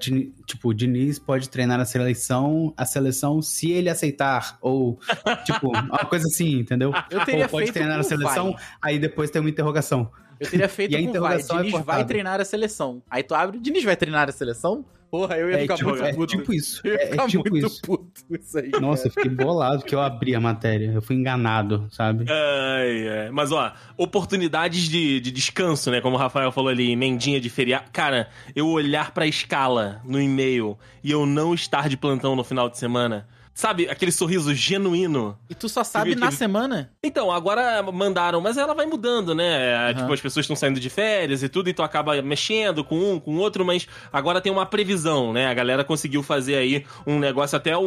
tipo, 0.47 0.73
Diniz 0.75 1.19
pode 1.19 1.49
treinar 1.51 1.79
a 1.81 1.85
seleção, 1.85 2.73
a 2.77 2.85
seleção 2.87 3.41
se 3.43 3.71
ele 3.71 3.89
aceitar. 3.91 4.59
Ou, 4.61 4.99
tipo, 5.45 5.69
uma 5.69 6.05
coisa 6.07 6.27
assim, 6.27 6.59
entendeu? 6.61 6.93
Eu 7.11 7.25
teria 7.25 7.45
Ou 7.45 7.49
pode 7.51 7.71
treinar 7.73 7.99
a 7.99 8.03
seleção, 8.03 8.53
vai. 8.53 8.63
aí 8.83 8.99
depois 8.99 9.31
tem 9.31 9.41
uma 9.41 9.51
interrogação. 9.51 10.11
Eu 10.41 10.49
teria 10.51 10.69
feito 10.69 10.93
E 10.93 10.97
a 10.97 10.99
vai. 10.99 11.09
interrogação 11.09 11.57
é 11.57 11.61
Diniz 11.61 11.73
vai 11.73 11.83
cortada. 11.85 12.05
treinar 12.09 12.41
a 12.41 12.45
seleção. 12.45 13.03
Aí 13.11 13.23
tu 13.23 13.35
abre, 13.35 13.59
Diniz 13.61 13.85
vai 13.85 13.97
treinar 13.97 14.29
a 14.29 14.33
seleção? 14.33 14.85
Porra, 15.11 15.37
eu 15.39 15.51
ia 15.51 15.57
É 15.57 15.61
ficar 15.63 15.77
tipo, 15.77 15.89
muito 15.91 16.05
é 16.05 16.13
puto. 16.13 16.37
tipo 16.37 16.53
isso. 16.53 16.81
Eu 16.85 16.93
ia 16.95 16.99
É, 17.01 17.03
é 17.05 17.11
ficar 17.13 17.27
tipo 17.29 17.51
muito 17.51 17.67
isso. 17.67 17.81
puto 17.83 18.23
isso 18.31 18.59
aí. 18.59 18.71
Nossa, 18.81 19.09
eu 19.09 19.11
fiquei 19.11 19.31
bolado 19.31 19.83
que 19.85 19.95
eu 19.95 20.01
abri 20.01 20.35
a 20.35 20.41
matéria. 20.41 20.93
Eu 20.93 21.01
fui 21.01 21.17
enganado, 21.17 21.87
sabe? 21.91 22.27
Ai, 22.31 23.09
ai. 23.09 23.31
Mas, 23.31 23.51
ó, 23.51 23.73
oportunidades 23.97 24.83
de, 24.89 25.21
de 25.21 25.31
descanso, 25.31 25.91
né? 25.91 26.01
Como 26.01 26.17
o 26.17 26.19
Rafael 26.19 26.53
falou 26.53 26.71
ali, 26.71 26.91
emendinha 26.93 27.41
de 27.41 27.49
feriado. 27.49 27.87
Cara, 27.93 28.29
eu 28.55 28.69
olhar 28.69 29.13
pra 29.13 29.27
escala 29.27 30.01
no 30.05 30.21
e-mail 30.21 30.79
e 31.03 31.11
eu 31.11 31.25
não 31.25 31.55
estar 31.55 31.89
de 31.89 31.97
plantão 31.97 32.37
no 32.37 32.45
final 32.45 32.69
de 32.69 32.77
semana. 32.79 33.27
Sabe, 33.59 33.89
aquele 33.91 34.13
sorriso 34.13 34.55
genuíno. 34.55 35.37
E 35.51 35.55
tu 35.55 35.69
só 35.69 35.83
sabe 35.83 36.15
na 36.15 36.27
aquele- 36.27 36.39
semana? 36.39 36.93
Então, 37.03 37.29
agora 37.33 37.83
mandaram, 37.83 38.41
mas 38.41 38.57
ela 38.57 38.73
vai 38.73 38.87
mudando, 38.87 39.35
né? 39.35 39.75
Aham. 39.75 39.95
Tipo, 39.95 40.13
as 40.13 40.21
pessoas 40.21 40.45
estão 40.45 40.55
saindo 40.55 40.79
de 40.79 40.89
férias 40.89 41.43
e 41.43 41.49
tudo, 41.49 41.69
então 41.69 41.85
acaba 41.85 42.23
mexendo 42.23 42.85
com 42.85 43.15
um, 43.15 43.19
com 43.19 43.37
outro, 43.39 43.65
mas 43.65 43.89
agora 44.13 44.41
tem 44.41 44.53
uma 44.53 44.65
previsão, 44.65 45.33
né? 45.33 45.49
A 45.49 45.55
galera 45.55 45.83
conseguiu 45.83 46.23
fazer 46.23 46.55
aí 46.55 46.85
um 47.05 47.19
negócio 47.19 47.57
até 47.57 47.77
o, 47.77 47.83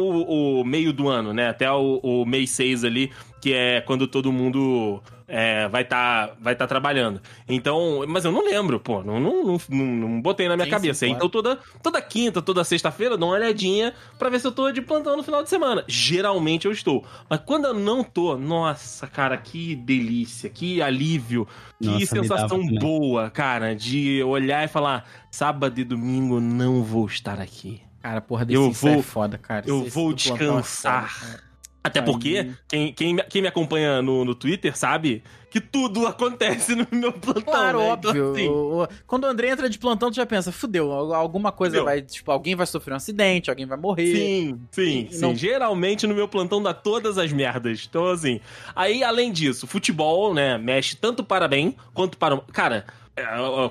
o 0.60 0.62
meio 0.62 0.92
do 0.92 1.08
ano, 1.08 1.32
né? 1.32 1.48
Até 1.48 1.72
o, 1.72 2.00
o 2.02 2.26
mês 2.26 2.50
6 2.50 2.84
ali, 2.84 3.10
que 3.42 3.52
é 3.52 3.80
quando 3.80 4.06
todo 4.06 4.30
mundo 4.32 5.02
é, 5.26 5.66
vai 5.68 5.82
estar 5.82 6.36
vai 6.40 6.54
tá 6.54 6.64
trabalhando. 6.66 7.20
Então, 7.48 8.04
mas 8.06 8.24
eu 8.24 8.30
não 8.30 8.44
lembro, 8.44 8.78
pô, 8.78 9.02
não, 9.02 9.18
não, 9.18 9.44
não, 9.44 9.60
não- 9.68 9.86
não 10.08 10.22
botei 10.22 10.46
na 10.48 10.54
minha 10.56 10.66
Sim, 10.66 10.70
cabeça. 10.70 11.04
claro. 11.06 11.16
Então 11.16 11.28
toda, 11.28 11.58
toda 11.82 12.00
quinta, 12.00 12.40
toda 12.40 12.62
sexta-feira, 12.62 13.14
eu 13.14 13.18
dou 13.18 13.28
uma 13.30 13.34
olhadinha 13.34 13.92
pra 14.16 14.28
ver 14.30 14.38
se 14.38 14.46
eu 14.46 14.52
tô 14.52 14.70
de 14.70 14.80
plantão 14.80 15.16
no 15.16 15.24
final 15.24 15.42
de 15.42 15.48
semana. 15.48 15.82
Geralmente 15.88 16.66
eu 16.66 16.72
estou. 16.72 17.04
Mas 17.28 17.40
quando 17.44 17.64
eu 17.64 17.74
não 17.74 18.04
tô, 18.04 18.36
nossa, 18.38 19.08
cara, 19.08 19.36
que 19.36 19.74
delícia, 19.74 20.48
que 20.48 20.80
alívio, 20.80 21.48
que 21.80 21.86
Nossa, 21.88 21.98
me 21.98 22.06
sensação 22.06 22.64
boa, 22.78 23.28
cara, 23.28 23.74
de 23.74 24.22
olhar 24.22 24.64
e 24.64 24.68
falar: 24.68 25.04
sábado 25.32 25.80
e 25.80 25.84
domingo 25.84 26.38
não 26.38 26.84
vou 26.84 27.06
estar 27.06 27.40
aqui. 27.40 27.80
Cara, 28.00 28.20
porra, 28.20 28.46
Eu 28.48 28.68
desse 28.68 28.86
é 28.88 28.94
vou- 28.94 29.02
foda, 29.02 29.36
cara. 29.38 29.64
eu 29.66 29.80
Esse- 29.82 29.90
vou 29.90 30.14
plantão 30.14 30.34
é 30.36 30.38
foda, 30.38 30.38
descansar. 30.62 31.51
Até 31.84 32.00
porque, 32.00 32.52
quem, 32.68 32.92
quem, 32.92 33.14
me- 33.14 33.22
quem 33.24 33.42
me 33.42 33.48
acompanha 33.48 34.00
no, 34.00 34.24
no 34.24 34.34
Twitter 34.36 34.76
sabe 34.76 35.22
que 35.50 35.60
tudo 35.60 36.06
acontece 36.06 36.74
no 36.76 36.86
meu 36.92 37.12
plantão. 37.12 37.42
Claro, 37.42 37.78
né? 37.80 37.84
Então, 37.92 38.10
óbvio. 38.10 38.32
assim, 38.32 38.48
O- 38.48 38.82
o- 38.84 38.88
Quando 39.06 39.24
o 39.24 39.26
André 39.26 39.48
entra 39.50 39.68
de 39.68 39.78
plantão, 39.78 40.10
tu 40.10 40.14
já 40.14 40.24
pensa, 40.24 40.52
fudeu, 40.52 40.92
al- 40.92 41.12
alguma 41.12 41.50
coisa 41.50 41.72
Fudeu. 41.78 41.84
vai. 41.84 42.00
Tipo, 42.00 42.30
alguém 42.30 42.54
vai 42.54 42.66
sofrer 42.66 42.92
um 42.92 42.96
acidente, 42.96 43.50
alguém 43.50 43.66
vai 43.66 43.76
morrer. 43.76 44.14
Sim, 44.14 44.60
sim, 44.70 45.08
E 45.10 45.14
sim. 45.14 45.20
não- 45.20 45.34
Geralmente 45.34 46.06
no 46.06 46.14
meu 46.14 46.28
plantão 46.28 46.62
dá 46.62 46.72
todas 46.72 47.18
as 47.18 47.32
merdas. 47.32 47.84
Então, 47.88 48.06
assim. 48.06 48.40
Aí, 48.76 49.02
além 49.02 49.32
disso, 49.32 49.66
futebol, 49.66 50.32
né, 50.32 50.56
mexe 50.58 50.94
tanto 50.96 51.24
para 51.24 51.48
bem 51.48 51.74
quanto 51.92 52.16
para. 52.16 52.36
Cara. 52.52 52.84
É, 53.16 53.24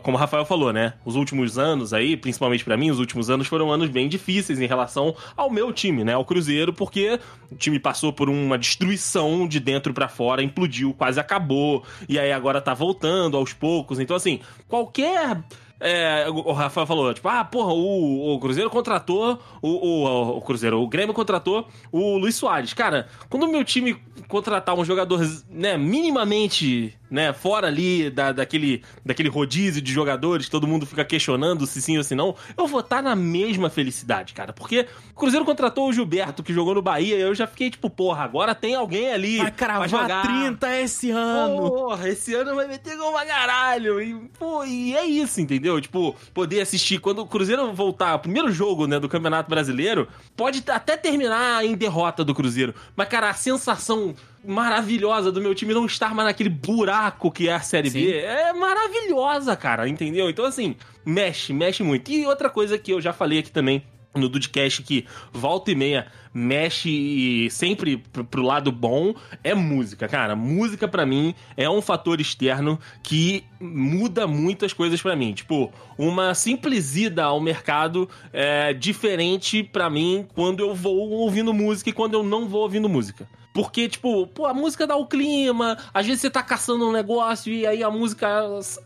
Como 0.03 0.17
o 0.17 0.19
Rafael 0.19 0.45
falou, 0.45 0.71
né? 0.71 0.93
Os 1.03 1.15
últimos 1.15 1.57
anos 1.57 1.93
aí, 1.93 2.15
principalmente 2.15 2.63
pra 2.63 2.77
mim, 2.77 2.91
os 2.91 2.99
últimos 2.99 3.29
anos 3.29 3.47
foram 3.47 3.71
anos 3.71 3.89
bem 3.89 4.07
difíceis 4.07 4.59
em 4.59 4.67
relação 4.67 5.15
ao 5.35 5.49
meu 5.49 5.73
time, 5.73 6.03
né? 6.03 6.13
Ao 6.13 6.25
Cruzeiro, 6.25 6.71
porque 6.71 7.19
o 7.51 7.55
time 7.55 7.79
passou 7.79 8.13
por 8.13 8.29
uma 8.29 8.57
destruição 8.57 9.47
de 9.47 9.59
dentro 9.59 9.93
pra 9.93 10.07
fora, 10.07 10.43
implodiu, 10.43 10.93
quase 10.93 11.19
acabou. 11.19 11.83
E 12.07 12.19
aí 12.19 12.31
agora 12.31 12.61
tá 12.61 12.73
voltando 12.73 13.35
aos 13.35 13.51
poucos. 13.53 13.99
Então, 13.99 14.15
assim, 14.15 14.39
qualquer 14.67 15.43
é, 15.81 16.29
o 16.29 16.51
o 16.51 16.53
Rafael 16.53 16.85
falou, 16.85 17.11
tipo, 17.11 17.27
ah, 17.27 17.43
porra, 17.43 17.73
o, 17.73 18.35
o 18.35 18.39
Cruzeiro 18.39 18.69
contratou 18.69 19.39
o, 19.61 19.69
o, 19.69 20.37
o 20.37 20.41
Cruzeiro, 20.41 20.79
o 20.79 20.87
Grêmio 20.87 21.13
contratou 21.13 21.67
o 21.91 22.17
Luiz 22.17 22.35
Soares. 22.35 22.73
Cara, 22.73 23.07
quando 23.27 23.43
o 23.43 23.51
meu 23.51 23.63
time 23.65 23.97
contratar 24.27 24.75
um 24.75 24.85
jogador, 24.85 25.19
né, 25.49 25.77
minimamente, 25.77 26.95
né, 27.11 27.33
fora 27.33 27.67
ali 27.67 28.09
da, 28.09 28.31
daquele, 28.31 28.81
daquele 29.05 29.27
rodízio 29.27 29.81
de 29.81 29.91
jogadores, 29.91 30.47
todo 30.47 30.65
mundo 30.65 30.85
fica 30.85 31.03
questionando 31.03 31.67
se 31.67 31.81
sim 31.81 31.97
ou 31.97 32.03
se 32.03 32.15
não, 32.15 32.33
eu 32.57 32.65
vou 32.65 32.79
estar 32.79 33.03
na 33.03 33.15
mesma 33.15 33.69
felicidade, 33.69 34.33
cara. 34.33 34.53
Porque 34.53 34.87
o 35.11 35.19
Cruzeiro 35.19 35.45
contratou 35.45 35.89
o 35.89 35.93
Gilberto, 35.93 36.41
que 36.41 36.53
jogou 36.53 36.73
no 36.73 36.81
Bahia, 36.81 37.17
e 37.17 37.21
eu 37.21 37.35
já 37.35 37.45
fiquei, 37.45 37.69
tipo, 37.69 37.89
porra, 37.89 38.23
agora 38.23 38.55
tem 38.55 38.75
alguém 38.75 39.11
ali 39.11 39.37
Vai 39.37 39.47
pra 39.47 39.55
cravar 39.67 39.89
jogar. 39.89 40.21
30 40.23 40.79
esse 40.79 41.11
ano. 41.11 41.69
Porra, 41.69 42.07
esse 42.07 42.33
ano 42.33 42.55
vai 42.55 42.67
meter 42.67 42.95
gol 42.95 43.11
pra 43.11 43.25
caralho. 43.25 44.01
E, 44.01 44.15
pô, 44.39 44.63
e 44.63 44.95
é 44.95 45.05
isso, 45.05 45.41
entendeu? 45.41 45.81
Tipo, 45.81 46.15
poder 46.33 46.61
assistir. 46.61 46.99
Quando 46.99 47.19
o 47.19 47.27
Cruzeiro 47.27 47.73
voltar, 47.73 48.15
o 48.15 48.19
primeiro 48.19 48.49
jogo, 48.51 48.87
né, 48.87 48.99
do 48.99 49.09
Campeonato 49.09 49.49
Brasileiro, 49.49 50.07
pode 50.35 50.63
até 50.67 50.95
terminar 50.95 51.65
em 51.65 51.75
derrota 51.75 52.23
do 52.23 52.33
Cruzeiro. 52.33 52.73
Mas, 52.95 53.09
cara, 53.09 53.29
a 53.29 53.33
sensação 53.33 54.15
maravilhosa 54.43 55.31
do 55.31 55.41
meu 55.41 55.53
time 55.53 55.73
não 55.73 55.85
estar 55.85 56.13
mais 56.13 56.27
naquele 56.27 56.49
buraco 56.49 57.31
que 57.31 57.47
é 57.47 57.53
a 57.53 57.61
Série 57.61 57.89
Sim. 57.89 58.01
B 58.01 58.17
é 58.17 58.53
maravilhosa, 58.53 59.55
cara, 59.55 59.87
entendeu? 59.87 60.29
Então, 60.29 60.45
assim, 60.45 60.75
mexe, 61.05 61.53
mexe 61.53 61.83
muito. 61.83 62.11
E 62.11 62.25
outra 62.25 62.49
coisa 62.49 62.77
que 62.77 62.91
eu 62.91 63.01
já 63.01 63.13
falei 63.13 63.39
aqui 63.39 63.51
também 63.51 63.83
no 64.13 64.27
Dudcast 64.27 64.83
que 64.83 65.05
volta 65.31 65.71
e 65.71 65.75
meia 65.75 66.07
mexe 66.33 66.89
e 66.89 67.49
sempre 67.49 67.97
pro, 67.97 68.23
pro 68.23 68.41
lado 68.41 68.71
bom 68.71 69.13
é 69.43 69.53
música, 69.53 70.07
cara. 70.07 70.35
Música 70.35 70.87
pra 70.87 71.05
mim 71.05 71.33
é 71.57 71.69
um 71.69 71.81
fator 71.81 72.19
externo 72.19 72.79
que 73.03 73.43
muda 73.59 74.27
muitas 74.27 74.73
coisas 74.73 75.01
pra 75.01 75.15
mim. 75.15 75.33
Tipo, 75.33 75.71
uma 75.97 76.33
simples 76.33 76.95
ida 76.95 77.23
ao 77.25 77.39
mercado 77.39 78.09
é 78.31 78.73
diferente 78.73 79.63
pra 79.63 79.89
mim 79.89 80.25
quando 80.33 80.61
eu 80.61 80.73
vou 80.73 81.09
ouvindo 81.11 81.53
música 81.53 81.89
e 81.89 81.93
quando 81.93 82.13
eu 82.13 82.23
não 82.23 82.47
vou 82.47 82.61
ouvindo 82.61 82.89
música. 82.89 83.27
Porque, 83.53 83.89
tipo, 83.89 84.27
pô, 84.27 84.45
a 84.45 84.53
música 84.53 84.87
dá 84.87 84.95
o 84.95 85.05
clima, 85.05 85.77
às 85.93 86.05
vezes 86.05 86.21
você 86.21 86.29
tá 86.29 86.41
caçando 86.41 86.87
um 86.87 86.91
negócio 86.91 87.51
e 87.51 87.67
aí 87.67 87.83
a 87.83 87.89
música, 87.89 88.27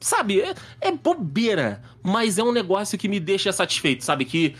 sabe, 0.01 0.41
é, 0.41 0.55
é 0.81 0.91
bobeira, 0.91 1.81
mas 2.01 2.39
é 2.39 2.43
um 2.43 2.51
negócio 2.51 2.97
que 2.97 3.07
me 3.07 3.19
deixa 3.19 3.51
satisfeito, 3.51 4.03
sabe? 4.03 4.25
Que 4.25 4.55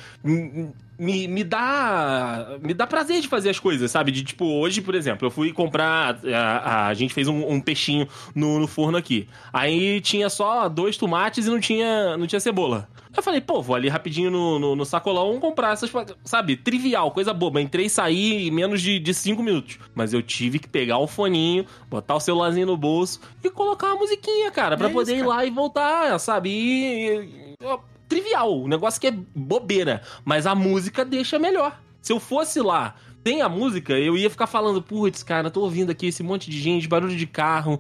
me, 0.98 1.28
me 1.28 1.44
dá 1.44 2.58
me 2.62 2.74
dá 2.74 2.88
prazer 2.88 3.22
de 3.22 3.28
fazer 3.28 3.50
as 3.50 3.60
coisas, 3.60 3.92
sabe? 3.92 4.12
De 4.12 4.24
tipo, 4.24 4.46
hoje, 4.46 4.82
por 4.82 4.96
exemplo, 4.96 5.28
eu 5.28 5.32
fui 5.32 5.52
comprar. 5.52 6.20
A, 6.34 6.88
a 6.88 6.94
gente 6.94 7.14
fez 7.14 7.28
um, 7.28 7.52
um 7.52 7.60
peixinho 7.60 8.08
no, 8.34 8.60
no 8.60 8.68
forno 8.68 8.98
aqui. 8.98 9.28
Aí 9.52 10.00
tinha 10.02 10.30
só 10.30 10.70
dois 10.70 10.98
tomates 10.98 11.46
e 11.46 11.50
não 11.50 11.60
tinha, 11.60 12.16
não 12.18 12.28
tinha 12.28 12.40
cebola. 12.40 12.88
Eu 13.16 13.24
falei, 13.24 13.40
pô, 13.42 13.62
vou 13.62 13.76
ali 13.76 13.88
rapidinho 13.88 14.30
no, 14.30 14.60
no, 14.60 14.76
no 14.76 14.86
sacolão 14.86 15.40
comprar 15.40 15.74
essas. 15.74 15.92
Sabe, 16.24 16.58
trivial, 16.58 17.12
coisa 17.12 17.34
boba. 17.34 17.62
Entrei 17.62 17.86
e 17.86 17.90
saí 17.90 18.48
em 18.48 18.52
menos 18.52 18.82
de, 18.82 19.00
de 19.00 19.14
cinco 19.14 19.42
minutos. 19.42 19.80
Mas 19.94 20.14
eu 20.14 20.22
tive 20.22 20.60
que 20.60 20.68
pegar 20.68 20.98
o 20.98 21.08
foninho, 21.08 21.66
botar 21.90 22.16
o 22.16 22.20
celularzinho 22.20 22.68
no 22.68 22.78
bolso 22.78 23.22
e 23.44 23.50
colocar 23.50 23.88
uma 23.88 23.98
musiquinha, 24.00 24.52
cara, 24.52 24.76
pra 24.78 24.90
É 24.90 24.92
poder 24.92 25.14
isso, 25.16 25.24
ir 25.24 25.28
lá 25.28 25.46
e 25.46 25.50
voltar, 25.50 26.20
sabe? 26.20 26.50
E, 26.50 27.56
e- 27.62 27.80
trivial, 28.08 28.62
um 28.64 28.68
negócio 28.68 29.00
que 29.02 29.08
é 29.08 29.12
bobeira, 29.36 30.02
mas 30.24 30.46
a 30.46 30.54
música 30.54 31.04
deixa 31.04 31.40
melhor. 31.40 31.80
Se 32.02 32.14
eu 32.14 32.20
fosse 32.20 32.62
lá, 32.62 32.96
tem 33.26 33.42
a 33.42 33.50
música, 33.50 33.94
eu 33.94 34.16
ia 34.16 34.30
ficar 34.30 34.46
falando, 34.46 34.84
putz, 34.84 35.24
cara, 35.24 35.50
tô 35.50 35.62
ouvindo 35.62 35.90
aqui 35.90 36.06
esse 36.06 36.22
monte 36.22 36.48
de 36.48 36.60
gente, 36.60 36.88
barulho 36.88 37.18
de 37.18 37.26
carro, 37.26 37.80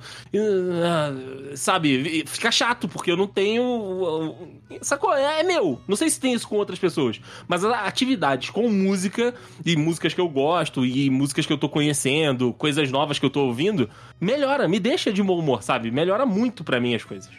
ah, 0.83 1.13
sabe? 1.55 2.23
Fica 2.25 2.51
chato, 2.51 2.87
porque 2.87 3.11
eu 3.11 3.15
não 3.15 3.27
tenho. 3.27 4.33
Sacou? 4.81 5.13
É, 5.13 5.41
é 5.41 5.43
meu. 5.43 5.79
Não 5.87 5.95
sei 5.95 6.09
se 6.09 6.19
tem 6.19 6.33
isso 6.33 6.47
com 6.47 6.55
outras 6.55 6.79
pessoas, 6.79 7.21
mas 7.47 7.63
as 7.63 7.71
atividades 7.71 8.49
com 8.49 8.67
música 8.67 9.35
e 9.63 9.75
músicas 9.75 10.15
que 10.15 10.19
eu 10.19 10.27
gosto 10.27 10.83
e 10.83 11.11
músicas 11.11 11.45
que 11.45 11.53
eu 11.53 11.59
tô 11.59 11.69
conhecendo, 11.69 12.51
coisas 12.51 12.89
novas 12.89 13.19
que 13.19 13.25
eu 13.27 13.29
tô 13.29 13.45
ouvindo, 13.45 13.87
melhora, 14.19 14.67
me 14.67 14.79
deixa 14.79 15.13
de 15.13 15.21
bom 15.21 15.37
humor, 15.37 15.61
sabe? 15.61 15.91
Melhora 15.91 16.25
muito 16.25 16.63
pra 16.63 16.79
mim 16.79 16.95
as 16.95 17.03
coisas. 17.03 17.29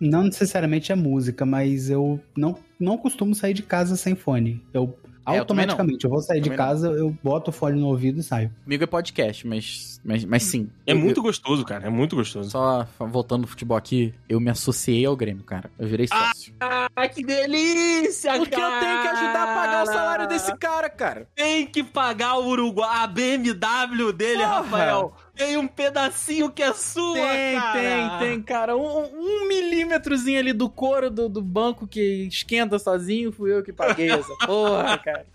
Não 0.00 0.22
necessariamente 0.22 0.92
é 0.92 0.94
música, 0.94 1.44
mas 1.44 1.90
eu 1.90 2.18
não, 2.34 2.56
não 2.80 2.96
costumo 2.96 3.34
sair 3.34 3.52
de 3.52 3.62
casa 3.62 3.96
sem 3.96 4.14
fone. 4.14 4.62
Eu 4.72 4.98
É, 5.26 5.36
eu. 5.36 5.40
Automaticamente. 5.40 6.04
Eu, 6.04 6.10
vou 6.10 6.20
sair 6.20 6.40
de 6.40 6.50
Também 6.50 6.58
não. 6.58 6.64
casa, 6.72 6.88
eu 6.90 7.16
boto 7.22 7.50
o 7.50 7.52
fone 7.52 7.80
no 7.80 7.86
ouvido 7.88 8.20
e 8.20 8.22
saio. 8.22 8.50
Comigo 8.64 8.84
é 8.84 8.86
podcast, 8.86 9.46
mas, 9.46 10.00
mas, 10.04 10.24
mas 10.24 10.42
sim. 10.42 10.68
É 10.86 10.92
Eu- 10.92 10.98
muito 10.98 11.22
gostoso, 11.22 11.64
cara. 11.64 11.86
É 11.86 11.90
muito 11.90 12.14
eu- 12.14 12.18
gostoso. 12.18 12.50
Só 12.50 12.86
voltando 12.98 13.42
no 13.42 13.46
futebol 13.46 13.76
aqui, 13.76 14.12
eu 14.28 14.38
me 14.40 14.50
associei 14.50 15.04
ao 15.06 15.16
Grêmio, 15.16 15.42
cara. 15.44 15.70
Eu 15.78 15.88
virei 15.88 16.06
sócio. 16.08 16.52
Ah, 16.60 17.08
que 17.08 17.24
delícia, 17.24 18.34
Porque 18.36 18.54
eu 18.54 18.58
tenho 18.80 19.02
que 19.02 19.08
ajudar 19.08 19.42
a 19.42 19.54
pagar 19.54 19.82
o 19.82 19.86
salário 19.86 20.28
desse 20.28 20.54
cara, 20.56 20.88
cara. 20.90 21.26
Tem 21.34 21.66
que 21.66 21.82
pagar 21.82 22.38
o 22.38 22.46
Uruguai, 22.48 22.88
a 23.02 23.06
BMW 23.06 24.12
dele, 24.12 24.38
Porra. 24.42 24.56
Rafael. 24.56 25.14
Tem 25.36 25.56
um 25.56 25.66
pedacinho 25.66 26.48
que 26.50 26.62
é 26.62 26.72
sua, 26.72 27.14
Tem, 27.14 27.58
cara. 27.58 28.18
tem, 28.18 28.18
tem, 28.28 28.42
cara. 28.42 28.76
Um, 28.76 29.04
um 29.04 29.48
milímetrozinho 29.48 30.38
ali 30.38 30.52
do 30.52 30.68
couro 30.70 31.10
do, 31.10 31.28
do 31.28 31.42
banco 31.42 31.86
que 31.88 32.26
esquenta 32.28 32.78
sozinho, 32.78 33.32
fui 33.32 33.52
eu 33.52 33.62
que 33.62 33.72
paguei 33.72 34.10
essa 34.10 34.32
porra, 34.46 34.96
cara. 34.98 35.26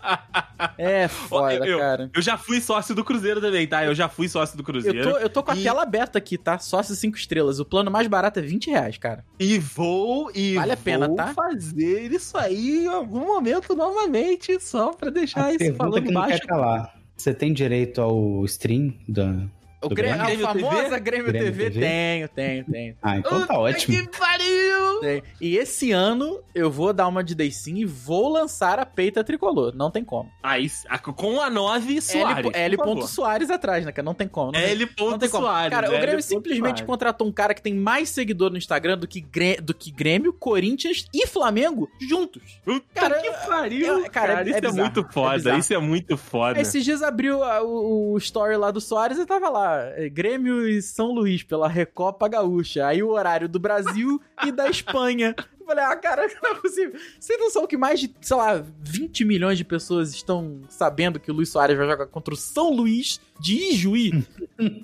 É 0.78 1.06
foda, 1.06 1.66
Eu- 1.66 1.78
cara. 1.78 2.10
Eu 2.14 2.22
já 2.22 2.38
fui 2.38 2.60
sócio 2.60 2.94
do 2.94 3.04
Cruzeiro 3.04 3.40
também, 3.40 3.66
tá? 3.66 3.84
Eu 3.84 3.94
já 3.94 4.08
fui 4.08 4.28
sócio 4.28 4.56
do 4.56 4.62
Cruzeiro. 4.62 4.98
Eu 4.98 5.12
tô, 5.12 5.18
eu 5.18 5.28
tô 5.28 5.42
com 5.42 5.50
a 5.52 5.56
E- 5.56 5.62
tela 5.62 5.82
aberta 5.82 6.18
aqui, 6.18 6.38
tá? 6.38 6.58
Sócio 6.58 6.94
5 6.94 7.16
estrelas. 7.16 7.60
O 7.60 7.64
plano 7.64 7.90
mais 7.90 8.06
barato 8.06 8.38
é 8.38 8.42
20 8.42 8.70
reais, 8.70 8.96
cara. 8.96 9.24
E 9.38 9.58
vou 9.58 10.30
e 10.34 10.54
Vale 10.54 10.72
a 10.72 10.76
pena, 10.76 11.06
vou 11.08 11.16
tá? 11.16 11.34
fazer 11.34 12.10
isso 12.12 12.38
aí 12.38 12.84
em 12.84 12.88
algum 12.88 13.26
momento 13.26 13.74
novamente, 13.74 14.58
só 14.60 14.92
pra 14.92 15.10
deixar 15.10 15.46
a 15.46 15.52
isso 15.54 15.74
falando 15.74 16.02
que 16.02 16.10
não 16.10 16.20
baixo. 16.22 16.40
quer 16.40 16.46
calar. 16.46 16.94
Você 17.16 17.34
tem 17.34 17.52
direito 17.52 18.00
ao 18.00 18.42
stream 18.46 18.94
da... 19.06 19.34
O 19.82 19.88
Grêmio, 19.88 20.22
Grêmio? 20.24 20.46
a 20.46 20.52
famosa 20.52 20.82
TV? 20.82 21.00
Grêmio, 21.00 21.26
Grêmio 21.26 21.50
TV? 21.52 21.70
TV? 21.70 21.80
Tenho, 21.80 22.28
tenho, 22.28 22.64
tenho. 22.66 22.96
Ah, 23.02 23.16
então 23.16 23.46
tá 23.46 23.58
ótimo. 23.58 23.96
Que 23.96 24.18
pariu! 24.18 25.00
tenho. 25.00 25.22
E 25.40 25.56
esse 25.56 25.90
ano 25.92 26.40
eu 26.54 26.70
vou 26.70 26.92
dar 26.92 27.08
uma 27.08 27.24
de 27.24 27.34
Deicinho 27.34 27.78
e 27.78 27.84
vou 27.86 28.28
lançar 28.28 28.78
a 28.78 28.84
peita 28.84 29.24
tricolor. 29.24 29.74
Não 29.74 29.90
tem 29.90 30.04
como. 30.04 30.30
Aí, 30.42 30.70
a- 30.88 30.98
com 30.98 31.40
a 31.40 31.48
9 31.48 32.00
Soares. 32.02 32.44
L, 32.54 32.76
L. 32.76 33.06
Soares 33.06 33.50
atrás, 33.50 33.84
né? 33.86 33.92
cara? 33.92 34.04
Não 34.04 34.14
tem 34.14 34.28
como. 34.28 34.52
Não 34.52 34.60
tem- 34.60 34.70
L. 34.70 34.88
Não 34.98 35.18
tem 35.18 35.28
como. 35.30 35.44
Soares. 35.46 35.70
Cara, 35.70 35.90
o 35.90 35.94
L. 35.94 36.00
Grêmio 36.02 36.22
simplesmente 36.22 36.62
Soares. 36.80 36.86
contratou 36.86 37.26
um 37.26 37.32
cara 37.32 37.54
que 37.54 37.62
tem 37.62 37.72
mais 37.74 38.10
seguidor 38.10 38.50
no 38.50 38.58
Instagram 38.58 38.98
do 38.98 39.08
que, 39.08 39.24
do 39.62 39.72
que 39.72 39.90
Grêmio, 39.90 40.32
Corinthians 40.32 41.06
e 41.14 41.26
Flamengo 41.26 41.88
juntos. 42.00 42.60
Puta 42.64 42.84
Cara, 42.94 43.20
que 43.20 43.30
pariu, 43.48 44.04
é- 44.04 44.08
cara, 44.10 44.34
cara. 44.34 44.40
é 44.42 44.48
isso 44.48 44.58
é, 44.58 44.60
bizarro, 44.60 44.76
muito 44.76 45.00
é 45.00 45.12
foda. 45.12 45.34
bizarro. 45.36 45.58
isso 45.58 45.74
é 45.74 45.78
muito 45.78 46.16
foda. 46.18 46.60
Esses 46.60 46.84
dias 46.84 47.02
abriu 47.02 47.42
a- 47.42 47.62
o, 47.62 48.12
o 48.12 48.18
story 48.18 48.56
lá 48.56 48.70
do 48.70 48.80
Soares 48.80 49.18
e 49.18 49.24
tava 49.24 49.48
lá, 49.48 49.69
é, 49.96 50.08
Grêmio 50.08 50.68
e 50.68 50.80
São 50.82 51.12
Luís 51.12 51.42
pela 51.42 51.68
Recopa 51.68 52.28
Gaúcha. 52.28 52.86
Aí 52.86 53.02
o 53.02 53.10
horário 53.10 53.48
do 53.48 53.58
Brasil 53.58 54.20
e 54.46 54.52
da 54.52 54.68
Espanha. 54.68 55.34
Eu 55.60 55.66
falei, 55.66 55.84
ah, 55.84 55.96
cara, 55.96 56.26
não 56.42 56.50
é 56.50 56.54
possível. 56.56 56.98
Você 57.18 57.36
não 57.36 57.48
sabe 57.50 57.66
que 57.68 57.76
mais 57.76 58.00
de, 58.00 58.12
sei 58.20 58.36
lá, 58.36 58.64
20 58.80 59.24
milhões 59.24 59.56
de 59.56 59.64
pessoas 59.64 60.12
estão 60.12 60.60
sabendo 60.68 61.20
que 61.20 61.30
o 61.30 61.34
Luiz 61.34 61.48
Soares 61.48 61.76
vai 61.76 61.86
jogar 61.88 62.06
contra 62.06 62.34
o 62.34 62.36
São 62.36 62.70
Luís 62.74 63.20
de 63.38 63.54
Ijuí? 63.72 64.24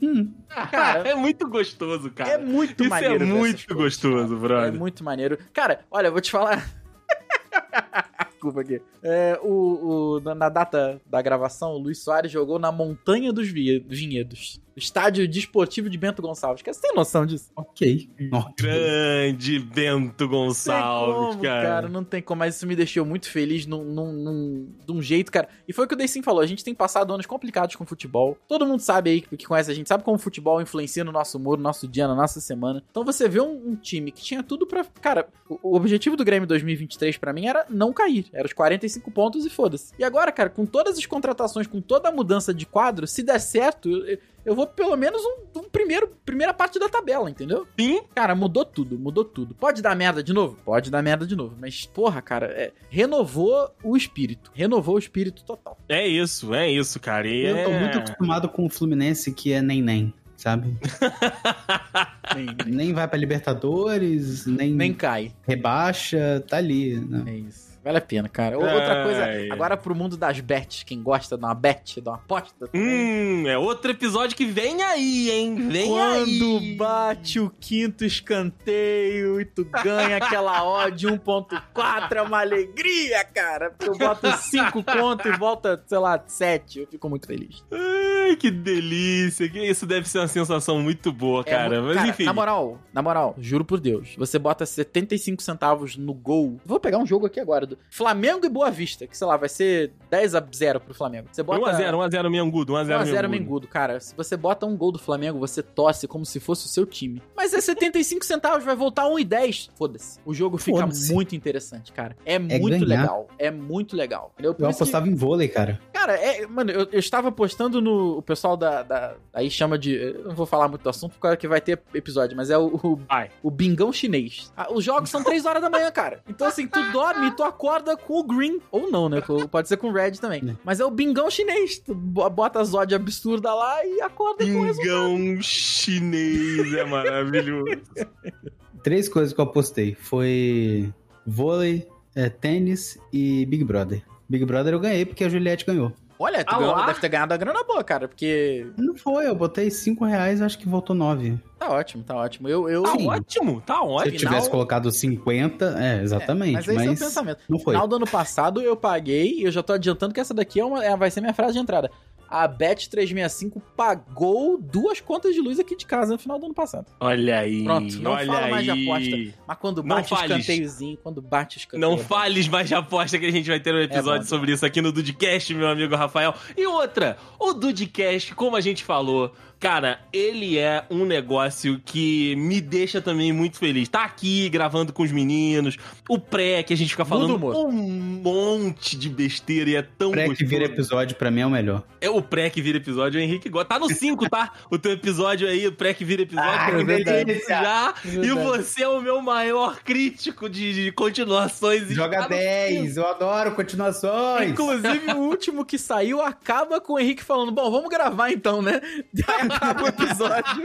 Cara, 0.71 1.01
é 1.09 1.15
muito 1.15 1.49
gostoso, 1.49 2.11
cara. 2.11 2.31
é 2.31 2.39
muito 2.39 2.83
isso 2.85 2.91
maneiro. 2.91 3.15
é 3.15 3.19
ver 3.19 3.25
essas 3.25 3.39
muito 3.39 3.67
coisas, 3.67 3.83
gostoso, 4.01 4.35
É 4.35 4.39
brother. 4.39 4.73
muito 4.79 5.05
maneiro. 5.05 5.39
Cara, 5.53 5.81
olha, 5.91 6.07
eu 6.09 6.13
vou 6.13 6.21
te 6.21 6.31
falar. 6.31 6.67
Desculpa 8.31 8.61
aqui. 8.61 8.81
É, 9.03 9.39
o, 9.43 10.17
o- 10.19 10.35
na- 10.35 10.49
data 10.49 11.01
da 11.07 11.21
gravação, 11.21 11.73
o 11.73 11.79
Luiz 11.79 11.99
Soares 12.03 12.31
jogou 12.31 12.59
na 12.59 12.71
Montanha 12.71 13.33
dos 13.33 13.49
Vinhedos. 13.49 14.61
Estádio 14.77 15.27
Desportivo 15.27 15.89
de 15.89 15.97
Bento 15.97 16.21
Gonçalves. 16.21 16.63
Cara, 16.63 16.75
Você 16.75 16.81
tem 16.83 16.95
noção 16.95 17.25
disso? 17.25 17.51
Ok. 17.57 18.09
Ok. 18.33 18.55
Grande 18.67 19.59
Bento 19.59 20.29
Gonçalves, 20.29 21.15
não 21.17 21.25
tem 21.31 21.31
como, 21.39 21.43
cara. 21.43 21.89
Não 21.89 22.05
tem 22.05 22.23
como, 22.23 22.39
mas 22.41 22.57
isso 22.57 22.67
me 22.67 22.77
deixou 22.77 23.05
muito 23.07 23.29
feliz 23.31 23.67
num, 23.67 23.83
num, 23.85 24.13
num- 24.13 24.69
de 24.87 24.93
um 24.93 25.01
jeito, 25.01 25.33
cara. 25.33 25.49
E 25.67 25.73
foi 25.73 25.85
o 25.85 25.89
que 25.89 25.95
o 25.95 25.97
Deicin 25.97 26.23
falou. 26.23 26.41
A 26.41 26.47
gente 26.47 26.63
tem 26.65 26.75
passado 26.75 27.13
anos 27.13 27.27
complicados 27.27 27.75
com 27.77 27.87
futebol. 27.87 28.37
Todo 28.47 28.67
mundo 28.67 28.81
sabe 28.81 29.11
aí, 29.11 29.21
que, 29.23 29.47
conhece 29.47 29.71
a 29.71 29.75
gente, 29.75 29.89
sabe 29.89 30.05
como 30.05 30.17
o 30.17 30.21
futebol 30.21 30.61
influencia 30.61 31.05
no 31.05 31.13
nosso 31.13 31.39
humor, 31.39 31.57
no 31.57 31.63
nosso 31.63 31.89
dia, 31.89 32.07
na 32.07 32.15
nossa 32.15 32.41
semana. 32.41 32.83
Então 32.91 33.05
você 33.05 33.29
vê 33.29 33.41
um, 33.41 33.71
um 33.71 33.77
time 33.77 34.11
que 34.13 34.23
tinha 34.23 34.43
tudo 34.43 34.67
pra. 34.67 34.85
Cara, 35.01 35.29
o, 35.49 35.71
o 35.73 35.77
objetivo 35.77 36.17
do 36.17 36.25
Grêmio 36.25 36.47
2023 36.47 37.17
pra 37.19 37.33
mim 37.33 37.47
era 37.47 37.65
não 37.71 37.93
cair. 37.93 38.27
Era 38.33 38.47
os 38.47 38.53
45 38.53 39.11
pontos 39.11 39.45
e 39.47 39.51
foda-se. 39.51 39.93
E 39.99 40.05
agora, 40.05 40.31
cara, 40.33 40.51
com 40.51 40.67
todas 40.67 40.99
as 40.99 41.07
contratações, 41.07 41.67
com 41.67 41.81
toda 41.81 42.09
a 42.09 42.13
mudança 42.13 42.53
de 42.53 42.67
quadro, 42.67 43.07
se 43.07 43.23
der 43.23 43.39
certo. 43.41 43.89
eu- 43.89 44.19
eu 44.47 44.55
vou 44.55 44.67
pelo 44.67 44.97
menos 44.97 45.21
um, 45.23 45.61
um 45.61 45.69
primeiro, 45.69 46.09
primeira 46.25 46.55
parte 46.55 46.79
da 46.79 46.89
tabela, 46.89 47.29
entendeu? 47.29 47.67
Sim, 47.79 48.01
Cara, 48.15 48.35
mudou 48.35 48.65
tudo, 48.65 48.99
mudou 48.99 49.25
tudo. 49.25 49.55
Pode 49.55 49.83
dar 49.83 49.95
merda 49.95 50.23
de 50.23 50.33
novo? 50.33 50.57
Pode 50.65 50.91
dar 50.91 51.03
merda 51.03 51.27
de 51.27 51.37
novo. 51.37 51.55
Mas, 51.61 51.85
porra, 51.85 52.23
cara, 52.23 52.47
é, 52.47 52.73
renovou 52.89 53.71
o 53.83 53.97
espírito. 53.97 54.51
Renovou 54.55 54.95
o 54.95 54.99
espírito 54.99 55.45
total. 55.45 55.77
é 55.89 56.07
isso, 56.07 56.55
é 56.55 56.71
isso, 56.71 56.99
cara. 57.01 57.27
E 57.29 57.45
Eu 57.45 57.65
tô 57.65 57.71
é... 57.71 57.81
muito 57.81 57.99
acostumado 57.99 58.49
com 58.49 58.65
o 58.65 58.71
Fluminense, 58.71 59.33
que 59.33 59.53
é 59.53 59.61
nem-nem, 59.61 60.15
sabe? 60.37 60.77
Nem, 62.35 62.47
nem, 62.47 62.75
Nem 62.77 62.93
vai 62.93 63.07
pra 63.09 63.19
Libertadores, 63.19 64.47
nem, 64.47 64.73
nem 64.73 64.93
cai. 64.93 65.33
rebaixa, 65.47 66.45
tá 66.49 66.57
ali. 66.59 66.97
Né? 66.99 67.23
É 67.27 67.35
isso. 67.37 67.66
Vale 67.87 67.99
a 67.99 68.01
pena, 68.01 68.29
cara. 68.29 68.59
Outra 68.59 68.99
Ai. 68.99 69.03
coisa, 69.05 69.55
agora 69.55 69.77
pro 69.77 69.95
mundo 69.95 70.17
das 70.17 70.41
bets, 70.41 70.83
quem 70.83 71.01
gosta 71.01 71.39
de 71.39 71.45
uma 71.45 71.55
bet, 71.55 72.01
de 72.01 72.09
uma 72.09 72.17
aposta. 72.17 72.67
também. 72.67 73.45
Hum, 73.45 73.47
é 73.49 73.57
outro 73.57 73.93
episódio 73.93 74.37
que 74.37 74.45
vem 74.45 74.83
aí, 74.83 75.31
hein? 75.31 75.55
Vem 75.69 75.89
Quando 75.89 76.59
aí. 76.59 76.75
bate 76.75 77.39
o 77.39 77.49
quinto 77.61 78.05
escanteio 78.05 79.41
e 79.41 79.45
tu 79.45 79.65
ganha 79.85 80.17
aquela 80.17 80.65
odd 80.65 81.07
1.4, 81.07 82.17
é 82.17 82.23
uma 82.23 82.41
alegria, 82.41 83.23
cara. 83.25 83.71
Porque 83.71 83.89
eu 83.89 83.97
boto 83.97 84.27
5 84.37 84.83
conto 84.83 85.29
e 85.29 85.37
volta, 85.37 85.81
sei 85.87 85.99
lá, 85.99 86.21
7. 86.27 86.81
Eu 86.81 86.87
fico 86.89 87.09
muito 87.09 87.29
feliz. 87.29 87.63
Ai, 87.71 88.35
que 88.35 88.51
delícia. 88.51 89.45
Isso 89.55 89.87
deve 89.87 90.09
ser 90.09 90.19
uma 90.19 90.29
sensação 90.29 90.81
muito 90.81 91.13
boa, 91.13 91.43
É 91.47 91.51
cara. 91.51 91.81
Mas 91.83 91.95
cara, 91.97 92.09
enfim. 92.09 92.25
Na 92.25 92.33
moral, 92.33 92.81
na 92.93 93.01
moral, 93.01 93.37
juro 93.39 93.65
por 93.65 93.79
Deus. 93.79 94.15
Você 94.19 94.39
bota 94.41 94.67
75 94.67 95.41
centavos 95.41 95.97
no 95.97 96.13
gol. 96.13 96.59
Vou 96.65 96.81
pegar 96.81 96.99
um 96.99 97.07
jogo 97.07 97.27
aqui 97.27 97.39
agora. 97.39 97.65
do 97.67 97.76
Flamengo 97.91 98.45
e 98.45 98.49
Boa 98.49 98.71
Vista, 98.71 99.07
que 99.07 99.17
sei 99.17 99.27
lá, 99.27 99.37
vai 99.37 99.49
ser 99.49 99.93
10 100.11 100.35
a 100.35 100.45
0 100.55 100.81
pro 100.81 100.95
Flamengo. 100.95 101.29
Você 101.33 101.43
bota 101.43 101.61
1x0, 101.73 101.93
1x0 101.95 102.31
Mengudo, 102.31 102.73
1x0 102.75 102.87
1x0 102.87 103.07
Mengudo. 103.07 103.29
Mengudo, 103.31 103.69
cara. 103.69 104.01
Se 104.01 104.15
você 104.17 104.37
bota 104.37 104.67
um 104.67 104.77
gol 104.77 104.93
do 104.93 104.99
Flamengo, 104.99 105.39
você 105.39 105.63
torce 105.63 106.07
como 106.07 106.25
se 106.27 106.39
fosse 106.41 106.67
o 106.67 106.69
seu 106.69 106.85
time. 106.87 107.23
Mas 107.37 107.53
é 107.55 107.61
75 107.61 108.25
centavos, 108.27 108.65
vai 108.65 108.77
voltar 108.77 109.05
1,10. 109.05 109.71
Foda-se. 109.77 110.19
O 110.25 110.35
jogo 110.35 110.59
fica 110.59 110.87
muito 111.13 111.35
interessante, 111.35 111.93
cara. 111.93 112.17
É, 112.25 112.39
muito 112.39 112.85
ganhar. 112.87 113.01
legal. 113.03 113.29
É 113.39 113.51
muito 113.51 113.97
legal. 113.97 114.31
Entendeu? 114.35 114.55
Por 114.55 114.65
Eu 114.65 114.71
isso 114.71 114.79
que- 114.79 114.83
apostava 114.85 115.09
em 115.09 115.15
vôlei, 115.15 115.49
cara. 115.49 115.81
Cara, 115.93 116.13
é, 116.15 116.47
mano, 116.47 116.71
eu, 116.71 116.89
eu 116.93 116.99
estava 116.99 117.31
postando 117.33 117.81
no. 117.81 118.19
O 118.19 118.23
pessoal 118.23 118.57
da, 118.57 118.83
da- 118.83 119.15
Aí 119.33 119.51
chama 119.51 119.79
de. 119.79 119.95
Eu 119.95 120.25
não 120.29 120.35
vou 120.35 120.47
falar 120.47 120.69
muito 120.69 120.83
do 120.83 120.91
assunto 120.91 121.17
porque 121.19 121.37
que 121.37 121.49
vai 121.49 121.61
ter 121.61 121.81
episódio, 121.95 122.37
mas 122.37 122.51
é 122.51 122.57
o, 122.59 122.67
o, 122.77 123.01
o 123.43 123.51
bingão 123.51 123.93
chinês. 123.93 124.53
Ah, 124.57 124.69
Os 124.73 124.85
jogos 124.85 125.11
são 125.11 125.23
3 125.25 125.45
horas 125.45 125.61
da 125.63 125.69
manhã, 125.71 125.91
cara. 125.91 126.21
Então, 126.29 126.47
assim, 126.47 126.67
tu 126.67 126.81
dorme 126.93 127.29
e 127.29 127.31
tu 127.33 127.43
acorda 127.43 127.66
com 128.05 128.21
o 128.21 128.23
green. 128.23 128.61
Ou 128.71 128.91
não, 128.91 129.09
né? 129.09 129.21
Pode 129.51 129.69
ser 129.69 129.77
com 129.77 129.89
o 129.89 129.93
red 129.93 130.13
também. 130.13 130.43
É. 130.51 130.57
Mas 130.65 130.81
é 130.81 130.85
o 130.85 130.91
bingão 130.91 131.31
chinês. 131.31 131.79
Tu 131.79 131.95
bo- 131.95 132.29
bota 132.31 132.61
as 132.61 132.75
odd 132.75 132.95
absurda 132.95 133.53
lá 133.55 133.85
e 133.85 134.01
acorda 134.01 134.45
com 134.45 134.61
o 134.61 134.63
resultado. 134.65 135.07
Pingão 135.07 135.43
chinês 135.43 136.75
é 136.75 136.85
maravilhoso. 136.85 137.81
Três 138.83 139.09
coisas 139.09 139.33
que 139.33 139.41
eu 139.41 139.45
apostei. 139.45 139.97
Foi 139.99 140.93
vôlei, 141.27 141.87
é, 142.15 142.29
tênis 142.29 142.99
e 143.13 143.45
Big 143.47 143.65
Brother. 143.65 144.03
Big 144.29 144.45
Brother 144.45 144.73
eu 144.75 144.81
ganhei 144.81 145.05
porque 145.05 145.25
a 145.25 145.29
Juliette 145.29 145.65
ganhou. 145.67 145.93
Olha, 146.19 146.45
tu 146.45 146.55
Ah 146.55 146.59
ganhou- 146.59 146.87
deve 146.87 147.01
ter 147.01 147.09
ganhado 147.09 147.35
a 147.35 147.37
grana 147.37 147.63
boa, 147.65 147.85
cara, 147.85 148.09
porque 148.09 148.67
Não 148.77 148.95
foi, 148.97 149.27
eu 149.29 149.35
botei 149.35 149.71
cinco 149.71 150.05
reais, 150.05 150.41
acho 150.41 150.59
que 150.59 150.69
voltou 150.69 150.95
nove. 150.97 151.39
tá 151.59 151.69
ótimo, 151.71 152.03
tá 152.03 152.15
ótimo. 152.17 152.49
Eu. 152.49 152.69
eu... 152.69 152.83
Tá 152.83 152.93
Sim. 152.93 153.09
ótimo, 153.09 153.63
tá 153.65 153.75
Se 153.75 153.81
eu 153.81 153.87
ótimo. 153.89 154.19
final- 154.19 154.33
tivesse 154.35 154.51
colocado 154.51 154.91
50, 154.91 155.77
é, 155.79 156.03
exatamente. 156.03 156.53
mas 156.55 156.69
esse 156.69 156.87
é 156.87 156.91
o 156.91 156.97
pensamento. 156.99 157.39
não 157.49 157.59
foi. 157.59 157.75
final 157.75 157.87
do 157.89 157.97
ano 157.97 158.07
passado 158.07 158.61
eu 158.63 158.77
paguei, 158.77 159.35
e 159.41 159.45
eu 159.45 159.51
já 159.51 159.63
tô 159.63 159.73
adiantando 159.75 160.15
que 160.15 160.21
essa 160.21 160.33
daqui 160.35 160.59
é 160.61 160.65
uma, 160.65 160.85
é- 160.85 160.97
vai 160.97 161.11
ser 161.11 161.21
minha 161.21 161.35
frase 161.35 161.55
de 161.55 161.59
entrada. 161.59 161.91
A 162.29 162.49
Bet365 162.49 163.61
pagou 163.77 164.59
duas 164.59 165.01
contas 165.01 165.35
de 165.35 165.41
luz 165.41 165.59
aqui 165.59 165.77
de 165.77 165.87
casa 165.87 166.13
no 166.13 166.19
final 166.19 166.39
do 166.39 166.47
ano 166.47 166.55
passado. 166.55 166.87
Olha 167.01 167.39
aí. 167.41 167.65
Pronto, 167.65 167.97
não 168.01 168.13
olha 168.13 168.27
fala 168.27 168.49
mais 168.49 168.65
de 168.65 168.71
aí. 168.71 168.83
aposta. 168.89 169.41
Mas 169.47 169.59
quando 169.59 169.83
Não 169.83 169.97
bate 169.97 170.13
o 170.13 170.17
fales. 170.17 170.37
escanteiozinho, 170.39 170.97
quando 171.03 171.23
bate 171.23 171.57
o 171.57 171.59
escanteio. 171.59 171.81
Não 171.81 171.99
fales 171.99 172.49
mais 172.49 172.69
de 172.69 172.75
aposta 172.75 173.19
que 173.19 173.27
a 173.27 173.31
gente 173.33 173.49
vai 173.49 173.61
ter 173.61 173.75
um 173.75 173.79
episódio 173.81 174.23
bom. 174.23 174.29
sobre 174.29 174.53
isso 174.53 174.65
aqui 174.67 174.81
no 174.83 174.93
Dudcast, 174.93 175.55
meu 175.55 175.69
amigo 175.69 175.95
Rafael. 175.95 176.35
E 176.57 176.67
outra, 176.67 177.17
o 177.39 177.53
Dudcast, 177.53 178.35
como 178.35 178.57
a 178.57 178.61
gente 178.61 178.83
falou, 178.85 179.33
Cara, 179.59 180.01
ele 180.13 180.59
é 180.59 180.85
um 180.91 181.05
negócio 181.07 181.81
que 181.85 182.37
me 182.37 182.61
deixa 182.61 183.01
também 183.01 183.33
muito 183.33 183.57
feliz. 183.59 183.89
Tá 183.89 184.05
aqui 184.05 184.49
gravando 184.51 184.93
com 184.93 185.03
os 185.03 185.11
meninos, 185.11 185.77
o 186.09 186.19
pré 186.19 186.63
que 186.63 186.75
a 186.75 186.77
gente 186.77 186.91
fica 186.91 187.05
falando 187.05 187.35
um 187.67 187.73
monte 187.73 188.97
de 188.97 189.09
besteira 189.09 189.71
e 189.71 189.77
é 189.77 189.83
tão 189.83 190.11
Pré 190.11 190.25
que 190.25 190.29
gostoso. 190.31 190.51
vira 190.51 190.65
episódio, 190.65 191.17
pra 191.17 191.31
mim 191.31 191.41
é 191.41 191.47
o 191.47 191.51
melhor. 191.51 191.83
É 192.01 192.11
o 192.11 192.21
pré 192.21 192.51
que 192.51 192.61
vira 192.61 192.77
episódio, 192.79 193.19
o 193.19 193.23
Henrique 193.23 193.49
gosta. 193.49 193.69
Tá 193.69 193.79
no 193.79 193.89
5, 193.93 194.29
tá? 194.29 194.53
O 194.71 194.79
teu 194.79 194.93
episódio 194.93 195.49
aí, 195.49 195.67
o 195.67 195.73
pré 195.73 195.95
que 195.95 196.05
vira 196.05 196.23
episódio. 196.23 196.51
Ah, 196.51 196.67
que 196.71 196.77
eu 196.77 196.85
delícia. 196.85 197.49
já. 197.49 197.93
Que 197.95 198.09
E 198.09 198.11
verdade. 198.19 198.41
você 198.45 198.83
é 198.83 198.89
o 198.89 199.01
meu 199.01 199.21
maior 199.23 199.81
crítico 199.83 200.49
de, 200.49 200.75
de 200.75 200.93
continuações. 200.93 201.89
Joga 201.91 202.17
Está 202.21 202.29
no 202.29 202.37
10, 202.37 202.97
eu 202.99 203.07
adoro 203.09 203.53
continuações. 203.53 204.51
Inclusive, 204.51 205.13
o 205.13 205.19
último 205.19 205.65
que 205.65 205.79
saiu 205.79 206.21
acaba 206.21 206.81
com 206.81 206.93
o 206.95 206.99
Henrique 206.99 207.25
falando: 207.25 207.51
Bom, 207.53 207.71
vamos 207.71 207.89
gravar 207.89 208.31
então, 208.31 208.61
né? 208.61 208.81
Acaba 209.51 209.83
o 209.85 209.89
episódio. 209.89 210.63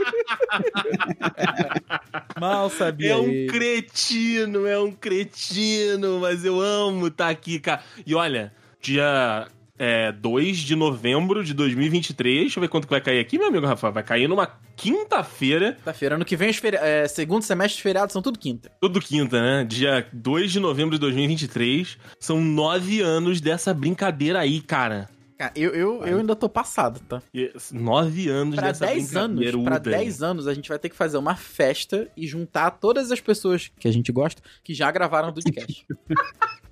Mal 2.40 2.70
sabia. 2.70 3.12
É 3.12 3.16
um 3.16 3.28
ele. 3.28 3.46
cretino, 3.48 4.66
é 4.66 4.78
um 4.78 4.92
cretino, 4.92 6.20
mas 6.20 6.44
eu 6.44 6.60
amo 6.60 7.06
estar 7.08 7.28
aqui, 7.28 7.58
cara. 7.58 7.82
E 8.06 8.14
olha, 8.14 8.52
dia 8.80 9.46
é, 9.78 10.12
2 10.12 10.58
de 10.58 10.74
novembro 10.76 11.42
de 11.44 11.54
2023, 11.54 12.40
deixa 12.42 12.58
eu 12.58 12.62
ver 12.62 12.68
quanto 12.68 12.86
que 12.86 12.90
vai 12.92 13.00
cair 13.00 13.20
aqui, 13.20 13.38
meu 13.38 13.48
amigo 13.48 13.66
Rafael. 13.66 13.92
Vai 13.92 14.02
cair 14.02 14.28
numa 14.28 14.48
quinta-feira, 14.76 15.72
Quinta-feira, 15.74 16.14
ano 16.16 16.24
que 16.24 16.36
vem, 16.36 16.50
os 16.50 16.56
feri- 16.56 16.78
é, 16.80 17.06
segundo 17.06 17.42
semestre 17.42 17.76
de 17.76 17.82
feriados 17.82 18.12
são 18.12 18.22
tudo 18.22 18.38
quinta. 18.38 18.70
tudo 18.80 19.00
quinta, 19.00 19.40
né? 19.40 19.64
Dia 19.64 20.06
2 20.12 20.52
de 20.52 20.60
novembro 20.60 20.92
de 20.94 20.98
2023. 21.00 21.98
São 22.18 22.40
nove 22.40 23.00
anos 23.00 23.40
dessa 23.40 23.72
brincadeira 23.74 24.40
aí, 24.40 24.60
cara. 24.60 25.08
Cara, 25.42 25.52
eu, 25.56 25.74
eu, 25.74 26.06
eu 26.06 26.18
ainda 26.20 26.36
tô 26.36 26.48
passado, 26.48 27.00
tá? 27.00 27.20
E- 27.34 27.52
Nove 27.72 28.28
anos 28.28 28.54
Pra 28.54 28.68
dessa 28.68 28.86
10 28.86 29.16
anos, 29.16 29.64
pra 29.64 29.78
10 29.78 30.22
anos, 30.22 30.46
a 30.46 30.54
gente 30.54 30.68
vai 30.68 30.78
ter 30.78 30.88
que 30.88 30.94
fazer 30.94 31.16
uma 31.16 31.34
festa 31.34 32.08
e 32.16 32.28
juntar 32.28 32.70
todas 32.70 33.10
as 33.10 33.18
pessoas 33.20 33.68
que 33.76 33.88
a 33.88 33.92
gente 33.92 34.12
gosta 34.12 34.40
que 34.62 34.72
já 34.72 34.88
gravaram 34.92 35.30
o 35.30 35.32
Dudcast. 35.32 35.84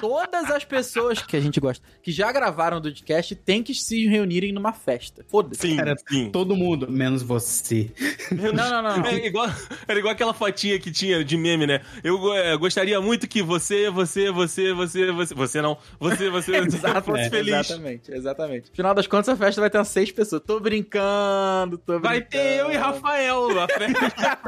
todas 0.00 0.50
as 0.50 0.64
pessoas 0.64 1.22
que 1.22 1.36
a 1.36 1.40
gente 1.40 1.60
gosta 1.60 1.86
que 2.02 2.10
já 2.10 2.32
gravaram 2.32 2.78
o 2.78 2.80
Dudcast 2.80 3.34
tem 3.36 3.62
que 3.62 3.74
se 3.74 4.06
reunirem 4.06 4.52
numa 4.52 4.72
festa. 4.72 5.24
Foda-se. 5.28 5.60
Sim, 5.60 5.76
Cara, 5.76 5.94
sim. 6.08 6.30
Todo 6.30 6.56
mundo, 6.56 6.90
menos 6.90 7.22
você. 7.22 7.90
Não, 8.32 8.52
não, 8.52 8.82
não. 8.82 8.96
não. 8.98 9.02
É 9.12 9.26
igual, 9.26 9.48
era 9.86 9.98
igual 9.98 10.12
aquela 10.12 10.32
fotinha 10.32 10.78
que 10.78 10.90
tinha 10.90 11.24
de 11.24 11.36
meme, 11.36 11.66
né? 11.66 11.82
Eu 12.02 12.32
eh, 12.34 12.56
gostaria 12.56 13.00
muito 13.00 13.28
que 13.28 13.42
você, 13.42 13.90
você, 13.90 14.30
você, 14.30 14.72
você, 14.72 15.12
você. 15.12 15.34
Você 15.34 15.62
não. 15.62 15.76
Você, 16.00 16.30
você, 16.30 16.60
você 16.60 16.76
Exato, 16.76 17.02
fosse 17.02 17.22
é, 17.24 17.30
feliz. 17.44 17.70
Exatamente, 17.70 18.12
exatamente. 18.12 18.70
No 18.70 18.76
final 18.76 18.94
das 18.94 19.06
contas, 19.06 19.28
a 19.28 19.36
festa 19.36 19.60
vai 19.60 19.70
ter 19.70 19.78
umas 19.78 19.88
seis 19.88 20.10
pessoas. 20.10 20.42
Tô 20.44 20.60
brincando, 20.60 21.78
tô 21.78 21.98
brincando. 21.98 22.02
Vai 22.02 22.20
ter 22.22 22.60
eu 22.60 22.70
e 22.70 22.76
Rafael 22.76 23.48
a 23.60 23.68
festa. 23.68 24.38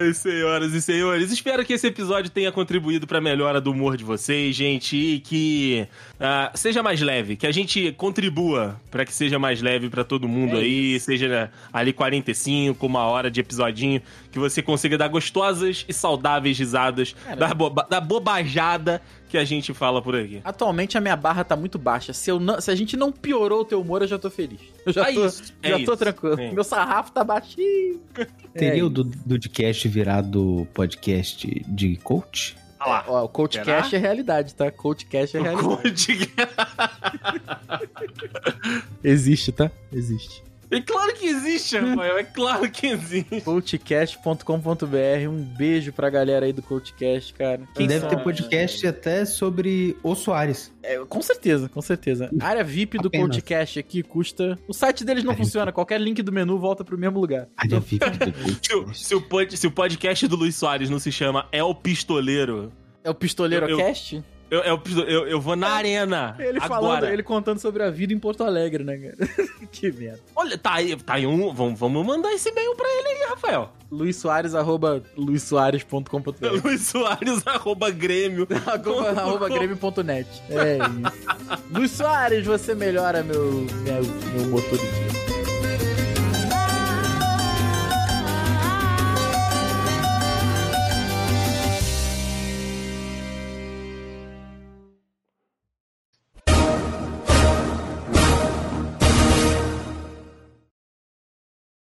Ai, 0.00 0.14
senhoras 0.14 0.72
e 0.72 0.82
senhores, 0.82 1.30
espero 1.30 1.64
que 1.64 1.72
esse 1.72 1.86
episódio 1.86 2.30
tenha 2.30 2.50
contribuído 2.50 3.06
pra 3.06 3.20
melhora 3.20 3.60
do 3.60 3.70
humor 3.70 3.96
de 3.96 4.04
vocês, 4.04 4.54
gente, 4.56 4.96
e 4.96 5.20
que 5.20 5.86
ah, 6.22 6.50
seja 6.54 6.82
mais 6.82 7.00
leve, 7.00 7.34
que 7.36 7.46
a 7.46 7.52
gente 7.52 7.92
contribua 7.92 8.80
pra 8.90 9.04
que 9.04 9.12
seja 9.12 9.38
mais 9.38 9.60
leve 9.60 9.90
pra 9.90 10.04
todo 10.04 10.28
mundo 10.28 10.56
É 10.56 10.60
aí, 10.60 11.00
seja 11.00 11.50
ali 11.72 11.92
45, 11.92 12.86
uma 12.86 13.00
hora 13.04 13.30
de 13.30 13.40
episodinho, 13.40 14.00
que 14.30 14.38
você 14.38 14.62
consiga 14.62 14.96
dar 14.96 15.08
gostosas 15.08 15.84
e 15.88 15.92
saudáveis 15.92 16.58
risadas 16.58 17.14
da, 17.36 17.52
boba- 17.52 17.86
da 17.90 18.00
bobajada 18.00 19.02
que 19.28 19.36
a 19.38 19.44
gente 19.44 19.72
fala 19.74 20.00
por 20.02 20.14
aqui. 20.14 20.40
Atualmente 20.44 20.96
a 20.98 21.00
minha 21.00 21.16
barra 21.16 21.42
tá 21.42 21.56
muito 21.56 21.78
baixa. 21.78 22.12
Se, 22.12 22.30
eu 22.30 22.38
não- 22.38 22.60
se 22.60 22.70
a 22.70 22.74
gente 22.74 22.96
não 22.96 23.10
piorou 23.10 23.60
o 23.62 23.64
teu 23.64 23.80
humor, 23.80 24.02
eu 24.02 24.08
já 24.08 24.18
tô 24.18 24.30
feliz. 24.30 24.60
Eu 24.84 24.92
já 24.92 25.08
É 25.08 25.12
tô, 25.14 25.26
isso, 25.26 25.54
é 25.62 25.68
já 25.70 25.76
tô 25.76 25.82
isso, 25.82 25.96
tranquilo. 25.96 26.38
é. 26.40 26.52
Meu 26.52 26.62
sarrafo 26.64 27.12
tá 27.12 27.24
baixinho. 27.24 27.98
Teria 28.54 28.82
É 28.82 28.84
o 28.84 28.90
do 28.90 29.02
Dudcast 29.04 29.88
virado 29.88 30.68
podcast 30.74 31.48
de 31.66 31.96
coach? 31.96 32.54
Olha 32.84 32.90
lá. 32.90 33.04
Ó, 33.08 33.24
o 33.24 33.28
CoachCast 33.28 33.94
é 33.94 33.98
realidade, 33.98 34.54
tá? 34.54 34.70
CoachCast 34.70 35.36
é 35.36 35.40
realidade. 35.40 35.76
Code- 35.76 36.32
Existe, 39.04 39.52
tá? 39.52 39.70
Existe. 39.92 40.42
É 40.72 40.80
claro 40.80 41.14
que 41.14 41.26
existe, 41.26 41.76
Rafael. 41.78 42.18
É 42.18 42.24
claro 42.24 42.70
que 42.70 42.86
existe. 42.88 43.40
coachcast.com.br. 43.42 45.28
Um 45.28 45.42
beijo 45.42 45.92
pra 45.92 46.08
galera 46.10 46.46
aí 46.46 46.52
do 46.52 46.62
CoachCast, 46.62 47.34
cara. 47.34 47.60
Quem 47.74 47.86
Deve 47.86 48.00
são? 48.00 48.08
ter 48.10 48.22
podcast 48.22 48.86
até 48.86 49.24
sobre 49.24 49.96
o 50.02 50.14
Soares. 50.14 50.72
É, 50.82 50.98
com 50.98 51.22
certeza, 51.22 51.68
com 51.68 51.80
certeza. 51.82 52.30
A 52.40 52.46
área 52.46 52.64
VIP 52.64 52.98
do 52.98 53.08
Apenas. 53.08 53.26
CoachCast 53.28 53.78
aqui 53.78 54.02
custa. 54.02 54.58
O 54.66 54.72
site 54.72 55.04
deles 55.04 55.22
não 55.24 55.32
Área 55.32 55.44
funciona. 55.44 55.72
Qualquer 55.72 56.00
link 56.00 56.22
do 56.22 56.32
menu 56.32 56.58
volta 56.58 56.84
pro 56.84 56.96
mesmo 56.98 57.20
lugar. 57.20 57.48
Área 57.56 57.78
VIP 57.80 58.04
do 58.10 58.92
Se 58.96 59.04
se 59.04 59.14
o 59.14 59.20
pod- 59.20 59.56
se 59.56 59.66
o 59.66 59.70
podcast 59.70 60.26
do 60.26 60.36
Luiz 60.36 60.56
Soares 60.56 60.88
não 60.90 60.98
se 60.98 61.12
chama 61.12 61.46
É 61.52 61.62
o 61.62 61.74
Pistoleiro, 61.74 62.72
É 63.04 63.10
o 63.10 63.14
Pistoleiro 63.14 63.66
Eu- 63.66 63.78
eu- 63.78 63.84
Cast? 63.86 64.22
Eu, 64.52 64.60
é 64.64 64.72
o 64.72 64.78
pisto- 64.78 65.00
eu, 65.00 65.26
eu 65.26 65.40
vou 65.40 65.56
na 65.56 65.68
arena. 65.70 66.36
Ele 66.38 66.58
agora. 66.58 66.68
falando, 66.68 67.04
ele 67.06 67.22
contando 67.22 67.58
sobre 67.58 67.82
a 67.82 67.90
vida 67.90 68.12
em 68.12 68.18
Porto 68.18 68.44
Alegre, 68.44 68.84
né, 68.84 68.98
cara? 68.98 69.16
que 69.72 69.90
merda. 69.90 70.20
Olha, 70.36 70.58
tá 70.58 70.74
aí, 70.74 70.94
tá 70.94 71.14
aí 71.14 71.26
um. 71.26 71.54
Vamos, 71.54 71.80
vamos 71.80 72.04
mandar 72.06 72.30
esse 72.34 72.50
e-mail 72.50 72.76
pra 72.76 72.86
ele 72.86 73.08
aí, 73.08 73.28
Rafael. 73.30 73.72
Luiz 73.90 74.16
Soares, 74.16 74.54
arroba 74.54 75.02
luissoares.com.br 75.16 76.46
Luiz 76.62 76.82
Soares, 76.82 77.46
arroba 77.46 77.90
Grêmio. 77.90 78.46
arroba, 78.66 79.08
arroba 79.20 79.48
grêmio.net. 79.48 80.28
É 80.50 80.76
isso. 80.76 81.62
Luiz 81.70 81.90
Soares, 81.90 82.44
você 82.44 82.74
melhora 82.74 83.22
meu, 83.22 83.42
meu, 83.52 84.02
meu 84.34 84.46
motor 84.50 84.78
de 84.78 84.84
dia. 84.86 85.31